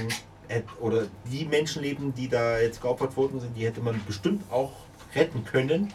oder 0.80 1.04
die 1.30 1.44
Menschenleben, 1.44 2.14
die 2.14 2.28
da 2.28 2.58
jetzt 2.58 2.80
geopfert 2.80 3.16
worden 3.16 3.40
sind, 3.40 3.56
die 3.56 3.66
hätte 3.66 3.80
man 3.80 4.00
bestimmt 4.06 4.42
auch 4.50 4.72
retten 5.14 5.44
können. 5.44 5.92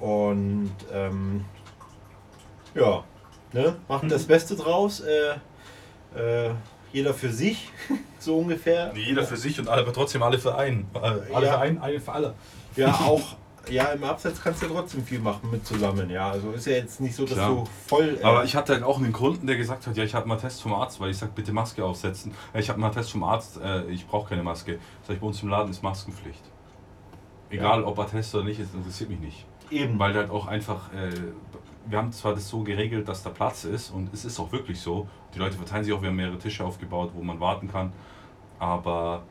Und 0.00 0.72
ähm, 0.92 1.44
ja, 2.74 3.04
ne, 3.52 3.76
macht 3.88 4.10
das 4.10 4.24
Beste 4.24 4.56
draus. 4.56 5.00
Äh, 5.00 5.30
äh, 6.18 6.50
jeder 6.92 7.14
für 7.14 7.30
sich, 7.32 7.70
so 8.18 8.38
ungefähr. 8.38 8.92
Jeder 8.94 9.24
für 9.24 9.36
sich 9.36 9.58
und 9.60 9.68
alle, 9.68 9.82
aber 9.82 9.92
trotzdem 9.92 10.22
alle 10.22 10.38
für 10.38 10.54
einen. 10.56 10.88
Äh, 10.94 10.98
Alle 11.34 11.46
Ja. 11.46 11.52
für 11.52 11.58
einen, 11.58 11.78
eine 11.78 12.00
für 12.00 12.12
alle. 12.12 12.34
Ja, 12.76 12.92
auch. 13.06 13.36
Ja, 13.68 13.86
im 13.86 14.04
Abseits 14.04 14.40
kannst 14.40 14.62
du 14.62 14.68
trotzdem 14.68 15.04
viel 15.04 15.18
machen 15.18 15.50
mit 15.50 15.66
zusammen. 15.66 16.08
Ja, 16.08 16.30
also 16.30 16.52
ist 16.52 16.66
ja 16.66 16.74
jetzt 16.74 17.00
nicht 17.00 17.16
so, 17.16 17.24
dass 17.24 17.34
Klar. 17.34 17.48
du 17.50 17.64
voll. 17.88 18.16
Äh, 18.20 18.24
Aber 18.24 18.44
ich 18.44 18.54
hatte 18.54 18.74
halt 18.74 18.84
auch 18.84 18.98
einen 18.98 19.12
Kunden, 19.12 19.48
der 19.48 19.56
gesagt 19.56 19.86
hat, 19.88 19.96
ja, 19.96 20.04
ich 20.04 20.14
habe 20.14 20.28
mal 20.28 20.36
Test 20.36 20.62
vom 20.62 20.72
Arzt, 20.72 21.00
weil 21.00 21.10
ich 21.10 21.18
sag, 21.18 21.34
bitte 21.34 21.52
Maske 21.52 21.84
aufsetzen. 21.84 22.32
Ich 22.54 22.68
habe 22.68 22.78
mal 22.78 22.90
Test 22.90 23.10
vom 23.10 23.24
Arzt, 23.24 23.58
äh, 23.60 23.82
ich 23.86 24.06
brauche 24.06 24.28
keine 24.28 24.44
Maske. 24.44 24.78
Sag 25.02 25.14
ich, 25.14 25.20
bei 25.20 25.26
uns 25.26 25.42
im 25.42 25.48
Laden 25.48 25.70
ist 25.70 25.82
Maskenpflicht. 25.82 26.42
Egal, 27.50 27.84
ob 27.84 27.98
er 27.98 28.08
Test 28.08 28.34
oder 28.34 28.44
nicht, 28.44 28.58
es 28.58 28.74
interessiert 28.74 29.10
mich 29.10 29.20
nicht. 29.20 29.46
eben. 29.70 29.98
Weil 29.98 30.14
halt 30.14 30.30
auch 30.30 30.46
einfach, 30.46 30.92
äh, 30.92 31.10
wir 31.86 31.98
haben 31.98 32.12
zwar 32.12 32.34
das 32.34 32.48
so 32.48 32.62
geregelt, 32.62 33.08
dass 33.08 33.22
da 33.22 33.30
Platz 33.30 33.64
ist 33.64 33.90
und 33.90 34.12
es 34.12 34.24
ist 34.24 34.38
auch 34.40 34.50
wirklich 34.52 34.80
so. 34.80 35.08
Die 35.34 35.38
Leute 35.38 35.56
verteilen 35.56 35.84
sich 35.84 35.92
auch, 35.92 36.02
wir 36.02 36.08
haben 36.08 36.16
mehrere 36.16 36.38
Tische 36.38 36.64
aufgebaut, 36.64 37.12
wo 37.14 37.22
man 37.22 37.38
warten 37.40 37.68
kann. 37.70 37.92
Aber 38.58 39.22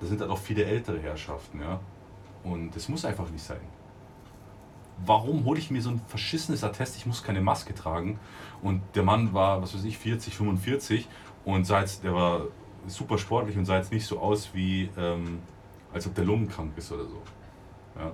da 0.00 0.06
sind 0.06 0.20
halt 0.20 0.30
auch 0.30 0.38
viele 0.38 0.64
ältere 0.64 0.98
Herrschaften, 1.00 1.60
ja. 1.60 1.80
Und 2.44 2.74
das 2.74 2.88
muss 2.88 3.04
einfach 3.04 3.28
nicht 3.30 3.44
sein. 3.44 3.60
Warum 5.04 5.44
hole 5.44 5.58
ich 5.58 5.70
mir 5.70 5.82
so 5.82 5.90
ein 5.90 6.00
verschissenes 6.06 6.64
Attest, 6.64 6.96
ich 6.96 7.06
muss 7.06 7.22
keine 7.22 7.40
Maske 7.40 7.74
tragen? 7.74 8.18
Und 8.62 8.80
der 8.94 9.02
Mann 9.02 9.34
war, 9.34 9.60
was 9.60 9.74
weiß 9.74 9.84
ich, 9.84 9.98
40, 9.98 10.34
45 10.34 11.06
und 11.44 11.66
sah 11.66 11.80
jetzt, 11.80 12.02
der 12.02 12.14
war 12.14 12.42
super 12.86 13.18
sportlich 13.18 13.56
und 13.58 13.66
sah 13.66 13.76
jetzt 13.76 13.92
nicht 13.92 14.06
so 14.06 14.18
aus 14.20 14.50
wie, 14.54 14.88
ähm, 14.96 15.40
als 15.96 16.06
ob 16.06 16.14
der 16.14 16.24
lungenkrank 16.24 16.76
ist 16.76 16.92
oder 16.92 17.04
so. 17.04 17.22
Ja. 17.98 18.12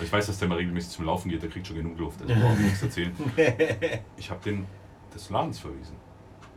Ich 0.00 0.10
weiß, 0.10 0.26
dass 0.26 0.38
der 0.38 0.48
mal 0.48 0.56
regelmäßig 0.56 0.92
zum 0.92 1.04
Laufen 1.04 1.28
geht, 1.28 1.42
der 1.42 1.50
kriegt 1.50 1.66
schon 1.66 1.76
genug 1.76 1.98
Luft, 1.98 2.22
also 2.22 2.34
brauche 2.34 2.54
ich 2.54 2.60
nichts 2.60 2.82
erzählen. 2.82 3.12
Ich 4.16 4.30
habe 4.30 4.40
den 4.42 4.66
des 5.14 5.28
Ladens 5.28 5.58
verwiesen. 5.58 5.96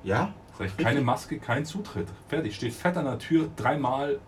ja? 0.03 0.33
Sag 0.57 0.67
ich, 0.67 0.77
keine 0.77 1.01
Maske, 1.01 1.37
kein 1.37 1.65
Zutritt. 1.65 2.07
Fertig, 2.29 2.55
steht 2.55 2.71
fett 2.71 2.95
an 2.95 3.03
der 3.03 3.19
Tür, 3.19 3.49
dreimal, 3.57 4.21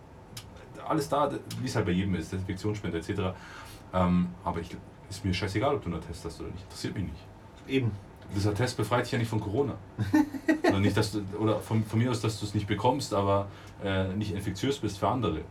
alles 0.85 1.07
da, 1.07 1.31
wie 1.61 1.65
es 1.65 1.75
halt 1.77 1.85
bei 1.85 1.93
jedem 1.93 2.15
ist, 2.15 2.33
Desinfektionsspender 2.33 2.97
etc. 2.97 3.33
Ähm, 3.93 4.27
aber 4.43 4.59
ich, 4.59 4.75
ist 5.09 5.23
mir 5.23 5.33
scheißegal, 5.33 5.75
ob 5.75 5.83
du 5.85 5.89
einen 5.89 6.01
Test 6.01 6.25
hast 6.25 6.41
oder 6.41 6.49
nicht. 6.49 6.63
Interessiert 6.63 6.95
mich 6.95 7.03
nicht. 7.05 7.25
Eben. 7.67 7.91
Dieser 8.35 8.53
Test 8.53 8.75
befreit 8.75 9.05
dich 9.05 9.13
ja 9.13 9.19
nicht 9.19 9.29
von 9.29 9.39
Corona. 9.39 9.75
oder 10.67 10.79
nicht, 10.81 10.97
dass 10.97 11.13
du, 11.13 11.21
oder 11.39 11.61
von, 11.61 11.85
von 11.85 11.97
mir 11.97 12.11
aus, 12.11 12.19
dass 12.19 12.37
du 12.41 12.45
es 12.45 12.53
nicht 12.53 12.67
bekommst, 12.67 13.13
aber 13.13 13.47
äh, 13.81 14.09
nicht 14.09 14.33
infektiös 14.33 14.79
bist 14.79 14.97
für 14.97 15.07
andere. 15.07 15.41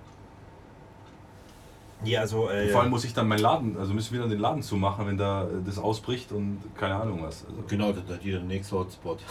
Ja, 2.04 2.20
also. 2.20 2.50
Äh, 2.50 2.68
Vor 2.68 2.82
allem 2.82 2.90
muss 2.90 3.04
ich 3.04 3.14
dann 3.14 3.26
meinen 3.26 3.40
Laden, 3.40 3.76
also 3.78 3.92
müssen 3.94 4.12
wir 4.12 4.20
dann 4.20 4.30
den 4.30 4.38
Laden 4.38 4.62
zumachen, 4.62 5.06
wenn 5.06 5.16
da 5.16 5.44
äh, 5.44 5.46
das 5.64 5.78
ausbricht 5.78 6.30
und 6.32 6.60
keine 6.78 6.94
Ahnung 6.96 7.22
was. 7.22 7.44
Also, 7.48 7.62
Genau, 7.68 7.92
das 7.92 8.04
ist 8.04 8.24
der 8.24 8.40
nächste 8.40 8.76
Hotspot. 8.76 9.18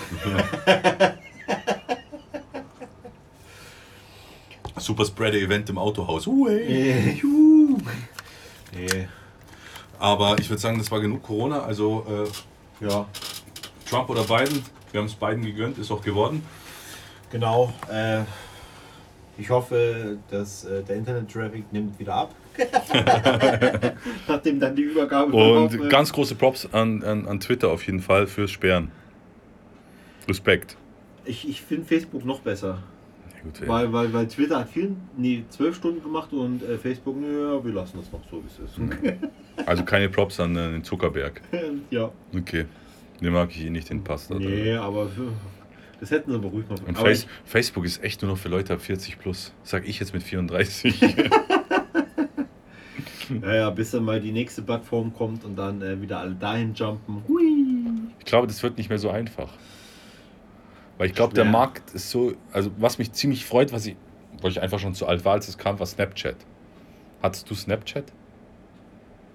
Super 4.78 5.06
Spreader-Event 5.06 5.69
im 5.69 5.78
Autohaus. 5.78 6.28
Uh, 6.28 6.49
hey. 6.49 7.17
Äh. 8.75 9.06
Aber 9.99 10.38
ich 10.39 10.49
würde 10.49 10.62
sagen, 10.62 10.78
das 10.78 10.91
war 10.91 10.99
genug 10.99 11.23
Corona. 11.23 11.62
Also 11.62 12.06
äh, 12.10 12.86
Ja, 12.86 13.06
Trump 13.89 14.10
oder 14.10 14.23
Biden, 14.23 14.63
wir 14.91 14.99
haben 14.99 15.08
es 15.08 15.13
beiden 15.15 15.43
gegönnt, 15.45 15.78
ist 15.78 15.91
auch 15.91 16.01
geworden. 16.01 16.43
genau. 17.32 17.73
Äh, 17.89 18.23
ich 19.38 19.49
hoffe, 19.49 20.17
dass 20.30 20.63
äh, 20.65 20.82
der 20.84 20.95
Internet-Traffic 20.97 21.71
nimmt 21.73 21.99
wieder 21.99 22.15
ab. 22.15 22.36
Nachdem 24.27 24.59
dann 24.59 24.75
die 24.75 24.83
Übergabe 24.83 25.33
Und 25.33 25.89
ganz 25.89 26.11
große 26.13 26.35
Props 26.35 26.67
an, 26.71 27.03
an, 27.03 27.27
an 27.27 27.39
Twitter 27.39 27.71
auf 27.71 27.85
jeden 27.85 27.99
Fall 27.99 28.27
fürs 28.27 28.51
Sperren. 28.51 28.91
Respekt. 30.27 30.77
Ich, 31.25 31.47
ich 31.47 31.61
finde 31.61 31.85
Facebook 31.85 32.25
noch 32.25 32.41
besser. 32.41 32.79
Ja, 33.35 33.41
gut. 33.43 33.67
Weil, 33.67 33.93
weil, 33.93 34.13
weil 34.13 34.27
Twitter 34.27 34.59
hat 34.59 34.69
viel, 34.69 34.95
nee, 35.17 35.43
zwölf 35.49 35.75
Stunden 35.75 36.01
gemacht 36.01 36.31
und 36.33 36.63
äh, 36.63 36.77
Facebook, 36.77 37.15
ja, 37.21 37.63
wir 37.63 37.73
lassen 37.73 37.97
das 37.97 38.11
noch 38.11 38.21
so, 38.29 38.41
wie 38.43 38.47
es 38.47 38.59
ist. 38.59 39.19
Also 39.65 39.85
keine 39.85 40.09
Props 40.09 40.37
an 40.41 40.53
äh, 40.57 40.69
den 40.71 40.83
Zuckerberg. 40.83 41.41
ja. 41.89 42.11
Okay. 42.37 42.65
Den 43.21 43.31
mag 43.31 43.49
ich 43.51 43.65
eh 43.65 43.69
nicht, 43.69 43.89
den 43.89 44.03
passt. 44.03 44.29
Alter. 44.29 44.43
Nee, 44.43 44.75
aber 44.75 45.09
das 45.99 46.11
hätten 46.11 46.31
sie 46.31 46.37
aber 46.37 46.49
ruhig 46.49 46.67
mal 46.67 46.77
Und 46.85 46.97
Face, 46.97 47.25
Facebook 47.45 47.85
ist 47.85 48.03
echt 48.03 48.21
nur 48.21 48.31
noch 48.31 48.37
für 48.37 48.49
Leute 48.49 48.73
ab 48.73 48.81
40 48.81 49.17
plus. 49.17 49.53
Sag 49.63 49.87
ich 49.87 49.99
jetzt 49.99 50.13
mit 50.13 50.23
34. 50.23 51.01
Ja, 53.41 53.55
ja, 53.55 53.69
bis 53.69 53.91
dann 53.91 54.03
mal 54.03 54.19
die 54.19 54.31
nächste 54.31 54.61
Plattform 54.61 55.13
kommt 55.13 55.43
und 55.45 55.55
dann 55.55 55.81
äh, 55.81 56.01
wieder 56.01 56.19
alle 56.19 56.35
dahin 56.35 56.73
jumpen. 56.73 57.23
Hui. 57.27 57.43
Ich 58.19 58.25
glaube, 58.25 58.47
das 58.47 58.61
wird 58.63 58.77
nicht 58.77 58.89
mehr 58.89 58.99
so 58.99 59.09
einfach. 59.09 59.49
Weil 60.97 61.07
ich 61.07 61.13
glaube, 61.13 61.33
der. 61.33 61.45
Markt 61.45 61.93
ist 61.93 62.09
so, 62.09 62.33
also 62.51 62.71
was 62.77 62.97
mich 62.97 63.11
ziemlich 63.11 63.45
freut, 63.45 63.73
was 63.73 63.85
ich, 63.85 63.95
weil 64.41 64.51
ich 64.51 64.61
einfach 64.61 64.79
schon 64.79 64.93
zu 64.93 65.07
alt 65.07 65.25
war, 65.25 65.33
als 65.33 65.47
es 65.47 65.57
kam, 65.57 65.77
war 65.79 65.85
Snapchat. 65.85 66.38
Hattest 67.21 67.49
du 67.49 67.55
Snapchat? 67.55 68.05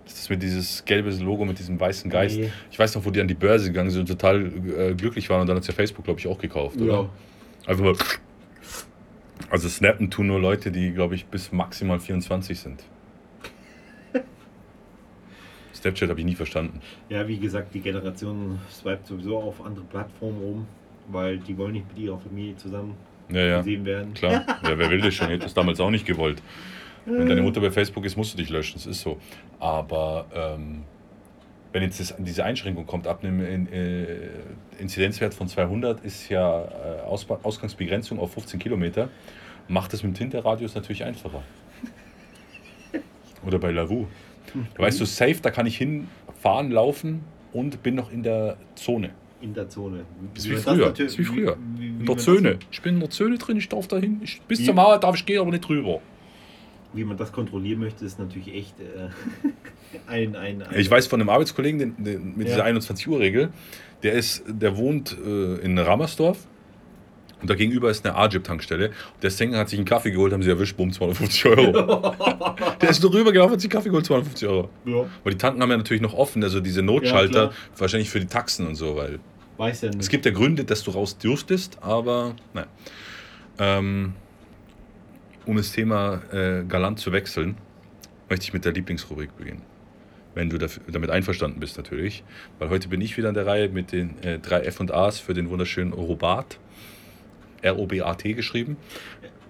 Das 0.05 0.15
ist 0.19 0.31
mit 0.31 0.43
dieses 0.43 0.85
gelbe 0.85 1.11
Logo 1.11 1.45
mit 1.45 1.59
diesem 1.59 1.79
weißen 1.79 2.11
Geist. 2.11 2.39
Nee. 2.39 2.51
Ich 2.71 2.79
weiß 2.79 2.95
noch, 2.97 3.05
wo 3.05 3.11
die 3.11 3.21
an 3.21 3.29
die 3.29 3.35
Börse 3.35 3.67
gegangen 3.67 3.91
sind 3.91 4.01
und 4.01 4.07
total 4.09 4.47
äh, 4.47 4.95
glücklich 4.95 5.29
waren 5.31 5.43
und 5.43 5.47
dann 5.47 5.57
hat 5.57 5.67
ja 5.67 5.73
Facebook, 5.75 6.05
glaube 6.05 6.19
ich, 6.19 6.27
auch 6.27 6.39
gekauft, 6.39 6.81
Ja. 6.81 6.85
oder? 6.85 7.09
Einfach 7.67 7.85
mal. 7.85 7.95
Also 9.51 9.69
snappen 9.69 10.11
tun 10.11 10.27
nur 10.29 10.41
Leute, 10.41 10.71
die, 10.71 10.93
glaube 10.93 11.15
ich, 11.15 11.27
bis 11.27 11.53
maximal 11.53 12.01
24 12.01 12.59
sind. 12.59 12.83
Snapchat 15.81 16.09
habe 16.11 16.21
ich 16.21 16.27
nie 16.27 16.35
verstanden. 16.35 16.81
ja, 17.09 17.27
wie 17.27 17.39
gesagt, 17.39 17.75
die 17.75 17.81
Generation 17.81 18.59
swipet 18.71 19.07
sowieso 19.07 19.39
auf 19.39 19.65
andere 19.65 19.85
Plattformen 19.85 20.39
rum, 20.41 20.67
weil 21.09 21.39
die 21.39 21.57
wollen 21.57 21.73
nicht 21.73 21.87
mit 21.89 21.99
ihrer 22.05 22.19
Familie 22.19 22.57
zusammen 22.57 22.95
Ja, 23.31 23.41
ja. 23.41 23.59
gesehen 23.59 23.85
werden. 23.85 24.15
Klar, 24.15 24.45
ja, 24.63 24.79
wer 24.79 24.91
will 24.91 25.01
das 25.01 25.15
schon? 25.15 25.27
Ich 25.29 25.35
hätte 25.35 25.45
das 25.45 25.55
damals 25.55 25.81
auch 25.81 25.91
nicht 25.91 26.07
gewollt. 26.07 26.43
Wenn 27.07 27.29
deine 27.29 27.41
Mutter 27.43 27.61
bei 27.63 27.71
Facebook 27.71 28.05
ist, 28.05 28.17
musst 28.17 28.35
du 28.35 28.37
dich 28.39 28.51
löschen, 28.51 28.75
das 28.75 28.85
ist 28.87 29.01
so. 29.01 29.19
Aber 29.59 30.27
ähm, 30.35 30.83
wenn 31.73 31.83
jetzt 31.83 31.99
das, 31.99 32.15
diese 32.19 32.45
Einschränkung 32.45 32.87
kommt, 32.87 33.07
ab 33.07 33.25
einem 33.25 33.41
in, 33.41 33.73
äh, 33.73 34.29
Inzidenzwert 34.79 35.33
von 35.33 35.49
200 35.49 36.05
ist 36.05 36.29
ja 36.29 36.63
äh, 36.63 37.01
Ausba 37.07 37.41
Ausgangsbegrenzung 37.43 38.19
auf 38.21 38.35
15 38.35 38.61
Kilometer, 38.61 39.09
macht 39.67 39.93
das 39.95 40.03
mit 40.03 40.13
dem 40.13 40.19
Tinterradius 40.19 40.75
natürlich 40.75 41.03
einfacher. 41.05 41.43
Oder 43.47 43.59
bei 43.59 43.71
Lavu. 43.71 44.07
Da 44.77 44.83
weißt 44.83 45.01
du, 45.01 45.05
safe, 45.05 45.37
da 45.43 45.51
kann 45.51 45.67
ich 45.67 45.77
hinfahren, 45.77 46.71
laufen 46.71 47.21
und 47.53 47.83
bin 47.83 47.95
noch 47.95 48.13
in 48.13 48.23
der 48.23 48.57
Zone. 48.75 49.11
In 49.41 49.55
der 49.55 49.69
Zone. 49.69 50.05
Das 50.35 50.45
ist 50.45 50.51
wie 50.51 50.57
früher. 50.57 50.91
Das 50.91 50.99
ist 51.01 51.19
wie 51.19 51.25
früher. 51.25 51.57
wie- 51.77 51.83
wie 51.83 51.87
In 51.89 52.07
der 52.07 52.15
das- 52.15 52.25
Zone. 52.25 52.59
Ich 52.71 52.83
bin 52.83 52.95
in 52.95 53.01
der 53.01 53.11
Zone 53.11 53.39
drin, 53.39 53.57
ich 53.57 53.69
darf 53.69 53.89
dahin. 53.89 54.21
Ich, 54.23 54.41
bis 54.43 54.61
Wie- 54.61 54.65
zur 54.67 54.75
Mauer 54.75 54.99
darf 54.99 55.17
ich 55.17 55.25
gehen, 55.25 55.41
aber 55.41 55.51
nicht 55.51 55.67
drüber. 55.67 56.01
Wie 56.93 57.05
man 57.05 57.17
das 57.17 57.33
kontrollieren 57.33 57.79
möchte, 57.81 58.05
ist 58.05 58.19
natürlich 58.19 58.53
echt 58.55 58.75
äh, 58.81 59.09
ein, 60.09 60.35
ein, 60.37 60.63
ein. 60.63 60.79
Ich 60.79 60.91
weiß 60.91 61.07
von 61.07 61.21
einem 61.21 61.31
Arbeitskollegen 61.31 61.79
den, 61.79 62.05
den, 62.05 62.37
mit 62.37 62.49
Ja. 62.49 62.55
dieser 62.57 62.65
21-Uhr-Regel, 62.67 63.51
der, 64.03 64.13
ist, 64.15 64.43
der 64.47 64.77
wohnt 64.77 65.17
äh, 65.25 65.55
in 65.65 65.79
Rammersdorf 65.79 66.47
Und 67.41 67.49
da 67.49 67.55
gegenüber 67.55 67.91
ist 67.91 68.05
eine 68.07 68.17
Ajib-Tankstelle. 68.17 68.91
Der 69.23 69.31
Sänger 69.31 69.59
hat 69.59 69.69
sich 69.69 69.79
einen 69.79 69.87
Kaffee 69.87 70.11
geholt, 70.11 70.33
haben 70.33 70.43
sie 70.43 70.51
erwischt, 70.51 70.77
bumm, 70.77 70.93
250 70.93 71.47
Euro. 71.47 71.73
der 72.81 72.91
ist 72.91 73.03
nur 73.03 73.13
rübergelaufen, 73.13 73.55
hat 73.55 73.61
sich 73.61 73.71
einen 73.71 73.79
Kaffee 73.79 73.89
geholt, 73.89 74.07
250 74.07 74.49
Euro. 74.49 74.69
Ja, 74.85 75.07
Aber 75.21 75.31
die 75.31 75.39
Tanken 75.39 75.63
haben 75.63 75.71
ja 75.71 75.77
natürlich 75.77 76.03
noch 76.03 76.15
offen, 76.15 76.43
also 76.43 76.61
diese 76.61 76.83
Notschalter, 76.83 77.49
klar. 77.49 77.53
wahrscheinlich 77.77 78.11
für 78.11 78.21
die 78.21 78.27
Taxen 78.27 78.67
und 78.67 78.75
so, 78.75 78.97
weil 78.97 79.21
weiß 79.57 79.83
ja 79.83 79.89
nicht. 79.91 80.01
es 80.01 80.09
gibt 80.09 80.25
ja 80.25 80.33
Gründe, 80.33 80.65
dass 80.65 80.83
du 80.83 80.91
raus 80.91 81.19
dürftest, 81.19 81.79
aber 81.83 82.35
nein. 82.55 82.67
Ähm, 83.59 84.15
um 85.47 85.57
das 85.57 85.73
Thema 85.73 86.23
äh, 86.33 86.65
galant 86.65 86.99
zu 86.99 87.13
wechseln, 87.13 87.57
möchte 88.29 88.45
ich 88.45 88.53
mit 88.53 88.65
der 88.65 88.73
Lieblingsrubrik 88.73 89.37
beginnen. 89.37 89.63
Wenn 90.35 90.49
du 90.49 90.59
damit 90.59 91.11
einverstanden 91.11 91.59
bist, 91.59 91.77
natürlich. 91.77 92.23
Weil 92.59 92.71
heute 92.71 92.89
bin 92.89 93.01
ich 93.01 93.17
wieder 93.17 93.29
an 93.29 93.35
der 93.35 93.47
Reihe 93.47 93.69
mit 93.69 93.91
den 93.91 94.23
äh, 94.23 94.39
drei 94.39 94.61
F 94.61 94.79
und 94.79 94.93
A's 94.93 95.19
für 95.19 95.35
den 95.35 95.51
wunderschönen 95.51 95.93
Robat. 95.93 96.59
R-O-B-A-T 97.63 98.33
geschrieben. 98.35 98.77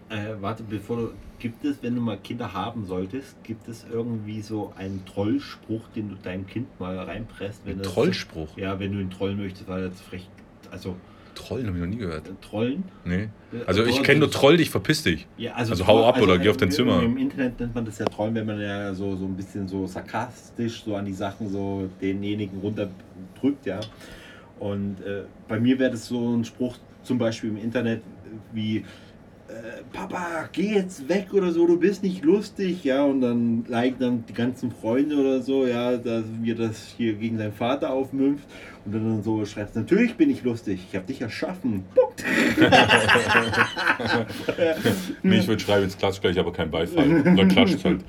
Äh, 0.08 0.34
warte, 0.40 0.62
bevor 0.62 0.96
du. 0.96 1.10
Gibt 1.38 1.64
es, 1.64 1.82
wenn 1.82 1.94
du 1.94 2.02
mal 2.02 2.18
Kinder 2.18 2.52
haben 2.52 2.84
solltest, 2.84 3.34
gibt 3.44 3.66
es 3.66 3.86
irgendwie 3.90 4.42
so 4.42 4.74
einen 4.76 5.02
Trollspruch, 5.06 5.88
den 5.96 6.10
du 6.10 6.16
deinem 6.16 6.46
Kind 6.46 6.78
mal 6.78 6.98
reinpresst? 6.98 7.62
Wenn 7.64 7.76
Ein 7.78 7.82
das- 7.82 7.94
Trollspruch. 7.94 8.58
Ja, 8.58 8.78
wenn 8.78 8.92
du 8.92 9.00
ihn 9.00 9.08
trollen 9.08 9.38
möchtest, 9.38 9.66
weil 9.66 9.84
er 9.84 9.94
zu 9.94 10.02
frech. 10.04 10.28
Also, 10.70 10.96
Trollen 11.34 11.66
habe 11.68 11.78
ich 11.78 11.82
noch 11.82 11.88
nie 11.88 11.96
gehört. 11.96 12.28
äh, 12.28 12.32
trollen? 12.42 12.84
Nee. 13.06 13.30
Äh, 13.52 13.64
Also 13.66 13.84
ich 13.86 14.02
kenne 14.02 14.18
nur 14.20 14.30
Troll 14.30 14.58
dich, 14.58 14.68
verpiss 14.68 15.02
dich. 15.04 15.26
Ja, 15.38 15.54
Also 15.54 15.86
hau 15.86 16.04
ab 16.06 16.20
oder 16.20 16.36
geh 16.36 16.50
auf 16.50 16.58
dein 16.58 16.68
im- 16.68 16.74
Zimmer. 16.74 17.02
Im 17.02 17.16
Internet 17.16 17.58
nennt 17.58 17.74
man 17.74 17.86
das 17.86 17.98
ja 17.98 18.04
Trollen, 18.04 18.34
wenn 18.34 18.44
man 18.46 18.60
ja 18.60 18.92
so, 18.92 19.16
so 19.16 19.24
ein 19.24 19.34
bisschen 19.36 19.66
so 19.66 19.86
sarkastisch 19.86 20.82
so 20.84 20.96
an 20.96 21.06
die 21.06 21.14
Sachen 21.14 21.48
so 21.48 21.88
denjenigen 22.02 22.58
runterdrückt, 22.60 23.64
ja. 23.64 23.80
Und 24.58 25.00
äh, 25.00 25.22
bei 25.48 25.58
mir 25.58 25.78
wäre 25.78 25.92
das 25.92 26.06
so 26.06 26.36
ein 26.36 26.44
Spruch 26.44 26.76
zum 27.02 27.18
Beispiel 27.18 27.50
im 27.50 27.56
Internet 27.56 28.02
wie 28.52 28.78
äh, 28.78 28.82
Papa, 29.92 30.48
geh 30.52 30.74
jetzt 30.74 31.08
weg 31.08 31.28
oder 31.32 31.50
so, 31.50 31.66
du 31.66 31.78
bist 31.78 32.02
nicht 32.04 32.22
lustig, 32.24 32.84
ja, 32.84 33.02
und 33.02 33.20
dann 33.20 33.64
liken 33.66 33.98
dann 33.98 34.24
die 34.26 34.32
ganzen 34.32 34.70
Freunde 34.70 35.16
oder 35.16 35.42
so, 35.42 35.66
ja, 35.66 35.96
dass 35.96 36.24
wir 36.40 36.54
das 36.54 36.94
hier 36.96 37.14
gegen 37.14 37.36
seinen 37.38 37.52
Vater 37.52 37.90
aufmümpft 37.90 38.44
und 38.84 38.92
dann 38.94 39.22
so 39.24 39.44
schreibst, 39.44 39.74
natürlich 39.74 40.14
bin 40.14 40.30
ich 40.30 40.44
lustig, 40.44 40.80
ich 40.88 40.94
habe 40.96 41.06
dich 41.06 41.20
erschaffen. 41.20 41.84
Punkt. 41.94 42.24
Nee, 45.22 45.38
ich 45.38 45.48
würde 45.48 45.60
schreiben, 45.62 45.82
jetzt 45.84 45.98
klatscht 45.98 46.20
gleich, 46.22 46.38
aber 46.38 46.52
kein 46.52 46.70
Beifall. 46.70 47.20
Oder 47.32 47.46
klatscht 47.46 47.84
halt. 47.84 48.00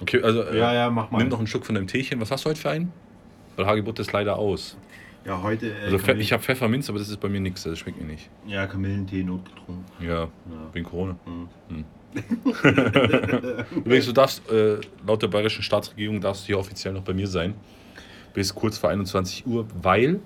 Okay, 0.00 0.22
also 0.22 0.42
äh, 0.44 0.58
Ja, 0.58 0.72
ja, 0.72 0.90
mach 0.90 1.10
mal. 1.10 1.18
nimm 1.18 1.28
noch 1.28 1.38
einen 1.38 1.46
Schluck 1.46 1.66
von 1.66 1.74
deinem 1.74 1.86
Teechen. 1.86 2.20
Was 2.20 2.30
hast 2.30 2.44
du 2.44 2.50
heute 2.50 2.60
für 2.60 2.70
einen? 2.70 2.92
Weil 3.56 3.66
Hagebutte 3.66 4.02
ist 4.02 4.12
leider 4.12 4.36
aus. 4.38 4.76
Ja, 5.24 5.42
heute. 5.42 5.70
Äh, 5.70 5.84
Also 5.84 5.98
Kamillen- 5.98 6.20
ich 6.20 6.32
habe 6.32 6.42
Pfefferminz, 6.42 6.88
aber 6.88 6.98
das 6.98 7.08
ist 7.08 7.20
bei 7.20 7.28
mir 7.28 7.40
nichts. 7.40 7.62
Das 7.64 7.78
schmeckt 7.78 8.00
mir 8.00 8.06
nicht. 8.06 8.28
Ja, 8.46 8.66
Kamillentee 8.66 9.22
notgetrunken. 9.22 9.84
Ja, 10.00 10.22
Ja. 10.24 10.28
wegen 10.72 10.84
Corona. 10.86 11.16
Mhm. 11.68 11.84
Übrigens, 13.84 14.06
du 14.06 14.12
darfst, 14.12 14.48
äh, 14.50 14.78
laut 15.06 15.22
der 15.22 15.28
bayerischen 15.28 15.62
Staatsregierung, 15.62 16.20
darfst 16.20 16.42
du 16.42 16.46
hier 16.48 16.58
offiziell 16.58 16.92
noch 16.94 17.02
bei 17.02 17.14
mir 17.14 17.26
sein. 17.28 17.54
Bis 18.34 18.54
kurz 18.54 18.78
vor 18.78 18.90
21 18.90 19.46
Uhr, 19.46 19.66
weil 19.80 20.20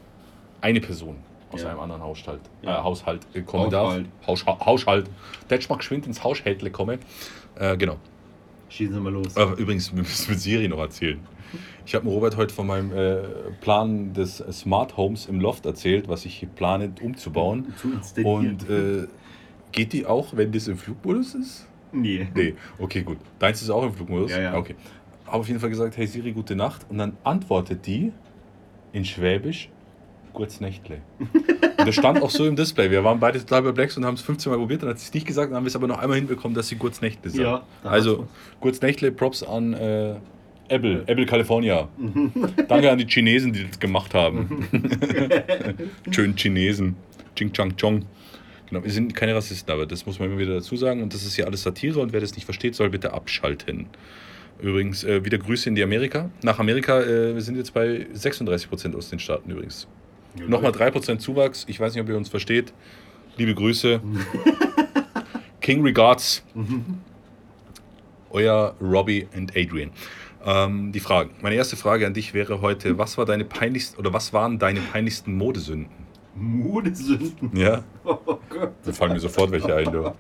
eine 0.61 0.81
Person 0.81 1.17
aus 1.51 1.63
Ja. 1.63 1.71
einem 1.71 1.81
anderen 1.81 2.03
Haushalt, 2.03 2.41
Ja. 2.63 2.79
äh, 2.81 2.83
Haushalt 2.83 3.27
äh, 3.35 3.43
kommen 3.43 3.67
Haushalt. 3.73 4.07
darf. 4.21 4.27
Haus, 4.27 4.47
Haushalt. 4.47 5.11
Der 5.51 5.59
mag 5.69 5.79
geschwind 5.79 6.07
ins 6.07 6.23
Haushältle 6.25 6.71
komme. 6.71 6.99
Äh, 7.57 7.77
genau. 7.77 7.97
Schießen 8.75 8.95
wir 8.95 9.01
mal 9.01 9.13
los. 9.13 9.37
Aber 9.37 9.57
übrigens, 9.57 9.95
wir 9.95 10.03
müssen 10.03 10.33
mit 10.33 10.41
Siri 10.41 10.67
noch 10.67 10.79
erzählen. 10.79 11.21
Ich 11.87 11.95
habe 11.95 12.09
Robert 12.09 12.37
heute 12.37 12.53
von 12.53 12.67
meinem 12.67 12.93
äh, 12.93 13.19
Plan 13.61 14.13
des 14.15 14.39
Smart 14.51 14.97
Homes 14.97 15.27
im 15.27 15.39
Loft 15.39 15.65
erzählt, 15.65 16.09
was 16.09 16.25
ich 16.25 16.35
hier 16.35 16.49
plane 16.49 16.93
umzubauen. 17.01 17.73
Zu. 18.03 18.27
Und 18.27 18.69
äh, 18.69 19.07
geht 19.71 19.93
die 19.93 20.07
auch, 20.07 20.37
wenn 20.37 20.51
das 20.51 20.67
im 20.67 20.77
Flugmodus 20.77 21.35
ist? 21.35 21.69
nee. 21.93 22.27
Nee, 22.35 22.55
okay, 22.81 23.03
gut. 23.03 23.19
Deins 23.39 23.63
ist 23.63 23.71
auch 23.71 23.85
im 23.85 23.93
Flugmodus? 23.93 24.33
Ja, 24.33 24.41
ja. 24.41 24.57
Okay. 24.57 24.75
Habe 25.27 25.39
auf 25.39 25.47
jeden 25.47 25.61
Fall 25.61 25.71
gesagt, 25.71 25.97
hey 25.97 26.09
Siri, 26.09 26.33
gute 26.33 26.57
Nacht. 26.57 26.85
Und 26.89 26.99
dann 26.99 27.17
antwortet 27.23 27.87
die 27.87 28.13
in 28.93 29.05
Schwäbisch, 29.05 29.69
Gutes 30.35 30.61
Nächtle. 30.61 31.01
Und 31.19 31.89
das 31.89 31.95
stand 31.95 32.23
auch 32.23 32.31
so 32.31 32.47
im 32.47 32.57
Display. 32.57 32.91
Wir 32.91 33.03
waren 33.05 33.19
beide 33.21 33.39
total 33.39 33.63
perplex 33.63 33.97
und 33.97 34.05
haben 34.05 34.15
es 34.15 34.21
15 34.23 34.51
Mal 34.51 34.59
probiert. 34.59 34.83
Dann 34.83 34.91
hat 34.91 34.99
sie 34.99 35.07
es 35.07 35.15
nicht 35.15 35.27
gesagt, 35.27 35.51
dann 35.51 35.57
haben 35.57 35.65
wir 35.65 35.69
es 35.69 35.77
aber 35.77 35.87
noch 35.87 35.99
einmal 35.99 36.19
hinbekommen, 36.19 36.55
dass 36.55 36.69
sie 36.69 36.77
Gutes 36.77 37.01
Nächtle 37.01 37.31
sagt. 37.31 37.43
Ja, 37.43 37.63
also, 37.83 38.29
Gutes 38.61 38.83
Nächtle, 38.83 39.13
Props 39.13 39.43
an 39.43 39.73
äh, 39.75 40.17
Apple, 40.69 41.05
Apple 41.07 41.27
California. 41.27 41.89
Danke 42.69 42.91
an 42.91 42.99
die 42.99 43.07
Chinesen, 43.07 43.53
die 43.53 43.67
das 43.67 43.79
gemacht 43.79 44.13
haben. 44.13 44.67
Schön 46.11 46.37
Chinesen. 46.37 46.97
Ching 47.37 47.53
Chang 47.53 47.77
Chong. 47.77 48.05
Genau, 48.69 48.83
wir 48.83 48.91
sind 48.91 49.15
keine 49.15 49.35
Rassisten, 49.35 49.73
aber 49.73 49.87
das 49.87 50.07
muss 50.07 50.19
man 50.19 50.31
immer 50.31 50.39
wieder 50.39 50.55
dazu 50.55 50.77
sagen. 50.77 51.03
Und 51.03 51.15
das 51.15 51.25
ist 51.25 51.37
hier 51.37 51.47
alles 51.47 51.63
Satire 51.63 52.01
und 52.01 52.13
wer 52.13 52.21
das 52.21 52.35
nicht 52.35 52.45
versteht, 52.45 52.75
soll 52.75 52.91
bitte 52.91 53.13
abschalten. 53.13 53.87
Übrigens, 54.61 55.05
äh, 55.05 55.25
wieder 55.25 55.39
Grüße 55.39 55.69
in 55.69 55.75
die 55.75 55.83
Amerika. 55.83 56.31
Nach 56.43 56.59
Amerika, 56.59 57.03
äh, 57.03 57.35
wir 57.35 57.43
sind 57.43 57.57
jetzt 57.57 57.75
bei 57.75 58.07
36% 58.15 58.95
aus 58.97 59.11
den 59.11 59.19
Staaten 59.19 59.51
übrigens. 59.51 59.87
Ja, 60.39 60.47
Nochmal 60.47 60.73
3% 60.73 61.19
Zuwachs. 61.19 61.65
Ich 61.69 61.79
weiß 61.81 61.95
nicht, 61.95 62.03
ob 62.03 62.09
ihr 62.09 62.17
uns 62.17 62.29
versteht. 62.29 62.73
Liebe 63.37 63.55
Grüße. 63.55 64.01
King 65.61 65.83
Regards. 65.83 66.45
Euer 68.31 68.75
Robbie 68.81 69.29
und 69.37 69.57
Adrian. 69.57 69.91
Ähm, 70.45 70.93
die 70.93 71.01
Fragen. 71.01 71.31
Meine 71.41 71.55
erste 71.55 71.77
Frage 71.77 72.07
an 72.07 72.15
dich 72.15 72.35
wäre 72.35 72.61
heute: 72.61 72.99
Was 72.99 73.17
war 73.17 73.25
deine 73.25 73.45
peinlichsten 73.45 73.99
oder 73.99 74.13
was 74.13 74.33
waren 74.33 74.59
deine 74.59 74.81
peinlichsten 74.81 75.37
Modesünden? 75.37 76.05
Modesünden. 76.35 77.57
Ja, 77.57 77.85
Oh 78.05 78.39
Gott. 78.51 78.73
da 78.85 78.93
fallen 78.93 79.13
mir 79.13 79.21
sofort 79.21 79.53
welche 79.53 79.75
ein. 79.75 79.91
Du, 79.91 80.13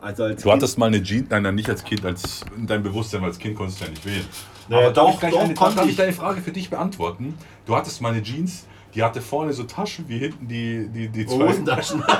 Also 0.00 0.24
als 0.24 0.42
du 0.42 0.52
hattest 0.52 0.78
mal 0.78 0.86
eine 0.86 1.02
Jeans, 1.02 1.28
nein, 1.30 1.42
nein, 1.42 1.54
nicht 1.54 1.68
als 1.68 1.82
Kind, 1.84 2.04
als 2.04 2.42
in 2.56 2.66
deinem 2.66 2.82
Bewusstsein, 2.82 3.24
als 3.24 3.38
Kind 3.38 3.56
konntest 3.56 3.80
du 3.80 3.84
ja 3.84 3.90
nicht 3.90 4.04
wählen. 4.06 4.24
Naja, 4.70 4.86
Aber 4.86 4.94
darf 4.94 5.06
doch, 5.06 5.14
ich 5.14 5.20
gleich 5.20 5.32
doch, 5.32 5.40
eine, 5.40 5.54
konnte 5.54 5.76
darf 5.76 5.88
ich 5.88 5.96
deine 5.96 6.12
Frage 6.12 6.40
für 6.40 6.52
dich 6.52 6.70
beantworten? 6.70 7.36
Du 7.66 7.74
hattest 7.74 8.00
mal 8.00 8.12
eine 8.12 8.22
Jeans, 8.22 8.66
die 8.94 9.02
hatte 9.02 9.20
vorne 9.20 9.52
so 9.52 9.64
Taschen 9.64 10.08
wie 10.08 10.18
hinten 10.18 10.46
die, 10.46 10.88
die, 10.88 11.08
die 11.08 11.26
zwei. 11.26 11.48
Hosentaschen. 11.48 12.02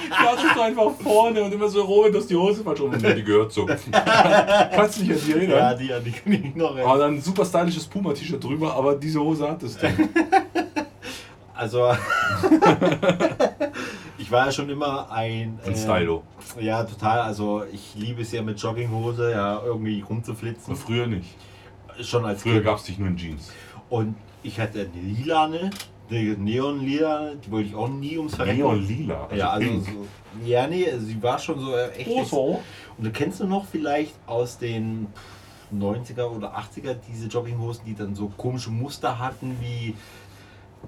Die 0.00 0.26
hattest 0.26 0.56
du 0.56 0.60
einfach 0.60 0.90
vorne 1.02 1.42
und 1.42 1.52
immer 1.52 1.68
so 1.68 1.82
roh, 1.82 2.08
dass 2.08 2.26
die 2.26 2.34
Hose 2.34 2.62
falsch 2.64 2.80
rum 2.80 2.92
die 2.92 3.22
gehört 3.22 3.52
so. 3.52 3.66
Kannst 4.76 4.98
du 4.98 5.04
dich 5.04 5.12
an 5.12 5.18
die 5.26 5.32
erinnern? 5.32 5.58
ja, 5.58 5.74
die, 5.74 6.04
die 6.10 6.12
kann 6.12 6.32
ich 6.32 6.54
noch 6.54 6.70
Aber 6.70 6.78
erinnern. 6.78 6.98
dann 6.98 7.14
ein 7.16 7.20
super 7.20 7.44
stylisches 7.44 7.86
Puma-T-Shirt 7.86 8.42
drüber, 8.42 8.74
aber 8.74 8.94
diese 8.94 9.20
Hose 9.20 9.48
hattest 9.48 9.82
du. 9.82 9.86
Also. 11.54 11.92
ich 14.16 14.30
war 14.30 14.46
ja 14.46 14.52
schon 14.52 14.70
immer 14.70 15.10
ein. 15.10 15.58
Ein 15.66 15.72
äh, 15.72 15.76
Stylo. 15.76 16.22
Ja, 16.58 16.84
total. 16.84 17.20
Also 17.20 17.64
ich 17.70 17.94
liebe 17.96 18.22
es 18.22 18.32
ja 18.32 18.40
mit 18.40 18.58
Jogginghose, 18.58 19.32
ja, 19.32 19.60
irgendwie 19.62 20.00
rumzuflitzen. 20.00 20.74
Früher 20.74 21.06
nicht. 21.06 21.36
Schon 22.02 22.24
als 22.24 22.42
Früher 22.42 22.60
gab 22.60 22.78
es 22.78 22.84
dich 22.84 22.98
nur 22.98 23.08
in 23.08 23.16
Jeans. 23.16 23.52
Und 23.88 24.14
ich 24.42 24.58
hatte 24.58 24.88
eine 24.92 25.02
lilane, 25.02 25.70
eine 26.08 26.22
Neon-lila, 26.34 27.34
die 27.34 27.50
wollte 27.50 27.68
ich 27.68 27.74
auch 27.74 27.88
nie 27.88 28.18
ums 28.18 28.34
Verrecken. 28.34 28.58
Neon-lila. 28.58 29.28
Ja, 29.34 29.50
also 29.50 29.68
pink. 29.68 29.84
so, 29.84 30.06
ja, 30.44 30.66
nee, 30.66 30.90
also 30.90 31.06
sie 31.06 31.22
war 31.22 31.38
schon 31.38 31.60
so 31.60 31.74
äh, 31.74 31.90
echt. 31.90 32.10
Oh, 32.10 32.24
so. 32.24 32.62
Und 32.96 33.04
du 33.04 33.10
kennst 33.10 33.40
du 33.40 33.46
noch 33.46 33.66
vielleicht 33.66 34.14
aus 34.26 34.58
den 34.58 35.08
90er 35.74 36.24
oder 36.24 36.56
80er 36.56 36.96
diese 37.08 37.28
Jogginghosen, 37.28 37.84
die 37.84 37.94
dann 37.94 38.14
so 38.14 38.28
komische 38.36 38.70
Muster 38.70 39.18
hatten, 39.18 39.56
wie 39.60 39.94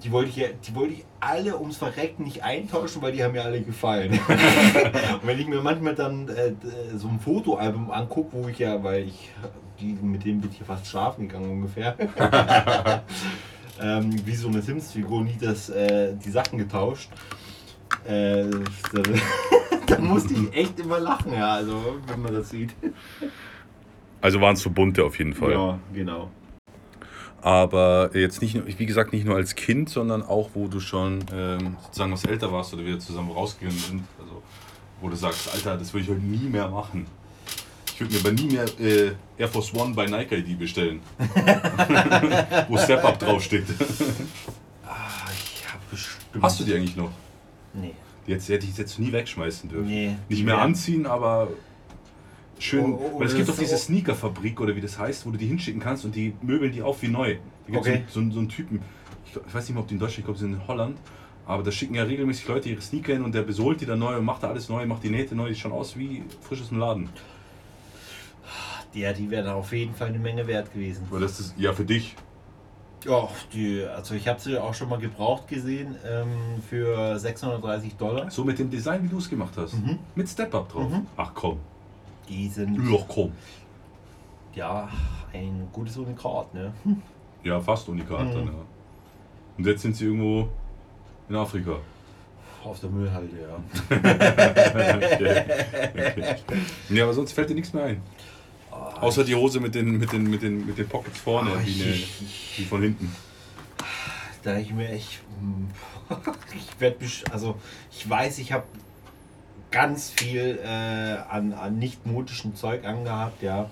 die 0.03 0.11
wollte 0.11 0.31
ich 0.31 0.37
ja, 0.37 0.49
die 0.49 0.75
wollte 0.75 0.95
ich 0.95 1.05
alle 1.21 1.59
ums 1.59 1.77
Verrecken 1.77 2.25
nicht 2.25 2.43
eintauschen, 2.43 3.03
weil 3.03 3.13
die 3.13 3.23
haben 3.23 3.33
mir 3.33 3.45
alle 3.45 3.61
gefallen. 3.61 4.13
Und 4.29 5.27
wenn 5.27 5.39
ich 5.39 5.47
mir 5.47 5.61
manchmal 5.61 5.95
dann 5.95 6.29
äh, 6.29 6.55
so 6.97 7.09
ein 7.09 7.21
Fotoalbum 7.21 7.91
angucke, 7.91 8.31
wo 8.33 8.49
ich 8.49 8.59
ja, 8.59 8.83
weil 8.83 9.09
ich 9.09 9.31
die, 9.83 9.93
mit 10.03 10.25
dem 10.25 10.41
bin 10.41 10.51
ich 10.51 10.61
ja 10.61 10.65
fast 10.65 10.87
schlafen 10.87 11.29
gegangen 11.29 11.51
ungefähr. 11.51 11.97
ähm, 13.81 14.27
wie 14.27 14.35
so 14.35 14.49
eine 14.49 14.63
Sims-Figur, 14.63 15.23
nie 15.25 15.37
das, 15.41 15.69
äh, 15.71 16.15
die 16.15 16.31
Sachen 16.31 16.59
getauscht. 16.59 17.11
Äh, 18.05 18.45
da, 18.93 19.03
da 19.87 19.99
musste 19.99 20.35
ich 20.35 20.55
echt 20.57 20.79
immer 20.81 20.99
lachen, 21.01 21.33
ja, 21.33 21.55
also 21.55 21.97
wenn 22.07 22.23
man 22.23 22.33
das 22.35 22.51
sieht. 22.51 22.75
Also 24.21 24.41
waren 24.41 24.55
es 24.55 24.63
so 24.63 24.71
bunte 24.71 25.05
auf 25.05 25.19
jeden 25.19 25.35
Fall. 25.35 25.53
Ja, 25.53 25.79
genau. 25.93 26.31
Aber 27.41 28.11
jetzt 28.15 28.41
nicht, 28.41 28.55
nur- 28.55 28.67
wie 28.67 28.87
gesagt, 28.87 29.13
nicht 29.13 29.27
nur 29.27 29.35
als 29.35 29.57
Kind, 29.57 29.89
sondern 29.89 30.23
auch, 30.23 30.51
wo 30.55 30.69
du 30.69 30.79
schon 30.79 31.25
ähm, 31.35 31.77
sozusagen 31.83 32.13
was 32.13 32.25
älter 32.25 32.53
warst 32.53 32.73
oder 32.73 32.85
wir 32.85 33.01
zusammen 33.01 33.33
rausgegangen 33.33 33.79
sind. 33.79 34.03
Also, 34.21 34.43
wo 35.01 35.09
du 35.09 35.17
sagst, 35.17 35.53
Alter, 35.53 35.77
das 35.77 35.93
würde 35.93 36.05
ich 36.05 36.11
heute 36.11 36.21
nie 36.21 36.49
mehr 36.49 36.69
machen. 36.69 37.07
Ich 38.03 38.11
würde 38.11 38.15
mir 38.15 38.21
aber 38.21 38.43
nie 38.43 38.53
mehr 38.53 38.65
äh, 38.81 39.13
Air 39.39 39.49
Force 39.49 39.73
One 39.75 39.95
bei 39.95 40.07
Nike 40.07 40.33
ID 40.37 40.59
bestellen. 40.59 41.01
wo 42.69 42.77
Step 42.77 43.05
Up 43.05 43.19
draufsteht. 43.19 43.65
Ah, 44.85 45.31
ich 45.33 45.69
habe 45.69 45.83
bestimmt. 45.91 46.43
Hast 46.43 46.61
du 46.61 46.65
die 46.65 46.75
eigentlich 46.75 46.97
noch? 46.97 47.11
Nee. 47.75 47.95
Jetzt 48.27 48.49
hätte 48.49 48.67
ich 48.67 48.77
jetzt 48.77 48.99
nie 48.99 49.13
wegschmeißen 49.13 49.69
dürfen. 49.69 49.87
Nee. 49.87 50.17
Nicht 50.29 50.45
mehr 50.45 50.59
anziehen, 50.59 51.07
aber 51.07 51.49
schön. 52.59 52.85
Oh, 52.85 53.13
oh, 53.15 53.21
weil 53.21 53.27
es 53.29 53.37
gibt 53.37 53.49
doch 53.49 53.59
diese 53.59 53.77
Sneakerfabrik 53.77 54.61
oder 54.61 54.75
wie 54.75 54.81
das 54.81 54.99
heißt, 54.99 55.27
wo 55.27 55.31
du 55.31 55.39
die 55.39 55.47
hinschicken 55.47 55.81
kannst 55.81 56.05
und 56.05 56.15
die 56.15 56.35
möbeln 56.43 56.73
die 56.73 56.83
auf 56.83 57.03
wie 57.03 57.09
neu. 57.09 57.37
Da 57.67 57.73
gibt 57.73 57.79
Okay. 57.79 58.03
so, 58.09 58.21
so, 58.21 58.31
so 58.31 58.39
einen 58.41 58.49
Typen. 58.49 58.81
ich, 59.27 59.37
ich 59.37 59.55
weiß 59.55 59.65
nicht 59.65 59.75
mehr, 59.75 59.83
ob 59.83 59.89
die 59.89 59.95
in 59.95 60.01
Deutschland, 60.01 60.21
ich 60.21 60.25
glaube, 60.25 60.39
sie 60.39 60.45
sind 60.47 60.55
in 60.55 60.67
Holland, 60.67 60.99
aber 61.47 61.63
da 61.63 61.71
schicken 61.71 61.95
ja 61.95 62.03
regelmäßig 62.05 62.47
Leute 62.49 62.69
ihre 62.69 62.81
Sneaker 62.81 63.13
hin 63.13 63.23
und 63.23 63.35
der 63.35 63.43
besohlt 63.43 63.81
die 63.81 63.87
dann 63.87 63.99
neu 63.99 64.17
und 64.17 64.25
macht 64.25 64.43
da 64.43 64.49
alles 64.49 64.69
neu, 64.69 64.87
macht 64.87 65.03
die 65.03 65.11
Nähte 65.11 65.35
neu, 65.35 65.49
die 65.49 65.55
schauen 65.55 65.73
aus 65.73 65.97
wie 65.97 66.23
frisch 66.41 66.61
aus 66.61 66.69
dem 66.69 66.79
Laden. 66.79 67.09
Ja, 68.95 69.13
die 69.13 69.31
wären 69.31 69.49
auf 69.49 69.73
jeden 69.73 69.95
Fall 69.95 70.09
eine 70.09 70.19
Menge 70.19 70.47
wert 70.47 70.73
gewesen. 70.73 71.07
Weil 71.11 71.21
das 71.21 71.41
ist 71.41 71.55
ja 71.57 71.73
für 71.73 71.85
dich. 71.85 72.15
Ja, 73.05 73.29
die, 73.53 73.83
also 73.85 74.15
ich 74.15 74.29
habe 74.29 74.39
sie 74.39 74.57
auch 74.59 74.75
schon 74.75 74.89
mal 74.89 74.99
gebraucht 74.99 75.49
gesehen 75.49 75.97
ähm, 76.07 76.63
für 76.69 77.19
630 77.19 77.97
Dollar. 77.97 78.31
So 78.31 78.45
mit 78.45 78.59
dem 78.59 78.71
Design, 78.71 79.03
wie 79.03 79.09
du 79.09 79.19
es 79.19 79.29
gemacht 79.29 79.55
hast. 79.57 79.75
Mhm. 79.75 79.99
Mit 80.15 80.29
Step-Up 80.29 80.69
drauf. 80.71 80.89
Mhm. 80.91 81.07
Ach 81.17 81.33
komm. 81.35 81.59
Die 82.29 82.49
sind 82.49 82.77
Ja, 82.89 82.99
komm. 83.09 83.33
ja 84.55 84.89
ein 85.33 85.69
gutes 85.73 85.97
Unikat, 85.97 86.53
ne? 86.55 86.73
Ja, 87.45 87.59
fast 87.61 87.89
Unikat 87.89 88.27
Mhm. 88.27 88.33
dann, 88.35 88.47
ja. 88.47 88.53
Und 89.59 89.67
jetzt 89.67 89.83
sind 89.83 89.97
sie 89.97 90.05
irgendwo 90.05 90.47
in 91.29 91.35
Afrika. 91.35 91.77
Auf 92.63 92.79
der 92.79 92.91
Müllhalde, 92.91 93.37
ja. 93.41 93.97
okay. 94.97 95.45
Okay. 95.93 96.37
Ja, 96.91 97.03
aber 97.05 97.13
sonst 97.15 97.33
fällt 97.33 97.51
dir 97.51 97.55
nichts 97.55 97.73
mehr 97.73 97.85
ein. 97.85 98.01
Außer 99.03 99.25
die 99.25 99.35
Hose 99.35 99.61
mit 99.61 99.75
den, 99.75 99.99
mit 99.99 100.13
den, 100.13 100.31
mit 100.31 100.43
den, 100.43 100.67
mit 100.67 100.79
den 100.79 100.89
Pockets 100.89 101.19
vorne, 101.19 101.51
Ah, 101.51 101.61
die, 101.65 101.79
ne, 101.79 101.91
ich, 101.93 102.55
die 102.57 102.65
von 102.65 102.83
hinten. 102.83 103.15
da 104.43 104.57
ich 104.59 104.73
mir 104.73 104.89
echt. 104.89 105.21
Ich 106.55 106.81
werde 106.81 106.97
also 107.31 107.57
ich 107.91 108.09
weiß, 108.09 108.39
ich 108.39 108.53
habe 108.53 108.65
ganz 109.71 110.11
viel 110.11 110.59
äh, 110.63 110.69
an, 111.31 111.53
an 111.55 111.79
nicht 111.79 112.05
modischem 112.07 112.55
Zeug 112.55 112.85
angehabt, 112.85 113.43
ja. 113.43 113.71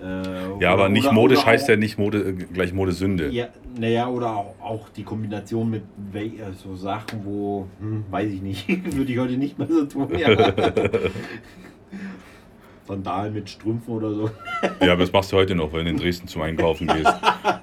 Äh, 0.00 0.60
Ja, 0.62 0.72
aber 0.72 0.88
nicht 0.88 1.10
modisch 1.10 1.44
heißt 1.44 1.64
auch- 1.64 1.70
ja 1.70 1.76
nicht 1.76 1.98
Mode, 1.98 2.18
äh, 2.22 2.32
gleich 2.32 2.72
Modesünde. 2.72 3.28
Ja, 3.30 3.48
naja, 3.76 4.08
oder 4.08 4.36
auch, 4.36 4.54
auch 4.60 4.88
die 4.90 5.02
Kombination 5.02 5.68
mit 5.70 5.82
äh, 6.14 6.30
so 6.62 6.76
Sachen, 6.76 7.24
wo, 7.24 7.66
hm, 7.80 8.04
weiß 8.10 8.30
ich 8.30 8.42
nicht, 8.42 8.68
würde 8.94 9.12
ich 9.12 9.18
heute 9.18 9.36
nicht 9.36 9.58
mehr 9.58 9.66
so 9.68 9.84
tun. 9.86 10.16
Ja. 10.16 10.28
Sandalen 12.86 13.34
mit 13.34 13.50
Strümpfen 13.50 13.94
oder 13.94 14.12
so. 14.12 14.30
Ja, 14.80 14.92
aber 14.92 15.02
das 15.02 15.12
machst 15.12 15.32
du 15.32 15.36
heute 15.36 15.54
noch, 15.54 15.72
wenn 15.72 15.84
du 15.84 15.90
in 15.90 15.96
Dresden 15.96 16.28
zum 16.28 16.42
Einkaufen 16.42 16.86
gehst. 16.86 17.12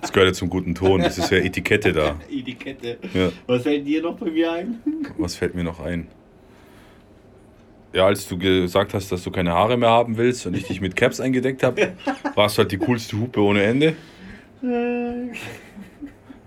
Das 0.01 0.11
gehört 0.11 0.29
ja 0.29 0.33
zum 0.33 0.49
guten 0.49 0.75
Ton. 0.75 1.01
Das 1.01 1.17
ist 1.17 1.31
ja 1.31 1.37
Etikette 1.37 1.91
da. 1.91 2.15
Etikette. 2.29 2.97
Ja. 3.13 3.29
Was 3.47 3.63
fällt 3.63 3.87
dir 3.87 4.01
noch 4.01 4.15
bei 4.15 4.29
mir 4.29 4.51
ein? 4.51 4.79
Was 5.17 5.35
fällt 5.35 5.55
mir 5.55 5.63
noch 5.63 5.79
ein? 5.79 6.07
Ja, 7.93 8.05
als 8.07 8.27
du 8.27 8.37
gesagt 8.37 8.93
hast, 8.93 9.11
dass 9.11 9.23
du 9.23 9.31
keine 9.31 9.51
Haare 9.51 9.77
mehr 9.77 9.89
haben 9.89 10.17
willst 10.17 10.45
und 10.47 10.55
ich 10.55 10.65
dich 10.65 10.81
mit 10.81 10.95
Caps 10.95 11.19
eingedeckt 11.19 11.63
habe, 11.63 11.93
warst 12.35 12.57
du 12.57 12.61
halt 12.63 12.71
die 12.71 12.77
coolste 12.77 13.19
Hupe 13.19 13.39
ohne 13.41 13.63
Ende. 13.63 13.95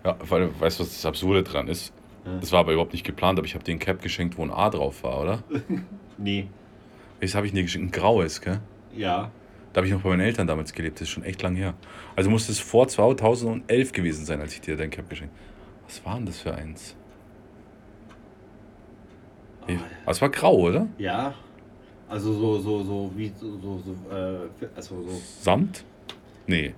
Ja, 0.04 0.16
weil, 0.28 0.48
weißt 0.58 0.78
du, 0.78 0.84
was 0.84 0.92
das 0.92 1.06
Absurde 1.06 1.42
dran 1.42 1.68
ist? 1.68 1.92
Das 2.40 2.50
war 2.50 2.60
aber 2.60 2.72
überhaupt 2.72 2.92
nicht 2.92 3.04
geplant, 3.04 3.38
aber 3.38 3.46
ich 3.46 3.54
habe 3.54 3.62
dir 3.62 3.72
ein 3.72 3.78
Cap 3.78 4.02
geschenkt, 4.02 4.36
wo 4.36 4.42
ein 4.42 4.50
A 4.50 4.68
drauf 4.70 5.04
war, 5.04 5.20
oder? 5.22 5.44
Nee. 6.18 6.48
Welches 7.20 7.34
habe 7.34 7.46
ich 7.46 7.52
dir 7.52 7.62
geschenkt? 7.62 7.88
Ein 7.88 7.98
graues, 8.00 8.40
gell? 8.40 8.60
Ja. 8.94 9.30
Da 9.72 9.78
habe 9.80 9.86
ich 9.86 9.92
noch 9.92 10.00
bei 10.02 10.10
meinen 10.10 10.20
Eltern 10.20 10.46
damals 10.46 10.72
gelebt, 10.72 10.96
das 10.96 11.02
ist 11.02 11.10
schon 11.10 11.22
echt 11.24 11.42
lang 11.42 11.54
her. 11.54 11.74
Also 12.14 12.30
muss 12.30 12.48
es 12.48 12.58
vor 12.58 12.88
2011 12.88 13.92
gewesen 13.92 14.24
sein, 14.24 14.40
als 14.40 14.54
ich 14.54 14.60
dir 14.62 14.76
dein 14.76 14.90
Cap 14.90 15.08
geschenkt 15.08 15.34
habe. 15.34 15.86
Was 15.86 16.04
war 16.04 16.16
denn 16.16 16.26
das 16.26 16.40
für 16.40 16.54
eins? 16.54 16.96
Aber 19.66 20.10
es 20.12 20.22
war 20.22 20.28
grau, 20.30 20.54
oder? 20.56 20.86
Ja. 20.98 21.34
Also 22.08 22.32
so, 22.32 22.58
so, 22.60 22.84
so, 22.84 23.12
wie 23.16 23.32
so, 23.36 23.58
so, 23.58 23.82
so 23.84 24.14
äh, 24.14 24.66
also 24.76 25.02
so, 25.08 25.20
Samt? 25.40 25.84
Nee, 26.46 26.72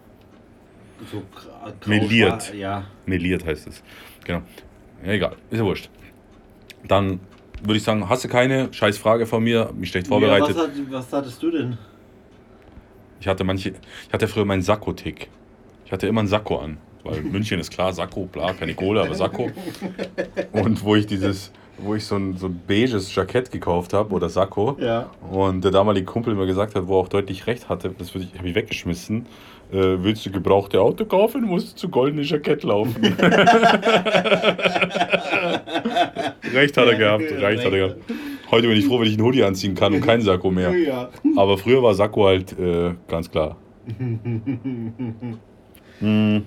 so 1.13 1.19
gra- 1.19 1.71
grau, 1.81 1.89
Meliert. 1.91 2.55
Ja. 2.55 2.87
meliert 3.05 3.45
heißt 3.45 3.67
es. 3.69 3.83
Genau. 4.25 4.41
Ja, 5.05 5.13
egal, 5.13 5.37
ist 5.51 5.59
ja 5.59 5.65
wurscht. 5.65 5.91
Dann 6.87 7.21
würde 7.63 7.77
ich 7.77 7.83
sagen, 7.83 8.09
hast 8.09 8.25
du 8.25 8.29
keine 8.29 8.73
scheiß 8.73 8.99
Frage 8.99 9.27
von 9.27 9.43
mir, 9.43 9.71
mich 9.77 9.91
schlecht 9.91 10.09
vorbereitet. 10.09 10.57
Ja, 10.57 10.57
was, 10.57 10.63
hat, 10.63 10.73
was 10.91 11.13
hattest 11.13 11.43
du 11.43 11.51
denn? 11.51 11.79
Ich 13.21 13.27
hatte 13.27 13.45
manche, 13.45 13.71
ich 13.71 14.13
hatte 14.13 14.29
früher 14.29 14.45
meinen 14.45 14.63
Sakko-Tick. 14.63 15.29
Ich 15.85 15.93
hatte 15.93 16.07
immer 16.07 16.21
einen 16.21 16.29
Sakko 16.29 16.59
an. 16.59 16.79
Weil 17.05 17.21
München 17.23 17.61
ist 17.61 17.71
klar, 17.71 17.93
Sakko, 17.93 18.27
bla, 18.27 18.53
keine 18.53 18.75
Kohle, 18.75 19.03
aber 19.03 19.15
Sakko. 19.15 19.51
Und 20.53 20.85
wo 20.85 20.97
ich 20.97 21.07
dieses, 21.07 21.53
wo 21.79 21.95
ich 21.95 22.05
so 22.05 22.17
ein, 22.17 22.37
so 22.37 22.47
ein 22.47 22.61
beiges 22.67 23.15
Jackett 23.15 23.51
gekauft 23.51 23.93
habe 23.93 24.15
oder 24.15 24.29
Sakko. 24.29 24.77
Ja. 24.81 25.11
Und 25.31 25.65
der 25.65 25.71
damalige 25.71 26.07
Kumpel 26.07 26.35
mir 26.35 26.47
gesagt 26.47 26.75
hat, 26.75 26.87
wo 26.87 26.99
er 26.99 27.03
auch 27.03 27.09
deutlich 27.09 27.47
recht 27.47 27.69
hatte, 27.69 27.95
das 27.97 28.15
würde 28.15 28.29
ich, 28.31 28.39
habe 28.39 28.49
ich 28.49 28.55
weggeschmissen. 28.55 29.27
Äh, 29.71 30.03
willst 30.03 30.25
du 30.25 30.31
gebrauchte 30.31 30.81
Auto 30.81 31.05
kaufen, 31.05 31.43
musst 31.43 31.73
du 31.73 31.77
zu 31.77 31.89
goldene 31.91 32.23
Jackett 32.23 32.63
laufen. 32.63 32.97
recht 36.53 36.77
hat 36.77 36.87
er 36.87 36.97
gehabt, 36.97 37.23
recht 37.31 37.65
hat 37.65 37.73
er 37.73 37.89
gehabt. 37.89 37.97
Heute 38.51 38.69
bin 38.69 38.77
ich 38.79 38.87
froh, 38.87 38.99
wenn 39.01 39.07
ich 39.07 39.15
einen 39.15 39.25
Hoodie 39.25 39.45
anziehen 39.45 39.75
kann 39.75 39.93
und 39.93 40.01
keinen 40.01 40.23
Sakko 40.23 40.51
mehr. 40.51 40.75
Ja. 40.77 41.11
Aber 41.37 41.59
früher 41.59 41.83
war 41.83 41.95
Sakko 41.95 42.27
halt 42.27 42.59
äh, 42.59 42.95
ganz 43.07 43.31
klar. 43.31 43.57
hm. 45.99 46.45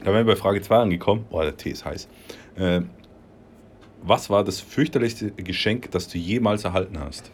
Da 0.00 0.06
wären 0.06 0.26
wir 0.26 0.34
bei 0.34 0.36
Frage 0.36 0.60
2 0.60 0.76
angekommen. 0.76 1.24
Oh, 1.30 1.40
der 1.40 1.56
Tee 1.56 1.70
ist 1.70 1.84
heiß. 1.84 2.08
Äh, 2.56 2.82
was 4.02 4.30
war 4.30 4.44
das 4.44 4.60
fürchterlichste 4.60 5.30
Geschenk, 5.32 5.90
das 5.90 6.08
du 6.08 6.18
jemals 6.18 6.64
erhalten 6.64 6.98
hast? 7.00 7.30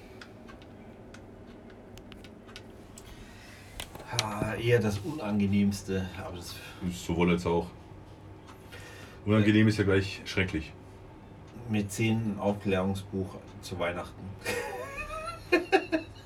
Ah, 4.23 4.55
eher 4.55 4.79
das 4.79 4.99
Unangenehmste. 4.99 6.09
Aber 6.25 6.37
das 6.37 6.55
Sowohl 6.93 7.31
als 7.31 7.47
auch. 7.47 7.67
Unangenehm 9.25 9.69
ist 9.69 9.79
ja 9.79 9.85
gleich 9.85 10.21
schrecklich. 10.25 10.73
Mit 11.71 11.91
zehn 11.93 12.37
Aufklärungsbuch 12.39 13.35
zu 13.63 13.79
Weihnachten. 13.79 14.23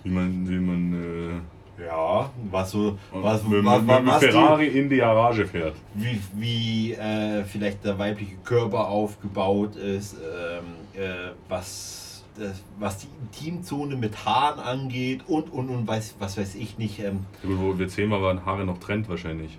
Wie 0.05 0.11
man, 0.11 0.49
wie 0.49 0.59
man 0.59 1.43
Ja, 1.79 2.31
was 2.51 2.71
so, 2.71 2.89
äh, 2.91 2.95
was, 3.13 3.43
mit, 3.45 3.65
was, 3.65 3.87
was, 3.87 4.01
mit 4.03 4.13
was 4.13 4.21
die, 4.21 4.27
Ferrari 4.27 4.67
in 4.67 4.89
die 4.89 4.97
Garage 4.97 5.47
fährt. 5.47 5.75
wie, 5.95 6.21
wie 6.35 6.93
äh, 6.95 7.45
vielleicht 7.45 7.85
der 7.85 7.99
weibliche 7.99 8.37
Körper 8.45 8.89
aufgebaut 8.89 9.77
ist, 9.77 10.15
ähm, 10.15 11.01
äh, 11.01 11.33
was, 11.49 12.25
das, 12.37 12.63
was 12.79 12.99
die 12.99 13.09
Intimzone 13.21 13.97
mit 13.97 14.25
Haaren 14.25 14.61
angeht 14.61 15.21
und 15.29 15.53
und 15.53 15.69
und 15.69 15.87
weiß, 15.87 16.17
was 16.19 16.37
weiß 16.39 16.55
ich 16.57 16.79
nicht, 16.79 16.99
ähm, 17.01 17.27
Ja, 17.43 17.49
gut, 17.51 17.59
wo 17.61 17.79
wir 17.79 17.89
zehnmal 17.89 18.23
waren, 18.23 18.45
Haare 18.45 18.65
noch 18.65 18.79
trennt 18.79 19.09
wahrscheinlich. 19.09 19.59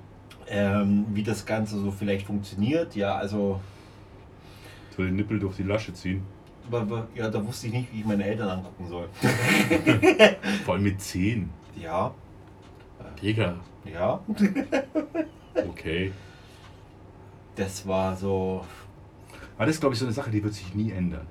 ähm, 0.50 1.06
wie 1.14 1.24
das 1.24 1.46
Ganze 1.46 1.80
so 1.80 1.92
vielleicht 1.92 2.26
funktioniert. 2.26 2.96
Ja, 2.96 3.16
also 3.16 3.60
So 5.00 5.06
den 5.06 5.16
Nippel 5.16 5.40
durch 5.40 5.56
die 5.56 5.64
Lasche 5.64 5.94
ziehen. 5.94 6.26
ja, 7.16 7.30
da 7.30 7.48
wusste 7.48 7.68
ich 7.68 7.74
nicht, 7.74 7.94
wie 7.94 8.00
ich 8.02 8.06
meine 8.06 8.22
Eltern 8.26 8.50
angucken 8.50 8.86
soll. 8.86 9.08
Vor 10.66 10.74
allem 10.74 10.84
mit 10.84 11.00
zehn. 11.00 11.50
Ja, 11.82 12.14
Digga. 13.22 13.56
ja, 13.86 14.20
Okay. 15.56 16.12
das 17.56 17.88
war 17.88 18.14
so. 18.18 18.66
Aber 19.56 19.68
das 19.68 19.76
ist, 19.76 19.80
glaube 19.80 19.94
ich, 19.94 20.00
so 20.00 20.06
eine 20.06 20.14
Sache, 20.14 20.32
die 20.32 20.44
wird 20.44 20.54
sich 20.54 20.76
nie 20.76 20.92
ändern. 20.92 21.28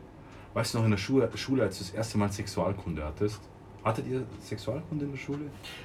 Weißt 0.55 0.73
du 0.73 0.79
noch 0.79 0.87
in 0.87 0.91
der 0.93 0.97
Schule 0.97 1.25
als 1.65 1.77
du 1.79 1.85
das 1.85 1.91
erste 1.93 2.17
Mal 2.17 2.33
Sexualkunde 2.33 3.05
hattest? 3.05 3.43
Hattet 3.89 4.07
ihr 4.07 4.23
Sexualkunde 4.41 5.07
in 5.07 5.13
der 5.13 5.19
Schule? 5.19 5.41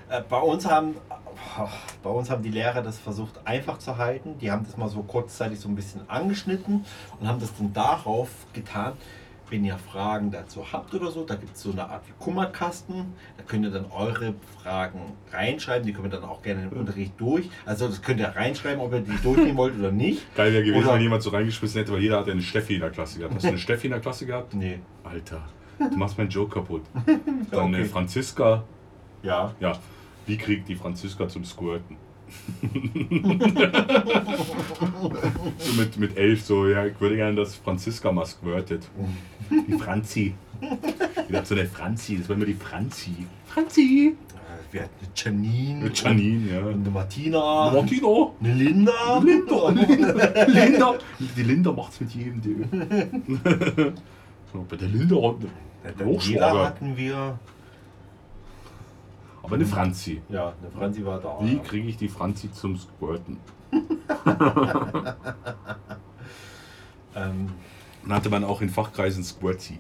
Äh, 0.10 0.22
Bei 0.30 0.40
uns 0.40 0.70
haben 0.70 0.96
bei 2.04 2.10
uns 2.10 2.30
haben 2.30 2.44
die 2.44 2.50
Lehrer 2.52 2.82
das 2.82 3.00
versucht 3.00 3.40
einfach 3.46 3.80
zu 3.80 3.98
halten. 3.98 4.38
Die 4.40 4.52
haben 4.52 4.66
das 4.66 4.78
mal 4.78 4.90
so 4.90 5.02
kurzzeitig 5.04 5.60
so 5.60 5.68
ein 5.70 5.76
bisschen 5.76 6.08
angeschnitten 6.10 6.86
und 7.20 7.28
haben 7.28 7.40
das 7.40 7.56
dann 7.58 7.74
darauf 7.74 8.30
getan. 8.54 8.94
Wenn 9.50 9.66
ihr 9.66 9.78
Fragen 9.78 10.32
dazu 10.32 10.66
habt 10.72 10.94
oder 10.96 11.12
so, 11.12 11.26
da 11.26 11.36
gibt 11.36 11.56
es 11.56 11.62
so 11.62 11.72
eine 11.72 11.88
Art 11.88 12.08
wie 12.08 12.14
Kummerkasten. 12.18 13.14
Da 13.38 13.44
könnt 13.44 13.64
ihr 13.66 13.72
dann 13.72 13.86
eure 13.92 14.34
Fragen 14.62 15.00
reinschreiben. 15.32 15.86
Die 15.86 15.94
können 15.94 16.12
wir 16.12 16.20
dann 16.20 16.28
auch 16.28 16.42
gerne 16.42 16.64
im 16.64 16.78
Unterricht 16.78 17.14
durch. 17.18 17.50
Also 17.66 17.88
das 17.88 18.02
könnt 18.02 18.20
ihr 18.20 18.30
reinschreiben, 18.30 18.82
ob 18.82 18.94
ihr 18.94 19.02
die 19.02 19.16
durchnehmen 19.22 19.58
wollt 19.58 19.78
oder 19.78 19.92
nicht. 19.92 20.34
Geil 20.36 20.54
wäre 20.54 20.64
gewesen, 20.64 20.86
Oder- 20.86 20.96
wenn 20.96 21.02
jemand 21.04 21.22
so 21.24 21.30
reingeschmissen 21.30 21.80
hätte, 21.80 21.92
weil 21.94 22.02
jeder 22.02 22.20
hatte 22.20 22.32
eine 22.32 22.42
Steffi 22.42 22.76
in 22.76 22.82
der 22.82 22.90
Klasse 22.90 23.20
gehabt. 23.20 23.36
Hast 23.36 23.44
du 23.44 23.48
eine 23.50 23.58
Steffi 23.60 23.88
in 23.88 23.92
der 23.92 24.02
Klasse 24.02 24.26
gehabt? 24.26 24.54
Nee. 24.56 24.80
Alter, 25.04 25.42
du 25.80 25.98
machst 25.98 26.18
meinen 26.18 26.30
Joke 26.30 26.54
kaputt. 26.54 26.82
Dann 27.06 27.20
Okay. 27.52 27.60
eine 27.76 27.86
Franziska. 27.86 28.64
Ja. 29.22 29.54
Ja, 29.60 29.74
wie 30.26 30.38
kriegt 30.38 30.68
die 30.68 30.76
Franziska 30.76 31.28
zum 31.28 31.46
Squirten? 31.46 31.96
so 35.58 35.74
mit, 35.80 35.98
mit 35.98 36.18
elf, 36.18 36.44
so, 36.44 36.68
ja, 36.68 36.86
ich 36.86 37.00
würde 37.00 37.16
gerne, 37.16 37.36
dass 37.36 37.56
Franziska 37.56 38.12
mal 38.12 38.26
squirtet. 38.26 38.88
Die 39.68 39.74
Franzi. 39.74 40.34
Die 41.30 41.36
hat 41.38 41.46
so 41.48 41.56
eine 41.56 41.66
Franzi, 41.68 42.18
das 42.18 42.30
war 42.30 42.36
immer 42.36 42.46
die 42.46 42.54
Franzi. 42.54 43.28
Franzi! 43.46 44.16
Äh, 44.30 44.74
Wir 44.74 44.84
hatten 44.84 44.94
eine 45.02 45.12
Janine. 45.16 45.84
Mit 45.84 46.02
Janine, 46.02 46.52
ja. 46.54 46.60
Und 46.62 46.74
eine 46.82 46.90
Martina. 46.90 47.72
Martino! 47.72 48.36
Eine 48.42 48.54
Linda. 48.54 49.20
Linda! 49.24 49.70
Linda! 50.48 50.96
Die 51.38 51.44
Linda 51.44 51.72
macht's 51.72 52.00
mit 52.00 52.12
jedem, 52.12 52.64
du. 54.54 54.66
Bei 54.70 54.76
der 54.76 54.88
Linda 54.88 55.16
Dann 55.16 55.38
jeder 55.84 56.06
Hochschwager. 56.06 56.66
hatten 56.66 56.98
wir. 56.98 57.40
Aber 59.42 59.56
eine 59.56 59.66
Franzi. 59.66 60.22
Ja, 60.30 60.54
eine 60.62 60.72
Franzi 60.72 61.06
war 61.06 61.20
da. 61.20 61.38
Wie 61.42 61.60
kriege 61.60 61.90
ich 61.90 61.98
die 61.98 62.08
Franzi 62.08 62.52
zum 62.52 62.78
Squirten? 62.78 63.38
Ähm, 67.16 67.50
Nannte 68.06 68.30
man 68.30 68.44
auch 68.44 68.62
in 68.62 68.70
Fachkreisen 68.70 69.24
Squirty. 69.24 69.80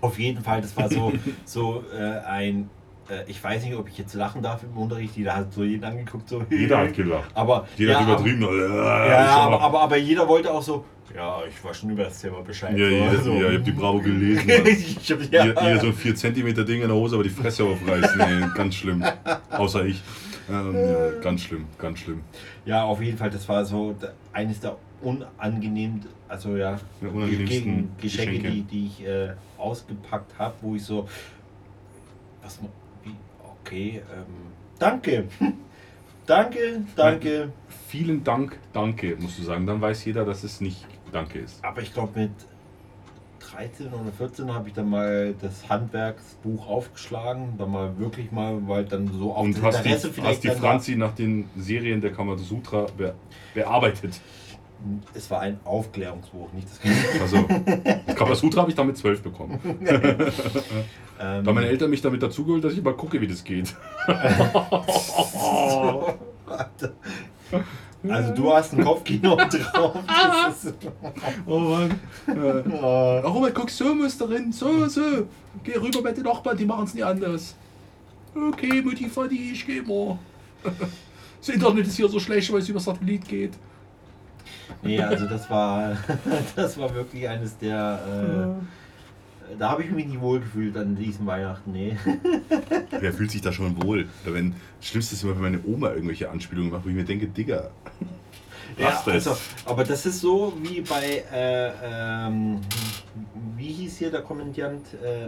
auf 0.00 0.18
jeden 0.18 0.42
Fall, 0.42 0.62
das 0.62 0.76
war 0.76 0.88
so, 0.88 1.12
so 1.44 1.84
äh, 1.94 2.18
ein. 2.20 2.70
Äh, 3.10 3.30
ich 3.30 3.42
weiß 3.42 3.64
nicht, 3.64 3.76
ob 3.76 3.88
ich 3.88 3.98
jetzt 3.98 4.14
lachen 4.14 4.42
darf 4.42 4.62
im 4.62 4.76
Unterricht. 4.76 5.16
Jeder 5.16 5.36
hat 5.36 5.52
so 5.52 5.62
jeden 5.62 5.84
angeguckt. 5.84 6.28
So, 6.28 6.42
Jeder 6.50 6.78
hat 6.78 6.94
gelacht. 6.94 7.30
Aber, 7.34 7.66
Jeder 7.76 7.92
ja, 7.92 8.00
hat 8.00 8.06
übertrieben. 8.06 8.44
Aber, 8.44 9.06
ja, 9.06 9.26
aber, 9.36 9.60
aber, 9.60 9.80
aber 9.82 9.96
jeder 9.96 10.26
wollte 10.26 10.50
auch 10.50 10.62
so. 10.62 10.84
Ja, 11.14 11.42
ich 11.46 11.62
war 11.62 11.74
schon 11.74 11.90
über 11.90 12.04
das 12.04 12.20
Thema 12.20 12.40
Bescheid. 12.42 12.76
Ja, 12.76 12.88
so, 12.88 12.94
ja, 12.94 13.08
also, 13.08 13.32
ja, 13.34 13.50
ich 13.50 13.58
hab 13.58 13.64
die 13.64 13.72
Bravo 13.72 14.00
gelesen. 14.00 14.48
Ich 14.66 15.12
hab, 15.12 15.20
ja, 15.32 15.44
Ihr, 15.44 15.62
ihr 15.62 15.80
so 15.80 15.86
ein 15.88 15.92
4 15.94 16.14
cm 16.14 16.54
Ding 16.66 16.82
in 16.82 16.88
der 16.88 16.94
Hose, 16.94 17.16
aber 17.16 17.24
die 17.24 17.30
Fresse 17.30 17.64
aufreißen. 17.64 18.18
Nee, 18.18 18.46
ganz 18.54 18.74
schlimm. 18.76 19.04
Außer 19.50 19.84
ich. 19.84 20.02
Ähm, 20.50 20.74
ja, 20.74 21.10
ganz 21.20 21.42
schlimm, 21.42 21.66
ganz 21.78 22.00
schlimm. 22.00 22.20
ja, 22.64 22.82
auf 22.82 23.00
jeden 23.00 23.16
Fall, 23.16 23.30
das 23.30 23.48
war 23.48 23.64
so 23.64 23.94
eines 24.32 24.58
der 24.58 24.76
unangenehmen, 25.00 26.04
also 26.28 26.56
ja, 26.56 26.80
unangenehmsten 27.00 27.90
Geschenke, 28.00 28.32
Geschenke. 28.34 28.50
die, 28.50 28.62
die 28.62 28.86
ich 28.86 29.06
äh, 29.06 29.30
ausgepackt 29.56 30.36
habe, 30.38 30.54
wo 30.60 30.74
ich 30.74 30.84
so, 30.84 31.08
was, 32.42 32.58
wie, 33.04 33.14
okay, 33.60 34.02
ähm, 34.12 34.52
danke, 34.78 35.24
danke, 36.26 36.82
danke. 36.96 37.52
Vielen 37.88 38.24
Dank, 38.24 38.58
danke, 38.72 39.16
musst 39.20 39.38
du 39.38 39.42
sagen. 39.42 39.66
Dann 39.66 39.80
weiß 39.80 40.04
jeder, 40.06 40.24
dass 40.24 40.44
es 40.44 40.60
nicht 40.60 40.86
Danke 41.12 41.40
ist. 41.40 41.64
Aber 41.64 41.82
ich 41.82 41.92
glaube, 41.92 42.20
mit 42.20 42.30
13 43.52 43.88
oder 43.88 44.12
14 44.16 44.54
habe 44.54 44.68
ich 44.68 44.74
dann 44.74 44.88
mal 44.88 45.34
das 45.40 45.68
Handwerksbuch 45.68 46.66
aufgeschlagen, 46.66 47.54
dann 47.58 47.70
mal 47.70 47.98
wirklich 47.98 48.32
mal, 48.32 48.56
weil 48.66 48.84
dann 48.84 49.10
so 49.12 49.32
auf 49.32 49.44
Und 49.44 49.56
das 49.56 49.62
hast 49.62 49.84
die, 49.84 49.90
Interesse 49.90 50.22
hast 50.22 50.44
die 50.44 50.50
Franzi 50.50 50.96
nach 50.96 51.14
den 51.14 51.48
Serien 51.56 52.00
der 52.00 52.12
Kamasutra 52.12 52.86
be 52.96 53.14
bearbeitet. 53.54 54.20
Es 55.14 55.30
war 55.30 55.40
ein 55.40 55.60
Aufklärungsbuch, 55.64 56.52
nicht 56.52 56.66
das 56.68 56.80
Also, 57.20 57.44
das 58.06 58.16
Kamasutra 58.16 58.62
habe 58.62 58.70
ich 58.70 58.76
damit 58.76 58.96
12 58.96 59.22
bekommen. 59.22 59.60
ähm, 59.64 61.44
Da 61.44 61.52
meine 61.52 61.68
Eltern 61.68 61.90
mich 61.90 62.02
damit 62.02 62.20
dazugeholt, 62.20 62.64
dass 62.64 62.72
ich 62.72 62.82
mal 62.82 62.94
gucke, 62.94 63.20
wie 63.20 63.28
das 63.28 63.44
geht. 63.44 63.76
Also 68.08 68.34
du 68.34 68.52
hast 68.52 68.72
ein 68.72 68.84
Kopfkino 68.84 69.36
drauf. 69.72 69.94
Ist, 70.48 70.74
Oh 71.46 71.58
Mann. 71.58 72.00
äh, 72.26 73.18
Robert, 73.26 73.54
guck 73.54 73.70
so, 73.70 73.94
Musterin. 73.94 74.52
So, 74.52 74.86
so. 74.88 75.00
Geh 75.62 75.76
rüber 75.78 76.02
bei 76.02 76.12
den 76.12 76.24
Nachbarn, 76.24 76.56
die 76.56 76.64
machen 76.64 76.84
es 76.84 76.94
nie 76.94 77.02
anders. 77.02 77.54
Okay, 78.34 78.82
Mutti, 78.82 79.08
Vati, 79.14 79.52
ich 79.52 79.66
geh 79.66 79.80
mal. 79.82 80.18
Das 81.38 81.48
Internet 81.48 81.88
ist 81.88 81.96
hier 81.96 82.08
so 82.08 82.20
schlecht, 82.20 82.52
weil 82.52 82.60
es 82.60 82.68
über 82.68 82.78
Satellit 82.78 83.26
geht. 83.28 83.50
nee, 84.80 85.00
also 85.02 85.26
das 85.26 85.50
war, 85.50 85.96
das 86.56 86.78
war 86.78 86.94
wirklich 86.94 87.28
eines 87.28 87.58
der. 87.58 87.98
Äh, 88.60 88.81
da 89.58 89.70
habe 89.70 89.82
ich 89.84 89.90
mich 89.90 90.06
nicht 90.06 90.20
wohl 90.20 90.40
gefühlt 90.40 90.76
an 90.76 90.96
diesem 90.96 91.26
Weihnachten. 91.26 91.72
Nee. 91.72 91.96
Wer 92.90 93.12
fühlt 93.12 93.30
sich 93.30 93.40
da 93.40 93.52
schon 93.52 93.82
wohl? 93.82 94.08
Wenn, 94.24 94.54
das 94.80 94.88
Schlimmste 94.88 95.14
ist 95.14 95.22
immer, 95.22 95.34
wenn 95.34 95.42
meine 95.42 95.60
Oma 95.66 95.90
irgendwelche 95.90 96.30
Anspielungen 96.30 96.70
macht, 96.70 96.84
wo 96.84 96.88
ich 96.88 96.94
mir 96.94 97.04
denke, 97.04 97.26
Digga, 97.26 97.70
Ja, 98.78 99.02
also, 99.04 99.36
aber 99.66 99.84
das 99.84 100.06
ist 100.06 100.20
so 100.20 100.54
wie 100.62 100.80
bei, 100.80 101.24
äh, 101.32 101.70
ähm, 101.84 102.58
wie 103.56 103.68
hieß 103.68 103.98
hier 103.98 104.10
der 104.10 104.22
Komödiant? 104.22 104.86
Äh, 104.94 105.24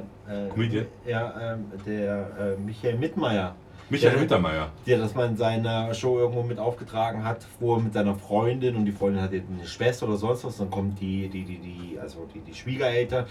äh, 0.47 0.49
Comedian? 0.49 0.87
Ja, 1.07 1.55
ähm, 1.55 1.67
der 1.87 2.57
äh, 2.57 2.61
Michael 2.61 2.99
Mittmeier. 2.99 3.55
Michael 3.91 4.15
Ja. 4.15 4.21
Mittermeier. 4.21 4.73
Der 4.87 4.99
das 4.99 5.15
mal 5.15 5.29
in 5.29 5.37
seiner 5.37 5.93
Show 5.93 6.19
irgendwo 6.19 6.43
mit 6.43 6.59
aufgetragen 6.59 7.23
hat, 7.23 7.45
wo 7.61 7.75
er 7.77 7.83
mit 7.83 7.93
seiner 7.93 8.15
Freundin 8.15 8.77
und 8.77 8.87
die 8.87 8.93
Freundin 8.93 9.23
hat 9.23 9.31
eine 9.33 9.67
Schwester 9.67 10.09
oder 10.09 10.17
sonst 10.17 10.45
was, 10.45 10.57
dann 10.57 10.71
kommt 10.71 10.99
die, 11.01 11.29
die, 11.29 11.45
die, 11.45 11.59
die, 11.59 11.99
also 12.01 12.27
die, 12.35 12.41
die 12.41 12.55
Schwiegereltern. 12.55 13.27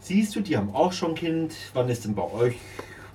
Siehst 0.00 0.34
du, 0.34 0.40
die 0.40 0.56
haben 0.56 0.74
auch 0.74 0.92
schon 0.92 1.10
ein 1.10 1.14
Kind, 1.14 1.54
wann 1.74 1.88
ist 1.88 2.04
denn 2.04 2.14
bei 2.14 2.22
euch 2.22 2.56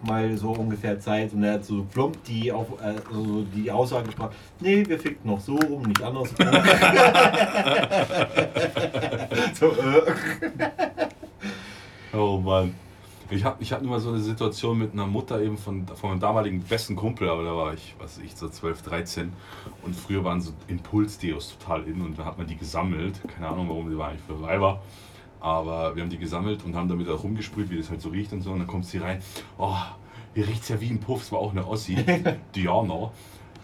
mal 0.03 0.37
so 0.37 0.51
ungefähr 0.51 0.99
Zeit? 0.99 1.33
Und 1.33 1.43
er 1.43 1.53
hat 1.53 1.65
so 1.65 1.83
plump 1.83 2.23
die, 2.25 2.51
auf, 2.51 2.67
äh, 2.81 2.93
so 3.11 3.43
die 3.43 3.71
Aussage 3.71 4.09
gebracht, 4.09 4.35
nee, 4.59 4.85
wir 4.87 4.99
ficken 4.99 5.27
noch 5.29 5.41
so 5.41 5.55
rum, 5.55 5.81
nicht 5.81 6.03
anders. 6.03 6.29
so, 9.59 9.71
äh. 9.71 10.01
Oh 12.13 12.37
Mann. 12.37 12.75
Ich 13.31 13.43
habe 13.43 13.57
ich 13.59 13.73
hab 13.73 13.81
nur 13.81 13.91
mal 13.91 13.99
so 13.99 14.09
eine 14.09 14.19
Situation 14.19 14.77
mit 14.77 14.93
einer 14.93 15.07
Mutter 15.07 15.41
eben 15.41 15.57
von, 15.57 15.87
von 15.87 16.11
meinem 16.11 16.19
damaligen 16.19 16.61
besten 16.61 16.95
Kumpel, 16.95 17.27
aber 17.27 17.43
da 17.43 17.55
war 17.55 17.73
ich, 17.73 17.95
was 17.97 18.17
weiß 18.17 18.23
ich, 18.23 18.35
so 18.35 18.47
12, 18.47 18.83
13. 18.83 19.33
Und 19.81 19.95
früher 19.95 20.23
waren 20.23 20.41
so 20.41 20.53
Impulsdeos 20.67 21.57
total 21.57 21.85
in 21.85 22.01
und 22.01 22.19
da 22.19 22.25
hat 22.25 22.37
man 22.37 22.45
die 22.45 22.55
gesammelt. 22.55 23.19
Keine 23.33 23.47
Ahnung 23.47 23.69
warum, 23.69 23.89
die 23.89 23.97
waren 23.97 24.11
eigentlich 24.11 24.25
für 24.27 24.39
Weiber. 24.39 24.83
Aber 25.39 25.95
wir 25.95 26.03
haben 26.03 26.09
die 26.09 26.17
gesammelt 26.17 26.63
und 26.65 26.75
haben 26.75 26.89
damit 26.89 27.07
auch 27.09 27.23
rumgesprüht, 27.23 27.69
wie 27.69 27.77
das 27.77 27.89
halt 27.89 28.01
so 28.01 28.09
riecht 28.09 28.33
und 28.33 28.41
so. 28.41 28.51
Und 28.51 28.59
dann 28.59 28.67
kommt 28.67 28.85
sie 28.85 28.97
rein. 28.97 29.21
Oh, 29.57 29.75
hier 30.33 30.47
riecht's 30.47 30.69
ja 30.69 30.79
wie 30.81 30.89
ein 30.89 30.99
Puff. 30.99 31.21
Es 31.21 31.31
war 31.31 31.39
auch 31.39 31.51
eine 31.51 31.67
Ossi, 31.67 31.97
Diana. 32.55 33.11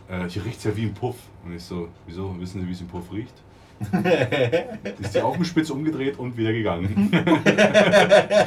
Äh, 0.09 0.29
hier 0.29 0.45
riecht's 0.45 0.63
ja 0.63 0.75
wie 0.75 0.83
ein 0.83 0.93
Puff. 0.93 1.15
Und 1.45 1.55
ich 1.55 1.63
so, 1.63 1.87
wieso? 2.05 2.39
Wissen 2.39 2.61
Sie, 2.61 2.67
wie 2.67 2.71
es 2.71 2.81
im 2.81 2.87
Puff 2.87 3.11
riecht? 3.11 3.33
ist 4.99 5.15
die 5.15 5.21
Augenspitze 5.21 5.73
umgedreht 5.73 6.19
und 6.19 6.37
wieder 6.37 6.53
gegangen. 6.53 7.11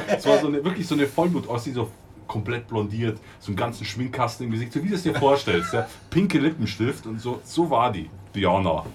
Es 0.07 0.25
war 0.25 0.39
so 0.39 0.47
eine, 0.47 0.63
wirklich 0.63 0.87
so 0.87 0.95
eine 0.95 1.07
Vollblut-Ossi, 1.07 1.73
so 1.73 1.89
komplett 2.27 2.67
blondiert, 2.67 3.19
so 3.39 3.47
einen 3.47 3.57
ganzen 3.57 3.85
Schminkkasten 3.85 4.45
im 4.45 4.51
Gesicht, 4.51 4.73
so 4.73 4.83
wie 4.83 4.89
du 4.89 4.95
es 4.95 5.03
dir 5.03 5.13
vorstellst. 5.13 5.73
Ja. 5.73 5.87
Pinke 6.09 6.39
Lippenstift 6.39 7.05
und 7.05 7.19
so, 7.19 7.41
so 7.43 7.69
war 7.69 7.91
die. 7.91 8.09
Diana. 8.33 8.85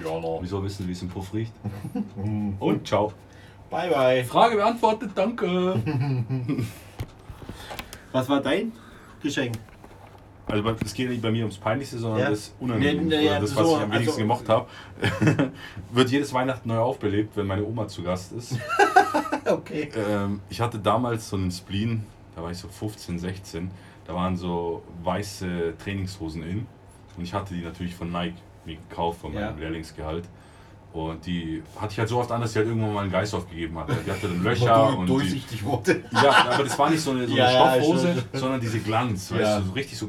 Diana. 0.00 0.38
Wieso 0.40 0.62
wissen 0.62 0.82
Sie, 0.82 0.88
wie 0.88 0.92
es 0.92 1.02
im 1.02 1.08
Puff 1.08 1.32
riecht? 1.32 1.52
Und 2.60 2.86
ciao. 2.86 3.12
Bye, 3.74 3.90
bye. 3.90 4.24
Frage 4.24 4.54
beantwortet, 4.56 5.10
danke. 5.16 5.46
Was 8.12 8.28
war 8.28 8.40
dein 8.40 8.70
Geschenk? 9.20 9.56
Also 10.46 10.62
bei- 10.62 10.76
es 10.84 10.94
geht 10.94 11.08
nicht 11.08 11.20
bei 11.22 11.32
mir 11.32 11.40
ums 11.40 11.56
Peinlichste, 11.56 11.98
sondern 11.98 12.20
Ja. 12.20 12.30
das 12.30 12.54
Unangenehme. 12.60 13.02
Nee, 13.02 13.16
nee, 13.22 13.28
oder 13.30 13.40
das, 13.40 13.56
was 13.56 13.66
so, 13.66 13.76
ich 13.76 13.82
am 13.82 13.90
wenigsten 13.90 14.08
also- 14.10 14.18
gemocht 14.20 14.48
habe. 14.48 14.66
Wird 15.90 16.10
jedes 16.10 16.32
Weihnachten 16.32 16.68
neu 16.68 16.78
aufbelebt, 16.78 17.36
wenn 17.36 17.46
meine 17.48 17.64
Oma 17.64 17.88
zu 17.88 18.02
Gast 18.02 18.32
ist. 18.32 18.56
Okay. 19.46 19.90
Ähm, 19.94 20.40
ich 20.48 20.58
hatte 20.62 20.78
damals 20.78 21.28
so 21.28 21.36
einen 21.36 21.50
Spleen, 21.50 22.06
da 22.34 22.42
war 22.42 22.50
ich 22.50 22.56
so 22.56 22.66
15, 22.66 23.18
16. 23.18 23.70
Da 24.06 24.14
waren 24.14 24.36
so 24.38 24.82
weiße 25.02 25.74
Trainingshosen 25.76 26.42
in. 26.42 26.66
Und 27.16 27.22
ich 27.24 27.34
hatte 27.34 27.52
die 27.52 27.60
natürlich 27.60 27.94
von 27.94 28.10
Nike 28.10 28.36
mir 28.64 28.76
gekauft, 28.76 29.20
von 29.20 29.34
meinem 29.34 29.42
Ja. 29.58 29.60
Lehrlingsgehalt. 29.60 30.24
Und 30.94 31.26
die 31.26 31.60
hatte 31.76 31.92
ich 31.92 31.98
halt 31.98 32.08
so 32.08 32.18
oft 32.20 32.30
an, 32.30 32.40
dass 32.40 32.52
sie 32.52 32.60
halt 32.60 32.68
irgendwann 32.68 32.94
mal 32.94 33.02
einen 33.02 33.10
Geist 33.10 33.34
aufgegeben 33.34 33.76
hat. 33.78 33.88
Die 34.06 34.10
hatte 34.10 34.28
dann 34.28 34.44
Löcher 34.44 34.92
Wo 34.94 35.00
und 35.00 35.08
du 35.08 35.14
die, 35.18 35.22
durchsichtig 35.24 35.64
wurde. 35.64 36.04
Ja, 36.12 36.46
aber 36.52 36.62
das 36.62 36.78
war 36.78 36.88
nicht 36.88 37.00
so 37.00 37.10
eine, 37.10 37.26
so 37.26 37.32
eine 37.34 37.36
Ja, 37.42 37.50
ja, 37.50 37.80
Stoffhose, 37.82 38.12
schon. 38.30 38.40
sondern 38.40 38.60
diese 38.60 38.78
Glanz, 38.78 39.32
weißt 39.32 39.40
Ja. 39.42 39.58
du, 39.58 39.66
so 39.66 39.72
richtig 39.72 39.98
so, 39.98 40.08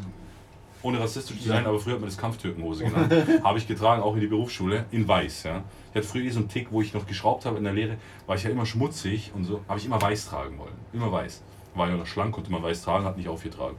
ohne 0.84 1.00
rassistisch 1.00 1.42
zu 1.42 1.50
Ja. 1.50 1.56
sein, 1.56 1.66
aber 1.66 1.80
früher 1.80 1.94
hat 1.94 2.02
man 2.02 2.10
das 2.10 2.18
Kampftürkenhose 2.20 2.84
genannt. 2.84 3.12
Habe 3.44 3.58
ich 3.58 3.68
getragen, 3.68 4.04
auch 4.04 4.14
in 4.14 4.22
die 4.22 4.28
Berufsschule, 4.28 4.86
in 4.92 5.08
weiß, 5.08 5.44
ja. 5.44 5.64
Ich 5.90 5.96
hatte 5.98 6.08
früher 6.08 6.24
eh 6.26 6.30
so 6.30 6.38
einen 6.42 6.50
Tick, 6.50 6.68
wo 6.70 6.84
ich 6.84 6.94
noch 6.94 7.08
geschraubt 7.08 7.46
habe 7.48 7.58
in 7.58 7.64
der 7.64 7.74
Lehre, 7.74 7.98
war 8.28 8.36
ich 8.36 8.44
ja 8.44 8.52
immer 8.52 8.68
schmutzig 8.68 9.32
und 9.34 9.44
so, 9.46 9.62
habe 9.68 9.80
ich 9.80 9.88
immer 9.88 10.00
weiß 10.00 10.28
tragen 10.28 10.60
wollen. 10.60 10.74
Immer 10.94 11.12
weiß. 11.12 11.42
War 11.74 11.90
ja 11.90 11.96
noch 11.98 12.06
schlank, 12.06 12.32
konnte 12.36 12.52
man 12.52 12.62
weiß 12.62 12.84
tragen, 12.84 13.06
hat 13.06 13.18
nicht 13.18 13.28
aufgetragen. 13.28 13.76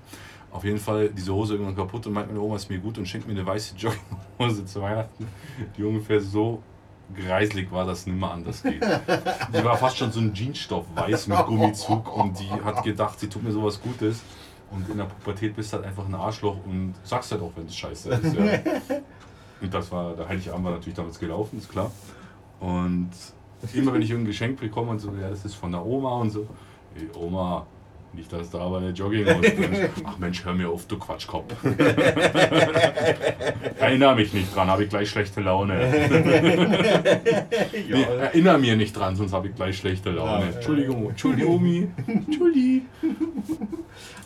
Auf 0.50 0.64
jeden 0.64 0.78
Fall 0.78 1.10
diese 1.10 1.32
Hose 1.32 1.54
irgendwann 1.54 1.76
kaputt 1.76 2.04
und 2.08 2.14
meint 2.14 2.26
meine 2.26 2.40
Oma 2.40 2.56
ist 2.56 2.68
mir 2.68 2.78
gut 2.78 2.98
und 2.98 3.06
schenkt 3.06 3.28
mir 3.28 3.34
eine 3.34 3.46
weiße 3.46 3.76
Jogginghose 3.76 4.64
zu 4.64 4.82
Weihnachten, 4.82 5.28
die 5.76 5.84
ungefähr 5.84 6.20
so 6.20 6.60
greislig 7.14 7.70
war, 7.70 7.86
dass 7.86 8.00
es 8.00 8.06
nimmer 8.06 8.32
anders 8.32 8.62
geht. 8.62 8.82
Die 8.82 9.64
war 9.64 9.76
fast 9.76 9.96
schon 9.98 10.10
so 10.12 10.20
ein 10.20 10.34
Jeansstoff, 10.34 10.86
weiß 10.94 11.28
mit 11.28 11.46
Gummizug 11.46 12.16
und 12.16 12.38
die 12.40 12.50
hat 12.50 12.82
gedacht, 12.82 13.20
sie 13.20 13.28
tut 13.28 13.42
mir 13.42 13.52
sowas 13.52 13.80
Gutes. 13.80 14.22
Und 14.70 14.88
in 14.88 14.98
der 14.98 15.04
Pubertät 15.04 15.54
bist 15.54 15.72
du 15.72 15.76
halt 15.76 15.86
einfach 15.86 16.06
ein 16.06 16.14
Arschloch 16.14 16.56
und 16.64 16.94
sagst 17.04 17.30
halt 17.30 17.40
auch, 17.42 17.52
wenn 17.54 17.66
es 17.66 17.76
scheiße 17.76 18.10
ist. 18.10 18.34
Ja. 18.34 18.98
Und 19.60 19.72
das 19.72 19.90
war, 19.92 20.14
der 20.14 20.28
Heiligabend 20.28 20.64
war 20.64 20.72
natürlich 20.72 20.96
damals 20.96 21.18
gelaufen, 21.18 21.58
ist 21.58 21.70
klar. 21.70 21.90
Und 22.60 23.10
immer 23.72 23.92
wenn 23.92 24.02
ich 24.02 24.10
irgendein 24.10 24.32
Geschenk 24.32 24.60
bekomme 24.60 24.90
und 24.90 24.98
so, 24.98 25.12
ja, 25.20 25.30
das 25.30 25.44
ist 25.44 25.54
von 25.54 25.70
der 25.70 25.84
Oma 25.84 26.20
und 26.20 26.30
so, 26.30 26.46
hey, 26.94 27.08
Oma, 27.14 27.66
nicht, 28.12 28.32
dass 28.32 28.50
da 28.50 28.58
aber 28.60 28.78
eine 28.78 28.90
Jogginghose 28.90 29.40
drin 29.40 29.72
ist. 29.74 29.90
Ach 30.04 30.18
Mensch, 30.18 30.44
hör 30.44 30.54
mir 30.54 30.68
auf, 30.70 30.86
du 30.86 30.98
Quatschkopf. 30.98 31.52
Erinnere 33.78 34.16
mich 34.16 34.32
nicht 34.32 34.54
dran, 34.54 34.68
habe 34.68 34.84
ich 34.84 34.88
gleich 34.90 35.10
schlechte 35.10 35.40
Laune. 35.40 35.76
Nee, 37.88 38.02
erinnere 38.20 38.58
mir 38.58 38.76
nicht 38.76 38.92
dran, 38.96 39.16
sonst 39.16 39.32
habe 39.32 39.48
ich 39.48 39.54
gleich 39.54 39.76
schlechte 39.78 40.10
Laune. 40.10 40.46
Entschuldigung, 40.54 41.08
Entschuldigung, 41.10 41.54
Omi. 41.56 41.88
Entschuldigung. 42.06 42.86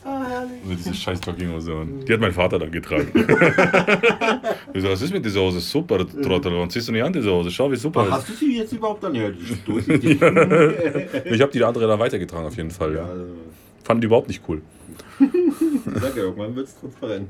Ah, 0.05 0.23
herrlich. 0.29 0.51
Also 0.65 0.75
diese 0.77 0.95
scheiß 0.95 1.21
Jogginghose. 1.27 1.75
Und 1.75 2.05
die 2.09 2.13
hat 2.13 2.21
mein 2.21 2.33
Vater 2.33 2.59
dann 2.59 2.71
getragen. 2.71 3.09
ich 4.73 4.83
so, 4.83 4.91
was 4.91 5.03
ist 5.03 5.13
mit 5.13 5.25
dieser 5.25 5.41
Hose? 5.41 5.61
Super, 5.61 5.99
Trottel. 5.99 6.53
Warum 6.53 6.71
ziehst 6.71 6.89
du 6.89 6.93
nicht 6.93 7.03
an 7.03 7.13
diese 7.13 7.31
Hose? 7.31 7.51
Schau, 7.51 7.71
wie 7.71 7.77
super 7.77 8.05
ist. 8.07 8.13
Hast 8.13 8.29
du 8.31 8.33
sie 8.33 8.57
jetzt 8.59 8.73
überhaupt 8.73 9.03
dann? 9.05 9.15
Ja. 9.15 9.29
Ich 9.29 10.21
habe 11.41 11.53
die 11.53 11.63
andere 11.65 11.87
dann 11.87 11.99
weitergetragen 11.99 12.47
auf 12.47 12.57
jeden 12.57 12.71
Fall. 12.71 12.95
Ja, 12.95 13.03
Ja. 13.03 13.09
also, 13.11 13.25
Fanden 13.85 14.01
die 14.01 14.07
überhaupt 14.07 14.29
nicht 14.29 14.43
cool. 14.49 14.63
Sag 16.01 16.17
ja, 16.17 16.23
irgendwann 16.23 16.55
wird 16.55 16.69
es 16.69 16.79
transparent. 16.79 17.29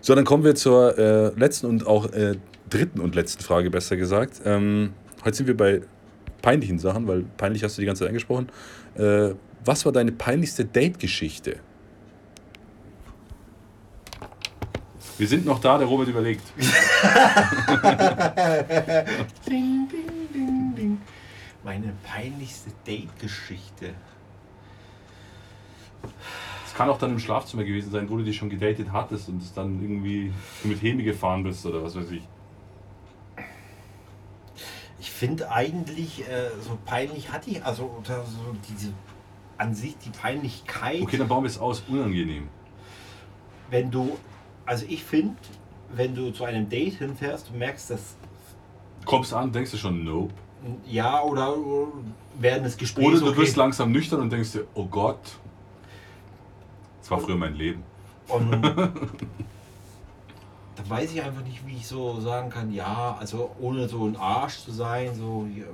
So, 0.00 0.14
dann 0.14 0.24
kommen 0.24 0.44
wir 0.44 0.54
zur 0.54 0.98
äh, 0.98 1.28
letzten 1.38 1.66
und 1.66 1.86
auch 1.86 2.12
äh, 2.12 2.36
dritten 2.70 3.00
und 3.00 3.14
letzten 3.14 3.42
Frage, 3.42 3.70
besser 3.70 3.96
gesagt. 3.96 4.40
Ähm, 4.44 4.92
heute 5.24 5.36
sind 5.36 5.46
wir 5.46 5.56
bei 5.56 5.82
peinlichen 6.40 6.78
Sachen, 6.78 7.06
weil 7.06 7.24
peinlich 7.36 7.64
hast 7.64 7.76
du 7.78 7.82
die 7.82 7.86
ganze 7.86 8.00
Zeit 8.00 8.08
angesprochen. 8.08 8.48
Äh, 8.94 9.30
was 9.64 9.84
war 9.84 9.92
deine 9.92 10.12
peinlichste 10.12 10.64
Date-Geschichte? 10.64 11.56
Wir 15.18 15.28
sind 15.28 15.44
noch 15.46 15.60
da, 15.60 15.78
der 15.78 15.86
Robert 15.86 16.08
überlegt. 16.08 16.42
Ding, 19.46 19.86
ding, 19.88 20.28
ding, 20.34 20.74
ding. 20.76 21.00
Meine 21.62 21.92
peinlichste 22.02 22.70
Date-Geschichte. 22.86 23.90
Es 26.66 26.74
kann 26.74 26.88
auch 26.88 26.98
dann 26.98 27.10
im 27.10 27.18
Schlafzimmer 27.18 27.64
gewesen 27.64 27.90
sein, 27.90 28.08
wo 28.08 28.16
du 28.16 28.24
dich 28.24 28.36
schon 28.36 28.48
gedatet 28.48 28.88
hattest 28.92 29.28
und 29.28 29.42
es 29.42 29.52
dann 29.52 29.80
irgendwie 29.82 30.32
mit 30.64 30.82
Hemi 30.82 31.02
gefahren 31.02 31.42
bist 31.42 31.64
oder 31.66 31.82
was 31.82 31.94
weiß 31.94 32.10
ich. 32.12 32.22
Ich 35.00 35.10
finde 35.10 35.50
eigentlich, 35.50 36.22
äh, 36.28 36.50
so 36.60 36.78
peinlich 36.84 37.32
hatte 37.32 37.50
ich, 37.50 37.64
also 37.64 37.84
oder 38.00 38.24
so 38.24 38.56
diese 38.68 38.92
an 39.58 39.74
sich 39.74 39.96
die 39.98 40.10
Peinlichkeit, 40.10 41.02
Okay, 41.02 41.16
dann 41.18 41.28
bauen 41.28 41.44
wir 41.44 41.48
es 41.50 41.58
aus. 41.58 41.82
Unangenehm. 41.88 42.48
wenn 43.70 43.90
du, 43.90 44.16
also 44.66 44.84
ich 44.88 45.04
finde, 45.04 45.36
wenn 45.94 46.14
du 46.14 46.30
zu 46.32 46.44
einem 46.44 46.68
Date 46.68 46.94
hinfährst, 46.94 47.50
du 47.50 47.56
merkst, 47.56 47.90
dass 47.90 48.16
Kommst 49.04 49.34
an, 49.34 49.52
denkst 49.52 49.72
du 49.72 49.76
schon, 49.76 50.04
nope. 50.04 50.32
ja 50.86 51.20
oder 51.22 51.54
während 52.38 52.64
des 52.66 52.76
Gesprächs 52.76 53.06
Oder 53.06 53.18
du 53.20 53.28
okay. 53.30 53.38
wirst 53.42 53.56
langsam 53.56 53.90
nüchtern 53.92 54.20
und 54.20 54.30
denkst 54.32 54.52
dir, 54.52 54.64
oh 54.74 54.86
Gott, 54.86 55.18
das 57.02 57.10
war 57.10 57.18
früher 57.20 57.36
mein 57.36 57.54
Leben. 57.54 57.82
Und 58.28 58.50
da 60.76 60.88
weiß 60.88 61.12
ich 61.12 61.22
einfach 61.22 61.42
nicht, 61.44 61.66
wie 61.66 61.74
ich 61.76 61.86
so 61.86 62.18
sagen 62.20 62.48
kann, 62.48 62.72
ja, 62.72 63.16
also 63.20 63.50
ohne 63.60 63.86
so 63.88 64.06
ein 64.06 64.16
Arsch 64.16 64.58
zu 64.64 64.72
sein, 64.72 65.10
so, 65.14 65.46
ähm, 65.54 65.64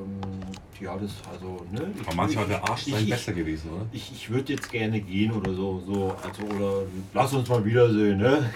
ja, 0.81 0.97
das, 0.97 1.12
also, 1.33 1.64
ne? 1.70 1.93
ich- 1.95 2.07
Aber 2.07 2.16
manchmal 2.16 2.45
ich- 2.45 2.51
wäre 2.51 2.62
Arsch 2.68 2.85
sein 2.87 3.05
ich- 3.05 3.11
besser 3.11 3.33
gewesen, 3.33 3.70
oder? 3.70 3.87
Ich, 3.93 4.11
ich 4.12 4.29
würde 4.31 4.53
jetzt 4.55 4.70
gerne 4.72 5.01
gehen 5.01 5.31
oder 5.33 5.55
so, 5.55 5.83
so, 5.87 6.14
also, 6.22 6.43
oder 6.57 6.83
lass 7.14 7.33
uns 7.33 7.49
mal 7.49 7.64
wiedersehen, 7.64 8.18
ne? 8.18 8.51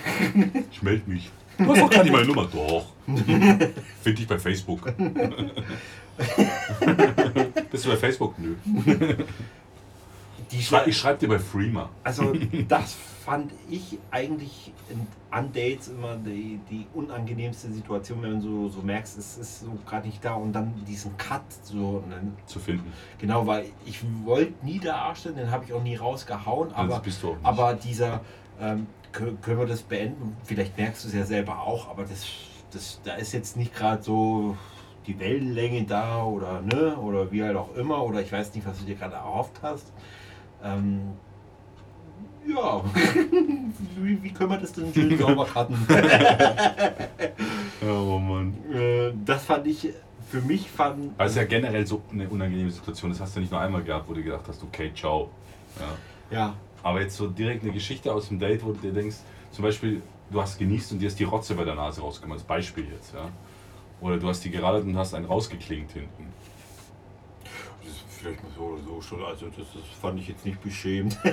Ich 0.72 0.82
melde 0.82 1.08
mich. 1.08 1.30
Du 1.58 1.66
hast 1.70 1.80
doch 1.82 1.90
gar 1.90 2.02
nicht 2.02 2.12
meine 2.12 2.26
Nummer. 2.26 2.46
Doch. 2.46 2.86
Finde 3.06 4.22
ich 4.22 4.26
bei 4.26 4.38
Facebook. 4.38 4.80
Bist 7.70 7.84
du 7.84 7.90
bei 7.90 7.96
Facebook? 7.96 8.34
Nö. 8.38 8.54
Die 10.52 10.58
Ich 10.58 10.66
schreibe 10.66 10.92
schreib 10.92 11.18
dir 11.18 11.28
bei 11.28 11.38
Freema. 11.38 11.88
Also 12.04 12.32
das 12.68 12.94
fand 13.24 13.52
ich 13.70 13.98
eigentlich 14.10 14.72
an 15.30 15.52
Dates 15.52 15.88
immer 15.88 16.16
die, 16.16 16.60
die 16.70 16.86
unangenehmste 16.92 17.72
Situation, 17.72 18.20
wenn 18.22 18.40
du 18.40 18.40
so, 18.40 18.68
so 18.68 18.82
merkst, 18.82 19.16
es 19.16 19.38
ist 19.38 19.60
so 19.60 19.72
gerade 19.86 20.06
nicht 20.06 20.24
da 20.24 20.34
und 20.34 20.52
dann 20.52 20.74
diesen 20.86 21.16
Cut 21.16 21.42
so. 21.62 22.02
ne? 22.08 22.32
zu 22.46 22.58
finden. 22.58 22.92
Genau, 23.18 23.46
weil 23.46 23.66
ich 23.86 24.00
wollte 24.24 24.52
nie 24.64 24.78
der 24.78 24.96
Arsch 24.96 25.20
sein, 25.20 25.36
den 25.36 25.50
habe 25.50 25.64
ich 25.64 25.72
auch 25.72 25.82
nie 25.82 25.96
rausgehauen, 25.96 26.72
aber, 26.74 26.94
das 26.94 27.02
bist 27.02 27.22
du 27.22 27.30
auch 27.30 27.36
nicht. 27.36 27.46
aber 27.46 27.74
dieser, 27.74 28.20
ähm, 28.60 28.86
kö- 29.14 29.36
können 29.40 29.58
wir 29.60 29.66
das 29.66 29.82
beenden? 29.82 30.36
Vielleicht 30.44 30.76
merkst 30.76 31.04
du 31.04 31.08
es 31.08 31.14
ja 31.14 31.24
selber 31.24 31.60
auch, 31.62 31.88
aber 31.88 32.02
das, 32.02 32.26
das, 32.72 33.00
da 33.04 33.14
ist 33.14 33.32
jetzt 33.32 33.56
nicht 33.56 33.74
gerade 33.74 34.02
so 34.02 34.56
die 35.06 35.18
Wellenlänge 35.18 35.84
da 35.84 36.24
oder 36.24 36.60
ne, 36.60 36.96
oder 36.96 37.30
wie 37.32 37.42
halt 37.42 37.56
auch 37.56 37.74
immer, 37.76 38.02
oder 38.04 38.20
ich 38.20 38.30
weiß 38.32 38.54
nicht, 38.54 38.66
was 38.66 38.78
du 38.78 38.84
dir 38.84 38.96
gerade 38.96 39.14
erhofft 39.14 39.60
hast. 39.62 39.92
Ähm, 40.62 41.00
ja, 42.46 42.82
wie, 43.96 44.22
wie 44.22 44.32
können 44.32 44.50
wir 44.50 44.58
das 44.58 44.72
denn 44.72 44.92
schön 44.92 45.16
sauber 45.16 45.46
cutten? 45.46 45.76
oh 47.82 48.18
Mann. 48.18 48.54
äh, 48.72 49.12
das 49.24 49.44
fand 49.44 49.66
ich, 49.66 49.90
für 50.28 50.40
mich 50.40 50.68
fand, 50.70 51.12
Also 51.18 51.40
ja 51.40 51.46
generell 51.46 51.86
so 51.86 52.02
eine 52.10 52.28
unangenehme 52.28 52.70
Situation. 52.70 53.10
Das 53.10 53.20
hast 53.20 53.36
du 53.36 53.40
nicht 53.40 53.52
nur 53.52 53.60
einmal 53.60 53.82
gehabt, 53.82 54.08
wo 54.08 54.14
du 54.14 54.22
gedacht 54.22 54.44
hast, 54.48 54.62
okay, 54.62 54.90
ciao. 54.94 55.30
Ja. 56.30 56.36
ja, 56.36 56.54
Aber 56.82 57.00
jetzt 57.00 57.16
so 57.16 57.28
direkt 57.28 57.62
eine 57.62 57.72
Geschichte 57.72 58.12
aus 58.12 58.28
dem 58.28 58.38
Date, 58.38 58.64
wo 58.64 58.72
du 58.72 58.80
dir 58.80 58.92
denkst, 58.92 59.16
zum 59.50 59.62
Beispiel, 59.64 60.02
du 60.30 60.40
hast 60.40 60.58
genießt 60.58 60.92
und 60.92 60.98
dir 60.98 61.08
ist 61.08 61.18
die 61.18 61.24
Rotze 61.24 61.54
bei 61.54 61.64
der 61.64 61.74
Nase 61.74 62.00
rausgekommen, 62.00 62.38
als 62.38 62.44
Beispiel 62.44 62.86
jetzt, 62.92 63.14
ja. 63.14 63.28
Oder 64.00 64.16
du 64.16 64.28
hast 64.28 64.44
die 64.44 64.50
geradelt 64.50 64.84
und 64.84 64.96
hast 64.96 65.14
einen 65.14 65.26
rausgeklingt 65.26 65.92
hinten. 65.92 66.26
Vielleicht 68.22 68.42
mal 68.44 68.52
so 68.56 68.62
oder 68.62 68.80
so 68.84 69.00
schon, 69.00 69.24
also 69.24 69.46
das, 69.46 69.56
das 69.56 69.82
fand 70.00 70.20
ich 70.20 70.28
jetzt 70.28 70.46
nicht 70.46 70.62
beschämt. 70.62 71.18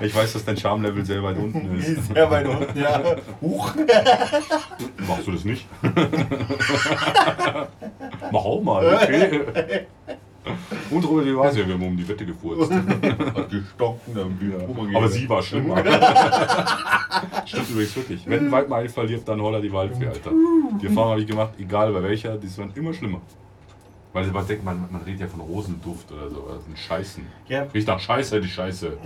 Ich 0.00 0.14
weiß, 0.14 0.32
dass 0.32 0.44
dein 0.44 0.56
Charmlevel 0.56 1.04
sehr 1.04 1.22
weit 1.22 1.36
unten 1.36 1.78
ist. 1.78 2.06
Sehr 2.12 2.28
weit 2.30 2.46
unten, 2.46 2.76
ja. 2.78 3.00
Huch. 3.40 3.74
Machst 5.06 5.26
du 5.26 5.32
das 5.32 5.44
nicht? 5.44 5.66
Mach 8.32 8.44
auch 8.44 8.60
mal, 8.62 8.94
okay. 8.94 9.86
Und 10.90 11.04
Robert, 11.08 11.26
wie 11.26 11.36
war's 11.36 11.56
ja? 11.56 11.66
Wir 11.66 11.74
haben 11.74 11.86
um 11.86 11.96
die 11.96 12.08
Wette 12.08 12.26
gefurzt. 12.26 12.72
Hat 12.72 13.50
gestonken, 13.50 14.14
dann 14.14 14.40
wieder. 14.40 14.64
Aber 14.96 15.08
sie 15.08 15.28
war 15.28 15.42
schlimmer. 15.42 15.76
Stimmt 17.46 17.70
übrigens 17.70 17.96
wirklich. 17.96 18.26
Wenn 18.26 18.46
ein 18.46 18.52
Wald 18.52 18.68
mal 18.68 18.80
einen 18.80 18.88
verliert, 18.88 19.28
dann 19.28 19.40
holler 19.40 19.60
die 19.60 19.72
Waldfee, 19.72 20.08
Alter. 20.08 20.32
Die 20.82 20.86
Erfahrung 20.86 21.10
habe 21.12 21.20
ich 21.20 21.26
gemacht, 21.28 21.52
egal 21.58 21.92
bei 21.92 22.02
welcher, 22.02 22.36
die 22.36 22.58
waren 22.58 22.72
immer 22.74 22.92
schlimmer. 22.92 23.20
Weil 24.14 24.26
man 24.28 24.46
denkt, 24.46 24.64
man, 24.64 24.88
man 24.90 25.02
redet 25.02 25.20
ja 25.22 25.26
von 25.28 25.40
Rosenduft 25.40 26.10
oder 26.12 26.30
so, 26.30 26.36
oder 26.44 26.60
von 26.60 26.74
Scheißen. 26.76 27.26
Ja, 27.48 27.64
Riecht 27.64 27.86
nach 27.88 28.00
Scheiße, 28.00 28.40
die 28.40 28.48
Scheiße. 28.48 28.96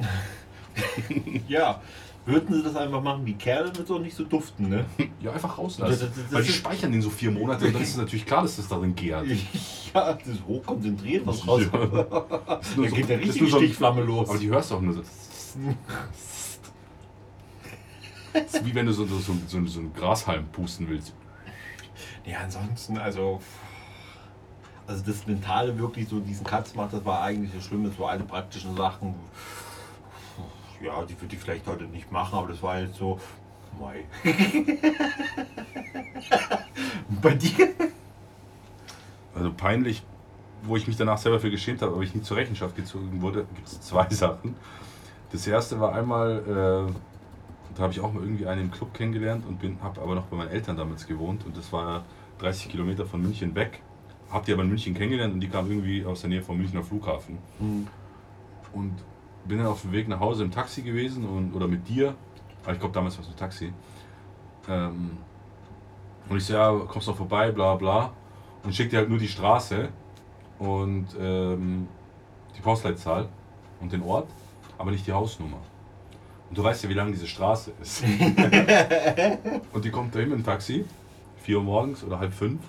ja. 1.49 1.81
Würden 2.27 2.55
sie 2.57 2.63
das 2.63 2.77
einfach 2.77 3.03
machen 3.03 3.25
wie 3.25 3.33
Kerle, 3.33 3.75
wird 3.75 3.91
auch 3.91 3.99
nicht 4.01 4.15
so 4.15 4.23
duften, 4.25 4.69
ne? 4.69 4.85
Ja, 5.23 5.33
einfach 5.33 5.57
rauslassen. 5.57 5.91
Das- 5.93 6.01
das- 6.01 6.11
das 6.25 6.33
Weil 6.33 6.43
die 6.43 6.53
speichern 6.53 6.93
den 6.93 7.01
so 7.01 7.09
vier 7.09 7.31
Monate 7.31 7.65
und 7.67 7.75
dann 7.75 7.81
ist 7.83 7.89
es 7.93 7.97
natürlich 8.05 8.27
klar, 8.27 8.43
dass 8.43 8.57
das 8.57 8.69
darin 8.69 8.95
gärt. 8.95 9.25
Ja, 9.95 10.13
das 10.13 10.27
ist 10.29 10.45
hochkonzentriert, 10.47 11.27
was 11.27 11.49
raus. 11.49 11.63
Ja. 11.73 11.87
Da 11.87 12.61
so- 12.77 12.83
geht 12.83 13.09
der 13.09 13.19
richtige 13.21 13.47
so 13.47 13.57
Stichflamme 13.57 14.03
los. 14.03 14.29
Aber 14.29 14.39
die 14.39 14.49
hörst 14.51 14.71
du 14.71 14.75
auch 14.75 14.81
nur 14.83 14.93
so. 14.93 15.03
Das 18.35 18.55
ist 18.55 18.67
wie 18.67 18.75
wenn 18.75 18.85
du 18.87 18.93
so, 18.93 19.07
so, 19.07 19.17
so, 19.19 19.33
so 19.47 19.57
einen 19.81 19.95
Grashalm 19.95 20.47
pusten 20.49 20.87
willst. 20.89 21.15
Ja, 22.27 22.41
ansonsten, 22.45 22.99
also. 22.99 23.41
Also 24.89 25.05
das 25.05 25.27
Mentale 25.27 25.79
wirklich 25.79 26.09
so 26.09 26.19
diesen 26.19 26.47
Katz 26.47 26.75
macht, 26.75 26.95
das 26.95 27.05
war 27.05 27.21
eigentlich 27.21 27.53
das 27.55 27.63
Schlimme, 27.63 27.91
so 27.97 28.07
alle 28.07 28.25
praktischen 28.25 28.75
Sachen. 28.75 29.15
Ja, 30.83 31.05
die 31.05 31.21
würde 31.21 31.35
ich 31.35 31.43
vielleicht 31.43 31.67
heute 31.67 31.85
nicht 31.85 32.11
machen, 32.11 32.39
aber 32.39 32.49
das 32.49 32.63
war 32.63 32.81
jetzt 32.81 32.97
so. 32.97 33.21
Mei. 33.79 34.07
Bei 37.23 37.35
dir? 37.35 37.69
Also 39.35 39.53
peinlich, 39.53 40.03
wo 40.63 40.77
ich 40.77 40.87
mich 40.87 40.97
danach 40.97 41.19
selber 41.19 41.39
für 41.39 41.51
geschämt 41.51 41.83
habe, 41.83 41.93
aber 41.93 42.03
ich 42.03 42.15
nicht 42.15 42.25
zur 42.25 42.39
Rechenschaft 42.39 42.75
gezogen 42.75 43.21
wurde, 43.21 43.45
gibt 43.55 43.69
es 43.69 43.83
zwei 43.83 44.09
Sachen. 44.09 44.57
Das 45.33 45.47
erste 45.47 45.79
war 45.79 45.95
einmal, 45.95 46.39
äh, 46.89 46.93
da 47.77 47.83
habe 47.83 47.93
ich 47.93 48.01
auch 48.01 48.11
mal 48.11 48.23
irgendwie 48.23 48.47
einen 48.47 48.63
im 48.63 48.71
Club 48.71 48.95
kennengelernt 48.95 49.45
und 49.47 49.61
bin, 49.61 49.83
habe 49.83 50.01
aber 50.01 50.15
noch 50.15 50.25
bei 50.25 50.37
meinen 50.39 50.51
Eltern 50.51 50.79
damals 50.79 51.07
gewohnt 51.07 51.45
und 51.45 51.55
das 51.59 51.71
war 51.75 52.07
30 52.39 52.71
Kilometer 52.71 53.05
von 53.05 53.21
München 53.21 53.55
weg. 53.55 53.83
Hab 54.31 54.45
die 54.45 54.53
aber 54.53 54.63
in 54.63 54.69
München 54.69 54.95
kennengelernt 54.95 55.35
und 55.35 55.41
die 55.41 55.49
kam 55.49 55.71
irgendwie 55.71 56.05
aus 56.05 56.21
der 56.21 56.31
Nähe 56.31 56.43
vom 56.43 56.59
Münchner 56.59 56.83
Flughafen. 56.83 57.39
Und 58.73 58.95
bin 59.47 59.59
dann 59.59 59.67
auf 59.67 59.83
dem 59.83 59.93
Weg 59.93 60.09
nach 60.09 60.21
Hause 60.21 60.45
im 60.45 60.51
Taxi 60.51 60.83
gewesen 60.83 61.25
und, 61.27 61.55
oder 61.55 61.67
mit 61.67 61.89
dir. 61.89 62.15
Aber 62.63 62.73
ich 62.73 62.79
glaube, 62.79 62.95
damals 62.95 63.17
war 63.17 63.25
es 63.25 63.31
ein 63.31 63.37
Taxi. 63.37 63.73
Ähm, 64.69 65.17
und 66.29 66.37
ich 66.37 66.45
so, 66.45 66.53
ja, 66.53 66.71
kommst 66.87 67.09
noch 67.09 67.17
vorbei, 67.17 67.51
bla 67.51 67.75
bla. 67.75 68.13
Und 68.63 68.75
schickt 68.75 68.93
dir 68.93 68.99
halt 68.99 69.09
nur 69.09 69.19
die 69.19 69.29
Straße 69.29 69.89
und 70.59 71.07
ähm, 71.19 71.89
die 72.57 72.61
Postleitzahl 72.61 73.29
und 73.81 73.93
den 73.93 74.03
Ort, 74.03 74.29
aber 74.77 74.91
nicht 74.91 75.07
die 75.07 75.13
Hausnummer. 75.13 75.59
Und 76.49 76.59
du 76.59 76.65
weißt 76.65 76.85
ja, 76.85 76.91
wie 76.91 76.95
lang 76.95 77.13
diese 77.13 77.27
Straße 77.27 77.73
ist. 77.81 78.03
und 79.73 79.85
die 79.85 79.91
kommt 79.91 80.15
da 80.15 80.19
hin 80.19 80.31
dem 80.31 80.45
Taxi, 80.45 80.85
4 81.43 81.59
Uhr 81.59 81.63
morgens 81.63 82.03
oder 82.03 82.19
halb 82.19 82.33
fünf. 82.33 82.61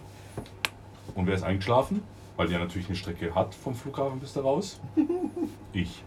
Und 1.16 1.28
wer 1.28 1.36
ist 1.36 1.44
eingeschlafen? 1.44 2.02
Weil 2.38 2.48
die 2.48 2.54
ja 2.54 2.60
natürlich 2.60 2.88
eine 2.88 2.96
Strecke 2.96 3.36
hat 3.36 3.54
vom 3.54 3.76
Flughafen 3.76 4.20
bis 4.20 4.34
da 4.34 4.42
raus. 4.42 4.80
Ich. 5.72 6.04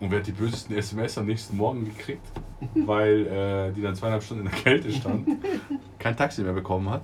Und 0.00 0.10
wer 0.10 0.20
hat 0.20 0.26
die 0.26 0.32
bösesten 0.32 0.76
SMS 0.76 1.18
am 1.18 1.26
nächsten 1.26 1.56
Morgen 1.56 1.84
gekriegt? 1.84 2.26
Weil 2.74 3.26
äh, 3.26 3.72
die 3.72 3.82
dann 3.82 3.94
zweieinhalb 3.94 4.22
Stunden 4.22 4.46
in 4.46 4.50
der 4.52 4.60
Kälte 4.60 4.90
stand, 4.92 5.28
kein 5.98 6.16
Taxi 6.16 6.42
mehr 6.42 6.52
bekommen 6.52 6.88
hat. 6.88 7.02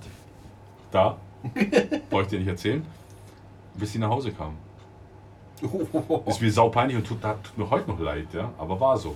Da. 0.91 1.17
Brauche 2.09 2.23
ich 2.23 2.27
dir 2.27 2.39
nicht 2.39 2.47
erzählen. 2.47 2.85
Bis 3.75 3.91
sie 3.91 3.99
nach 3.99 4.09
Hause 4.09 4.31
kam. 4.31 4.55
Ist 6.25 6.41
mir 6.41 6.51
sau 6.51 6.69
peinlich 6.69 6.97
und 6.97 7.05
tut, 7.05 7.21
tut 7.21 7.57
mir 7.57 7.69
heute 7.69 7.89
noch 7.89 7.99
leid, 7.99 8.27
ja. 8.33 8.51
Aber 8.57 8.79
war 8.79 8.97
so. 8.97 9.15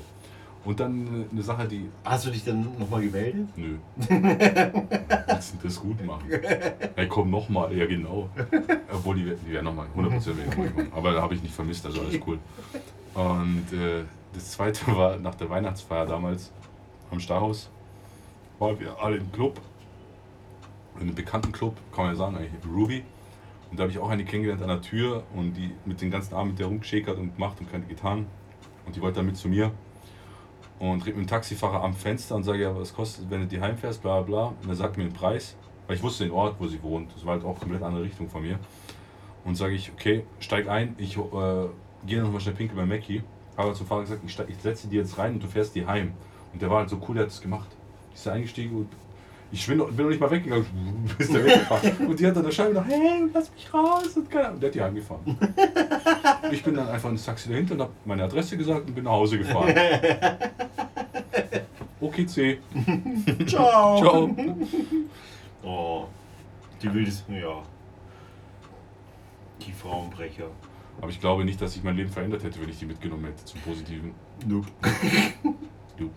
Und 0.68 0.82
dann 0.82 1.26
eine 1.32 1.42
Sache, 1.42 1.66
die. 1.66 1.88
Hast 2.04 2.26
du 2.26 2.30
dich 2.30 2.44
dann 2.44 2.68
nochmal 2.78 3.02
gemeldet? 3.02 3.48
Nö. 3.56 3.78
Willst 3.96 5.54
du 5.54 5.58
das 5.64 5.80
gut 5.80 6.06
machen? 6.06 6.30
Hey, 6.94 7.08
komm 7.08 7.30
nochmal, 7.30 7.74
ja 7.74 7.86
genau. 7.86 8.30
Obwohl 8.92 9.16
die, 9.16 9.34
die 9.46 9.54
werden 9.54 9.64
nochmal 9.64 9.88
100% 9.96 10.26
werden 10.26 10.50
nochmal 10.50 10.70
kommen. 10.72 10.92
Aber 10.94 11.14
da 11.14 11.22
habe 11.22 11.36
ich 11.36 11.42
nicht 11.42 11.56
vermisst, 11.56 11.86
also 11.86 12.02
alles 12.02 12.20
cool. 12.28 12.38
Und 13.14 13.72
äh, 13.72 14.04
das 14.34 14.52
zweite 14.52 14.86
war 14.94 15.16
nach 15.16 15.36
der 15.36 15.50
Weihnachtsfeier 15.50 16.06
damals 16.06 16.52
am 17.12 17.22
Starhaus. 17.22 17.70
Waren 18.60 18.78
wir 18.78 19.02
alle 19.02 19.16
im 19.16 19.32
Club. 19.32 19.62
In 20.96 21.04
einem 21.04 21.16
bekannten 21.16 21.54
Club, 21.54 21.78
kann 21.96 22.08
man 22.08 22.14
ja 22.14 22.18
sagen, 22.18 22.36
eigentlich 22.36 22.52
Ruby. 22.70 23.04
Und 23.72 23.80
da 23.80 23.84
habe 23.84 23.92
ich 23.94 24.00
auch 24.00 24.10
eine 24.10 24.26
kennengelernt 24.26 24.62
an 24.64 24.68
der 24.68 24.82
Tür 24.82 25.24
und 25.34 25.54
die 25.54 25.72
mit 25.86 26.02
den 26.02 26.12
ganzen 26.12 26.36
Armen 26.36 26.50
mit 26.50 26.60
der 26.60 26.68
rumgeschäkert 26.68 27.18
und 27.18 27.36
gemacht 27.36 27.56
und 27.62 27.72
keine 27.72 27.86
getan. 27.86 28.26
Und 28.86 28.98
die 28.98 29.02
wollte 29.02 29.20
dann 29.20 29.28
mit 29.28 29.38
zu 29.38 29.48
mir. 29.48 29.72
Und 30.80 31.02
redet 31.06 31.18
mit 31.18 31.26
dem 31.26 31.30
Taxifahrer 31.30 31.84
am 31.84 31.94
Fenster 31.94 32.36
und 32.36 32.44
sage, 32.44 32.62
ja, 32.62 32.76
was 32.76 32.94
kostet, 32.94 33.30
wenn 33.30 33.42
du 33.42 33.48
die 33.48 33.60
heimfährst, 33.60 34.02
bla 34.02 34.22
bla. 34.22 34.54
Und 34.62 34.70
er 34.70 34.76
sagt 34.76 34.98
mir 34.98 35.04
den 35.04 35.14
Preis, 35.14 35.56
weil 35.88 35.96
ich 35.96 36.04
wusste 36.04 36.26
den 36.26 36.34
Ort, 36.34 36.56
wo 36.60 36.68
sie 36.68 36.82
wohnt. 36.84 37.14
Das 37.16 37.26
war 37.26 37.34
halt 37.34 37.46
auch 37.46 37.60
komplett 37.60 37.82
andere 37.82 38.04
Richtung 38.04 38.30
von 38.30 38.44
mir. 38.44 38.60
Und 39.44 39.56
sage 39.56 39.74
ich, 39.74 39.92
okay, 39.92 40.24
steig 40.40 40.68
ein, 40.68 40.96
ich 40.98 41.18
äh, 41.18 41.22
gehe 42.06 42.22
noch 42.22 42.32
mal 42.32 42.40
schnell 42.40 42.56
pinkel 42.56 42.78
bei 42.78 42.86
Mackie. 42.86 43.24
Habe 43.56 43.74
zum 43.74 43.88
Fahrer 43.88 44.02
gesagt, 44.02 44.22
ich, 44.26 44.40
ich 44.40 44.62
setze 44.62 44.88
die 44.88 44.98
jetzt 44.98 45.18
rein 45.18 45.34
und 45.34 45.44
du 45.44 45.48
fährst 45.48 45.74
die 45.74 45.88
heim. 45.88 46.14
Und 46.54 46.62
der 46.62 46.70
war 46.70 46.80
halt 46.80 46.90
so 46.90 47.02
cool, 47.08 47.16
der 47.16 47.24
hat 47.24 47.32
es 47.32 47.42
gemacht. 47.42 47.70
Ich 48.14 48.24
bin 48.24 48.34
eingestiegen 48.34 48.76
und 48.78 48.90
ich 49.52 49.66
bin, 49.68 49.78
noch- 49.78 49.88
bin 49.88 49.98
noch 50.06 50.10
nicht 50.10 50.20
mal 50.20 50.30
weggegangen, 50.32 50.66
bis 51.18 51.30
der 51.32 51.44
weggefahren. 51.46 52.08
Und 52.08 52.20
die 52.20 52.28
hat 52.28 52.36
dann 52.36 52.44
der 52.44 52.52
Scheibe 52.52 52.74
noch, 52.74 52.86
hey, 52.86 53.24
lass 53.34 53.52
mich 53.54 53.74
raus. 53.74 54.16
Und, 54.16 54.30
keine 54.30 54.46
Ahnung. 54.46 54.56
und 54.56 54.62
der 54.64 54.70
hat 54.70 54.76
die 54.76 54.82
heimgefahren. 54.82 55.38
Ich 56.52 56.64
bin 56.64 56.76
dann 56.76 56.88
einfach 56.88 57.10
ins 57.10 57.26
Taxi 57.26 57.50
dahinter 57.50 57.74
und 57.74 57.82
habe 57.82 57.92
meine 58.06 58.24
Adresse 58.24 58.56
gesagt 58.58 58.88
und 58.88 58.96
bin 58.96 59.04
nach 59.04 59.12
Hause 59.12 59.38
gefahren. 59.40 59.74
Okay, 62.00 62.26
C. 62.28 62.60
Ciao. 63.48 63.98
Ciao. 64.00 64.36
Oh, 65.64 66.06
die 66.82 66.94
wildesten, 66.94 67.36
ja. 67.36 67.64
Die 69.66 69.72
Frauenbrecher. 69.72 70.46
Aber 71.02 71.10
ich 71.10 71.20
glaube 71.20 71.44
nicht, 71.44 71.60
dass 71.60 71.74
sich 71.74 71.84
mein 71.84 71.96
Leben 71.98 72.10
verändert 72.12 72.44
hätte, 72.44 72.62
wenn 72.62 72.70
ich 72.70 72.78
die 72.78 72.86
mitgenommen 72.86 73.26
hätte 73.26 73.44
zum 73.46 73.60
Positiven. 73.62 74.14
Nope. 74.46 74.68
Du. 75.98 76.12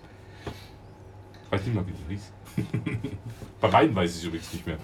Weiß 1.48 1.64
nicht 1.64 1.74
mal, 1.74 1.84
wie 1.86 1.92
die 1.92 2.14
hieß. 2.14 2.30
Bei 3.60 3.68
beiden 3.68 3.94
weiß 3.94 4.10
ich 4.10 4.18
es 4.18 4.24
übrigens 4.24 4.52
nicht 4.52 4.66
mehr. 4.66 4.78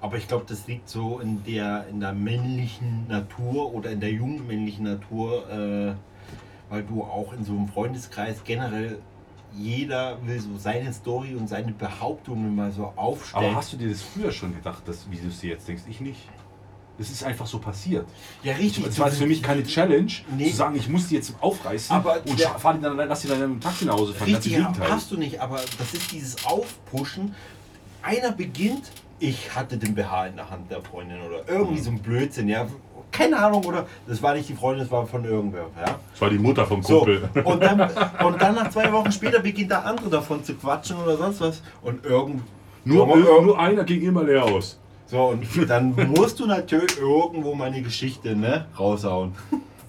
Aber 0.00 0.16
ich 0.16 0.26
glaube, 0.26 0.44
das 0.48 0.66
liegt 0.66 0.88
so 0.88 1.20
in 1.20 1.44
der, 1.44 1.86
in 1.88 2.00
der 2.00 2.12
männlichen 2.12 3.06
Natur 3.08 3.72
oder 3.72 3.90
in 3.90 4.00
der 4.00 4.10
jungen 4.10 4.46
männlichen 4.46 4.84
Natur, 4.84 5.48
äh, 5.48 5.94
weil 6.70 6.82
du 6.82 7.02
auch 7.02 7.32
in 7.32 7.44
so 7.44 7.52
einem 7.52 7.68
Freundeskreis 7.68 8.42
generell 8.44 8.98
jeder 9.54 10.18
will 10.26 10.40
so 10.40 10.56
seine 10.56 10.92
Story 10.92 11.34
und 11.34 11.46
seine 11.48 11.72
Behauptungen 11.72 12.54
mal 12.54 12.72
so 12.72 12.92
aufstellen. 12.96 13.46
Aber 13.46 13.56
hast 13.56 13.72
du 13.72 13.76
dir 13.76 13.90
das 13.90 14.02
früher 14.02 14.32
schon 14.32 14.54
gedacht, 14.54 14.86
dass, 14.88 15.10
wie 15.10 15.16
du 15.16 15.28
es 15.28 15.40
dir 15.40 15.50
jetzt 15.50 15.68
denkst? 15.68 15.82
Ich 15.88 16.00
nicht. 16.00 16.28
Das 17.02 17.10
ist 17.10 17.24
einfach 17.24 17.46
so 17.48 17.58
passiert. 17.58 18.06
ja, 18.44 18.54
richtig. 18.54 18.86
Es 18.86 18.96
war 19.00 19.10
für 19.10 19.26
mich 19.26 19.42
keine 19.42 19.64
Challenge, 19.64 20.12
Nee. 20.38 20.50
zu 20.50 20.56
sagen, 20.56 20.76
ich 20.76 20.88
muss 20.88 21.08
die 21.08 21.16
jetzt 21.16 21.34
aufreißen 21.40 21.96
Aber 21.96 22.20
und 22.24 22.38
der- 22.38 22.50
fahr 22.50 22.74
die 22.74 22.80
dann, 22.80 22.96
lass 22.96 23.22
die 23.22 23.26
dann 23.28 23.42
im 23.42 23.60
Taxi 23.60 23.86
nach 23.86 23.94
Hause 23.94 24.14
fahren. 24.14 24.28
Richtig, 24.32 24.52
Gegenteil. 24.54 24.88
hast 24.88 25.10
du 25.10 25.16
nicht, 25.16 25.40
aber 25.40 25.56
das 25.56 25.92
ist 25.94 26.12
dieses 26.12 26.46
Aufpushen. 26.46 27.34
Einer 28.02 28.30
beginnt, 28.30 28.84
ich 29.18 29.52
hatte 29.52 29.76
den 29.78 29.96
BH 29.96 30.26
in 30.28 30.36
der 30.36 30.48
Hand 30.48 30.70
der 30.70 30.80
Freundin 30.80 31.20
oder 31.22 31.40
irgendwie 31.48 31.80
Mhm. 31.80 31.84
so 31.84 31.90
ein 31.90 31.98
Blödsinn, 31.98 32.48
ja. 32.48 32.68
Keine 33.10 33.36
Ahnung, 33.36 33.64
oder? 33.64 33.86
Das 34.06 34.22
war 34.22 34.34
nicht 34.34 34.48
die 34.48 34.54
Freundin, 34.54 34.84
das 34.84 34.92
war 34.92 35.04
von 35.04 35.24
irgendwer, 35.24 35.66
ja. 35.84 35.96
Das 36.12 36.20
war 36.20 36.30
die 36.30 36.38
Mutter 36.38 36.64
vom 36.64 36.84
So, 36.84 36.98
Kumpel. 37.00 37.28
und 37.44 37.60
dann, 37.64 37.80
und 38.24 38.40
dann 38.40 38.54
nach 38.54 38.70
zwei 38.70 38.92
Wochen 38.92 39.10
später 39.10 39.40
beginnt 39.40 39.72
der 39.72 39.84
andere 39.84 40.08
davon 40.08 40.44
zu 40.44 40.54
quatschen 40.54 40.96
oder 40.98 41.16
sonst 41.16 41.40
was. 41.40 41.62
Und 41.82 42.04
irgend, 42.04 42.42
Nur, 42.84 43.08
irgendwo- 43.08 43.16
nur, 43.32 43.42
nur 43.42 43.58
einer 43.58 43.82
ging 43.82 44.02
immer 44.02 44.22
leer 44.22 44.44
aus. 44.44 44.78
So, 45.12 45.26
und 45.26 45.46
dann 45.68 45.94
musst 46.08 46.40
du 46.40 46.46
natürlich 46.46 46.96
irgendwo 46.98 47.54
meine 47.54 47.82
Geschichte 47.82 48.34
ne, 48.34 48.64
raushauen, 48.78 49.34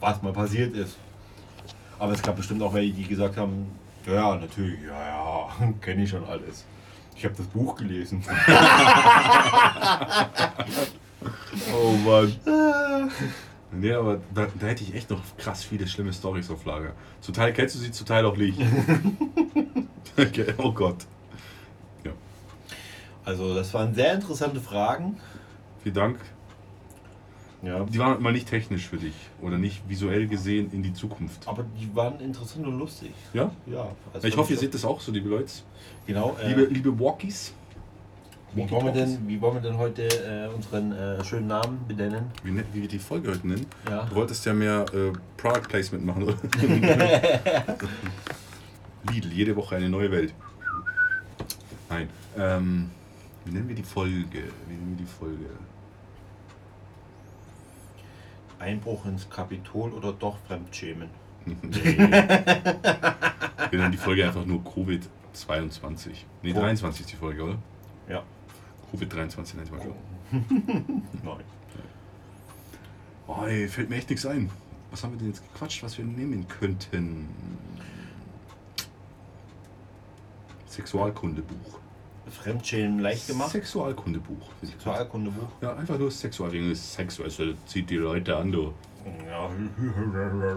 was 0.02 0.22
mal 0.22 0.34
passiert 0.34 0.76
ist. 0.76 0.98
Aber 1.98 2.12
es 2.12 2.22
gab 2.22 2.36
bestimmt 2.36 2.62
auch 2.62 2.74
welche, 2.74 2.92
die 2.92 3.08
gesagt 3.08 3.38
haben, 3.38 3.68
ja, 4.06 4.36
natürlich, 4.36 4.82
ja, 4.86 5.48
ja, 5.62 5.74
kenne 5.82 6.04
ich 6.04 6.10
schon 6.10 6.26
alles. 6.26 6.66
Ich 7.16 7.24
habe 7.24 7.36
das 7.38 7.48
Buch 7.48 7.78
gelesen. 7.78 8.22
Oh 11.74 11.94
Mann. 12.06 12.34
Nee, 13.72 13.94
aber 13.94 14.20
da, 14.36 14.48
da 14.60 14.68
hätte 14.68 14.84
ich 14.84 14.94
echt 14.94 15.10
noch 15.10 15.22
krass 15.38 15.64
viele 15.64 15.88
schlimme 15.88 16.12
Storys 16.12 16.52
auf 16.52 16.66
Lager. 16.66 16.92
Zum 17.22 17.34
Teil 17.34 17.54
kennst 17.54 17.76
du 17.76 17.80
sie, 17.80 17.92
zum 17.92 18.06
Teil 18.06 18.26
auch 18.26 18.36
nicht. 18.36 18.60
okay, 20.18 20.54
oh 20.58 20.74
Gott. 20.74 20.98
Also, 23.26 23.56
das 23.56 23.74
waren 23.74 23.94
sehr 23.94 24.14
interessante 24.16 24.60
Fragen. 24.60 25.18
Vielen 25.82 25.96
Dank. 25.96 26.20
Ja. 27.62 27.86
Die 27.86 27.98
waren 27.98 28.22
mal 28.22 28.34
nicht 28.34 28.50
technisch 28.50 28.88
für 28.90 28.98
dich 28.98 29.14
oder 29.42 29.58
nicht 29.58 29.88
visuell 29.88 30.28
gesehen 30.28 30.70
in 30.74 30.84
die 30.84 30.94
Zukunft. 30.94 31.48
Aber 31.48 31.64
die 31.80 31.90
waren 31.96 32.20
interessant 32.20 32.68
und 32.68 32.78
lustig. 32.78 33.14
Ja? 33.34 33.52
Ja. 33.66 33.88
also 34.14 34.28
Ich 34.28 34.36
hoffe, 34.36 34.52
ihr 34.52 34.60
seht 34.60 34.74
das 34.74 34.84
auch 34.84 35.00
so, 35.00 35.14
liebe 35.14 35.30
Leute. 35.30 35.50
Genau. 36.06 36.36
Äh, 36.44 36.50
Liebe, 36.50 36.64
liebe 36.66 37.00
Walkies. 37.00 37.54
wie, 38.54 38.70
wollen 38.70 38.86
wir 38.88 38.92
denn, 38.92 39.18
wie 39.30 39.40
wollen 39.40 39.54
wir 39.56 39.62
denn 39.62 39.78
heute 39.78 40.04
äh, 40.04 40.54
unseren 40.54 40.92
äh, 40.92 41.24
schönen 41.24 41.48
Namen 41.48 41.80
benennen? 41.88 42.26
Wie, 42.44 42.52
ne- 42.52 42.66
wie 42.74 42.82
wir 42.82 42.90
die 42.90 43.00
Folge 43.00 43.32
heute 43.32 43.48
nennen. 43.48 43.66
Ja. 43.90 44.04
Du 44.10 44.16
wolltest 44.16 44.46
ja 44.46 44.54
mehr 44.54 44.84
äh, 44.94 45.14
Product 45.38 45.70
Placement 45.70 46.06
machen, 46.06 46.24
oder? 46.24 46.34
Lidl, 49.10 49.32
jede 49.32 49.56
Woche 49.56 49.78
eine 49.78 49.88
neue 49.90 50.12
Welt. 50.12 50.34
Nein. 51.90 52.10
Ähm, 52.38 52.92
wie 53.46 53.52
nennen 53.52 53.68
wir 53.68 53.76
die 53.76 53.84
Folge? 53.84 54.44
Wie 54.68 54.74
nennen 54.74 54.98
wir 54.98 55.06
die 55.06 55.12
Folge? 55.12 55.50
Einbruch 58.60 59.06
ins 59.06 59.30
Kapitol 59.30 59.92
oder 59.92 60.14
doch 60.14 60.38
Fremdschämen? 60.48 61.10
Wir 61.46 61.56
nennen 63.80 63.92
die 63.92 63.98
Folge 63.98 64.26
einfach 64.26 64.46
nur 64.46 64.62
Covid-22. 64.62 66.10
Ne, 66.42 66.54
Oh. 66.56 66.60
23 66.60 67.02
ist 67.02 67.12
die 67.12 67.16
Folge, 67.18 67.44
oder? 67.44 67.58
Ja. 68.08 68.24
Covid-23 68.94 69.58
nennt 69.58 69.72
man 69.72 69.82
Oh. 69.82 69.96
Nein. 71.24 71.44
Oh, 73.28 73.44
ey, 73.46 73.68
fällt 73.68 73.90
mir 73.90 73.98
echt 73.98 74.10
nichts 74.10 74.26
ein. 74.26 74.50
Was 74.92 75.04
haben 75.04 75.12
wir 75.14 75.18
denn 75.20 75.28
jetzt 75.30 75.42
gequatscht, 75.52 75.84
was 75.84 75.98
wir 75.98 76.06
nehmen 76.06 76.48
könnten? 76.48 77.28
Sexualkundebuch. 80.68 81.80
Fremdschämen 82.32 83.00
leicht 83.00 83.28
gemacht? 83.28 83.52
Sexualkundebuch. 83.52 84.50
Sexualkundebuch? 84.64 85.48
Ja, 85.62 85.76
einfach 85.76 85.98
nur 85.98 86.12
Sexual 86.12 86.52
wegen 86.52 86.74
Sex, 86.74 87.18
das 87.18 87.38
zieht 87.66 87.90
die 87.90 87.98
Leute 87.98 88.38
an, 88.38 88.52
du. 88.52 88.74
Ja. 89.30 89.50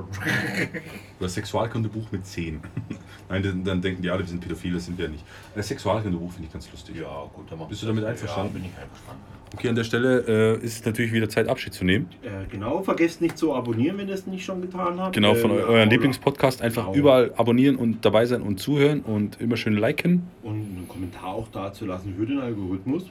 Das 1.19 1.35
Sexualkundebuch 1.35 2.13
mit 2.13 2.27
10. 2.27 2.61
Nein, 3.29 3.43
dann, 3.43 3.65
dann 3.65 3.81
denken 3.81 4.03
die 4.03 4.11
alle, 4.11 4.21
wir 4.21 4.27
sind 4.29 4.41
pädophil, 4.41 4.75
das 4.75 4.85
sind 4.87 4.99
wir 4.99 5.09
nicht. 5.09 5.25
Das 5.55 5.69
Sexualkundebuch 5.69 6.31
finde 6.33 6.47
ich 6.47 6.53
ganz 6.53 6.71
lustig. 6.71 6.97
ja, 6.97 7.25
gut, 7.35 7.51
dann 7.51 7.59
machen 7.59 7.71
Bist 7.71 7.83
du 7.83 7.87
damit 7.87 8.05
einverstanden? 8.05 8.53
Ja, 8.55 8.61
bin 8.61 8.71
ich 8.71 8.79
einverstanden. 8.79 9.23
Okay, 9.55 9.69
an 9.71 9.75
der 9.77 9.85
Stelle 9.85 10.59
äh, 10.61 10.65
ist 10.65 10.81
es 10.81 10.85
natürlich 10.85 11.13
wieder 11.13 11.29
Zeit, 11.29 11.49
Abschied 11.49 11.73
zu 11.73 11.85
nehmen. 11.85 12.09
Äh, 12.23 12.47
genau, 12.51 12.83
vergesst 12.83 13.23
nicht 13.23 13.39
zu 13.39 13.55
abonnieren, 13.55 13.97
wenn 13.97 14.09
ihr 14.09 14.15
es 14.15 14.27
nicht 14.27 14.45
schon 14.45 14.61
getan 14.61 15.01
habt. 15.01 15.15
Genau, 15.15 15.35
von 15.35 15.51
Äh, 15.53 15.55
eu 15.55 15.59
euren 15.61 15.71
oder- 15.71 15.87
Lieblingspodcast 15.87 16.61
einfach 16.63 16.87
Genau. 16.87 16.97
überall 16.97 17.33
abonnieren 17.37 17.77
und 17.77 18.05
dabei 18.05 18.27
sein 18.27 18.43
und 18.43 18.61
zuhören 18.61 19.01
und 19.01 19.41
immer 19.41 19.57
schön 19.57 19.75
liken. 19.75 20.25
Und 20.43 20.55
einen 20.57 20.87
Kommentar 20.89 21.29
auch 21.29 21.49
dazu 21.49 21.87
lassen 21.87 22.15
für 22.19 22.27
den 22.27 22.39
Algorithmus. 22.41 23.05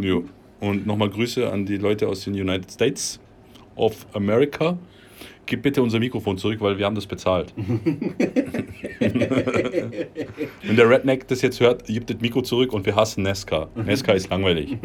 Jo. 0.00 0.24
Und 0.60 0.86
nochmal 0.86 1.10
Grüße 1.10 1.50
an 1.50 1.66
die 1.66 1.78
Leute 1.78 2.06
aus 2.06 2.24
den 2.24 2.34
United 2.34 2.70
States 2.70 3.18
of 3.80 4.06
America. 4.14 4.76
Gib 5.46 5.62
bitte 5.62 5.82
unser 5.82 5.98
Mikrofon 5.98 6.38
zurück, 6.38 6.60
weil 6.60 6.78
wir 6.78 6.86
haben 6.86 6.94
das 6.94 7.06
bezahlt. 7.06 7.52
Wenn 10.62 10.76
der 10.76 10.88
Redneck 10.88 11.26
das 11.28 11.42
jetzt 11.42 11.60
hört, 11.60 11.86
gibt 11.86 12.10
das 12.10 12.20
Mikro 12.20 12.42
zurück 12.42 12.72
und 12.72 12.86
wir 12.86 12.94
hassen 12.94 13.22
Nesca. 13.22 13.68
Nesca 13.74 14.12
ist 14.12 14.30
langweilig. 14.30 14.76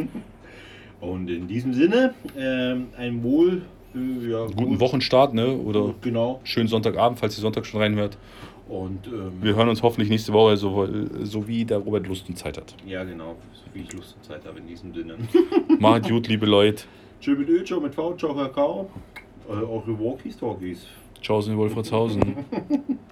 Und 1.02 1.30
in 1.30 1.48
diesem 1.48 1.74
Sinne, 1.74 2.14
ähm, 2.38 2.88
ein 2.98 3.22
Wohl. 3.24 3.62
Äh, 3.94 4.32
ja, 4.32 4.46
Guten 4.48 4.66
gut. 4.72 4.80
Wochenstart, 4.80 5.34
ne? 5.34 5.56
Oder 5.56 5.94
Genau. 6.02 6.40
schönen 6.44 6.68
Sonntagabend, 6.68 7.20
falls 7.20 7.38
ihr 7.38 7.42
Sonntag 7.42 7.66
schon 7.66 7.82
reinhört. 7.82 8.18
Und 8.68 9.06
ähm, 9.08 9.34
Wir 9.42 9.56
hören 9.56 9.70
uns 9.70 9.84
hoffentlich 9.84 10.10
nächste 10.10 10.34
Woche, 10.34 10.58
so, 10.58 10.88
so 11.24 11.48
wie 11.48 11.64
der 11.66 11.78
Robert 11.78 12.08
Lust 12.08 12.28
und 12.28 12.38
Zeit 12.38 12.58
hat. 12.58 12.76
ja, 12.88 13.04
genau. 13.04 13.36
So 13.54 13.62
wie 13.74 13.82
ich 13.84 13.94
Lust 13.94 14.16
und 14.16 14.24
Zeit 14.26 14.44
habe 14.46 14.58
in 14.60 14.68
diesem 14.68 14.94
Sinne. 14.94 15.16
Macht 15.80 16.10
gut, 16.10 16.28
liebe 16.28 16.48
Leute. 16.48 16.86
Tschö 17.26 17.36
mit 17.36 17.50
Ö, 17.50 17.64
ciao 17.64 17.80
mit 17.80 17.96
V, 17.96 18.16
ciao 18.18 18.36
Kakao. 18.36 18.88
Äh, 19.50 19.54
eure 19.54 20.00
Walkies 20.00 20.38
Talkies. 20.38 20.86
Ciao, 21.24 21.42
sind 21.42 21.58
Wolfratshausen. 21.58 22.22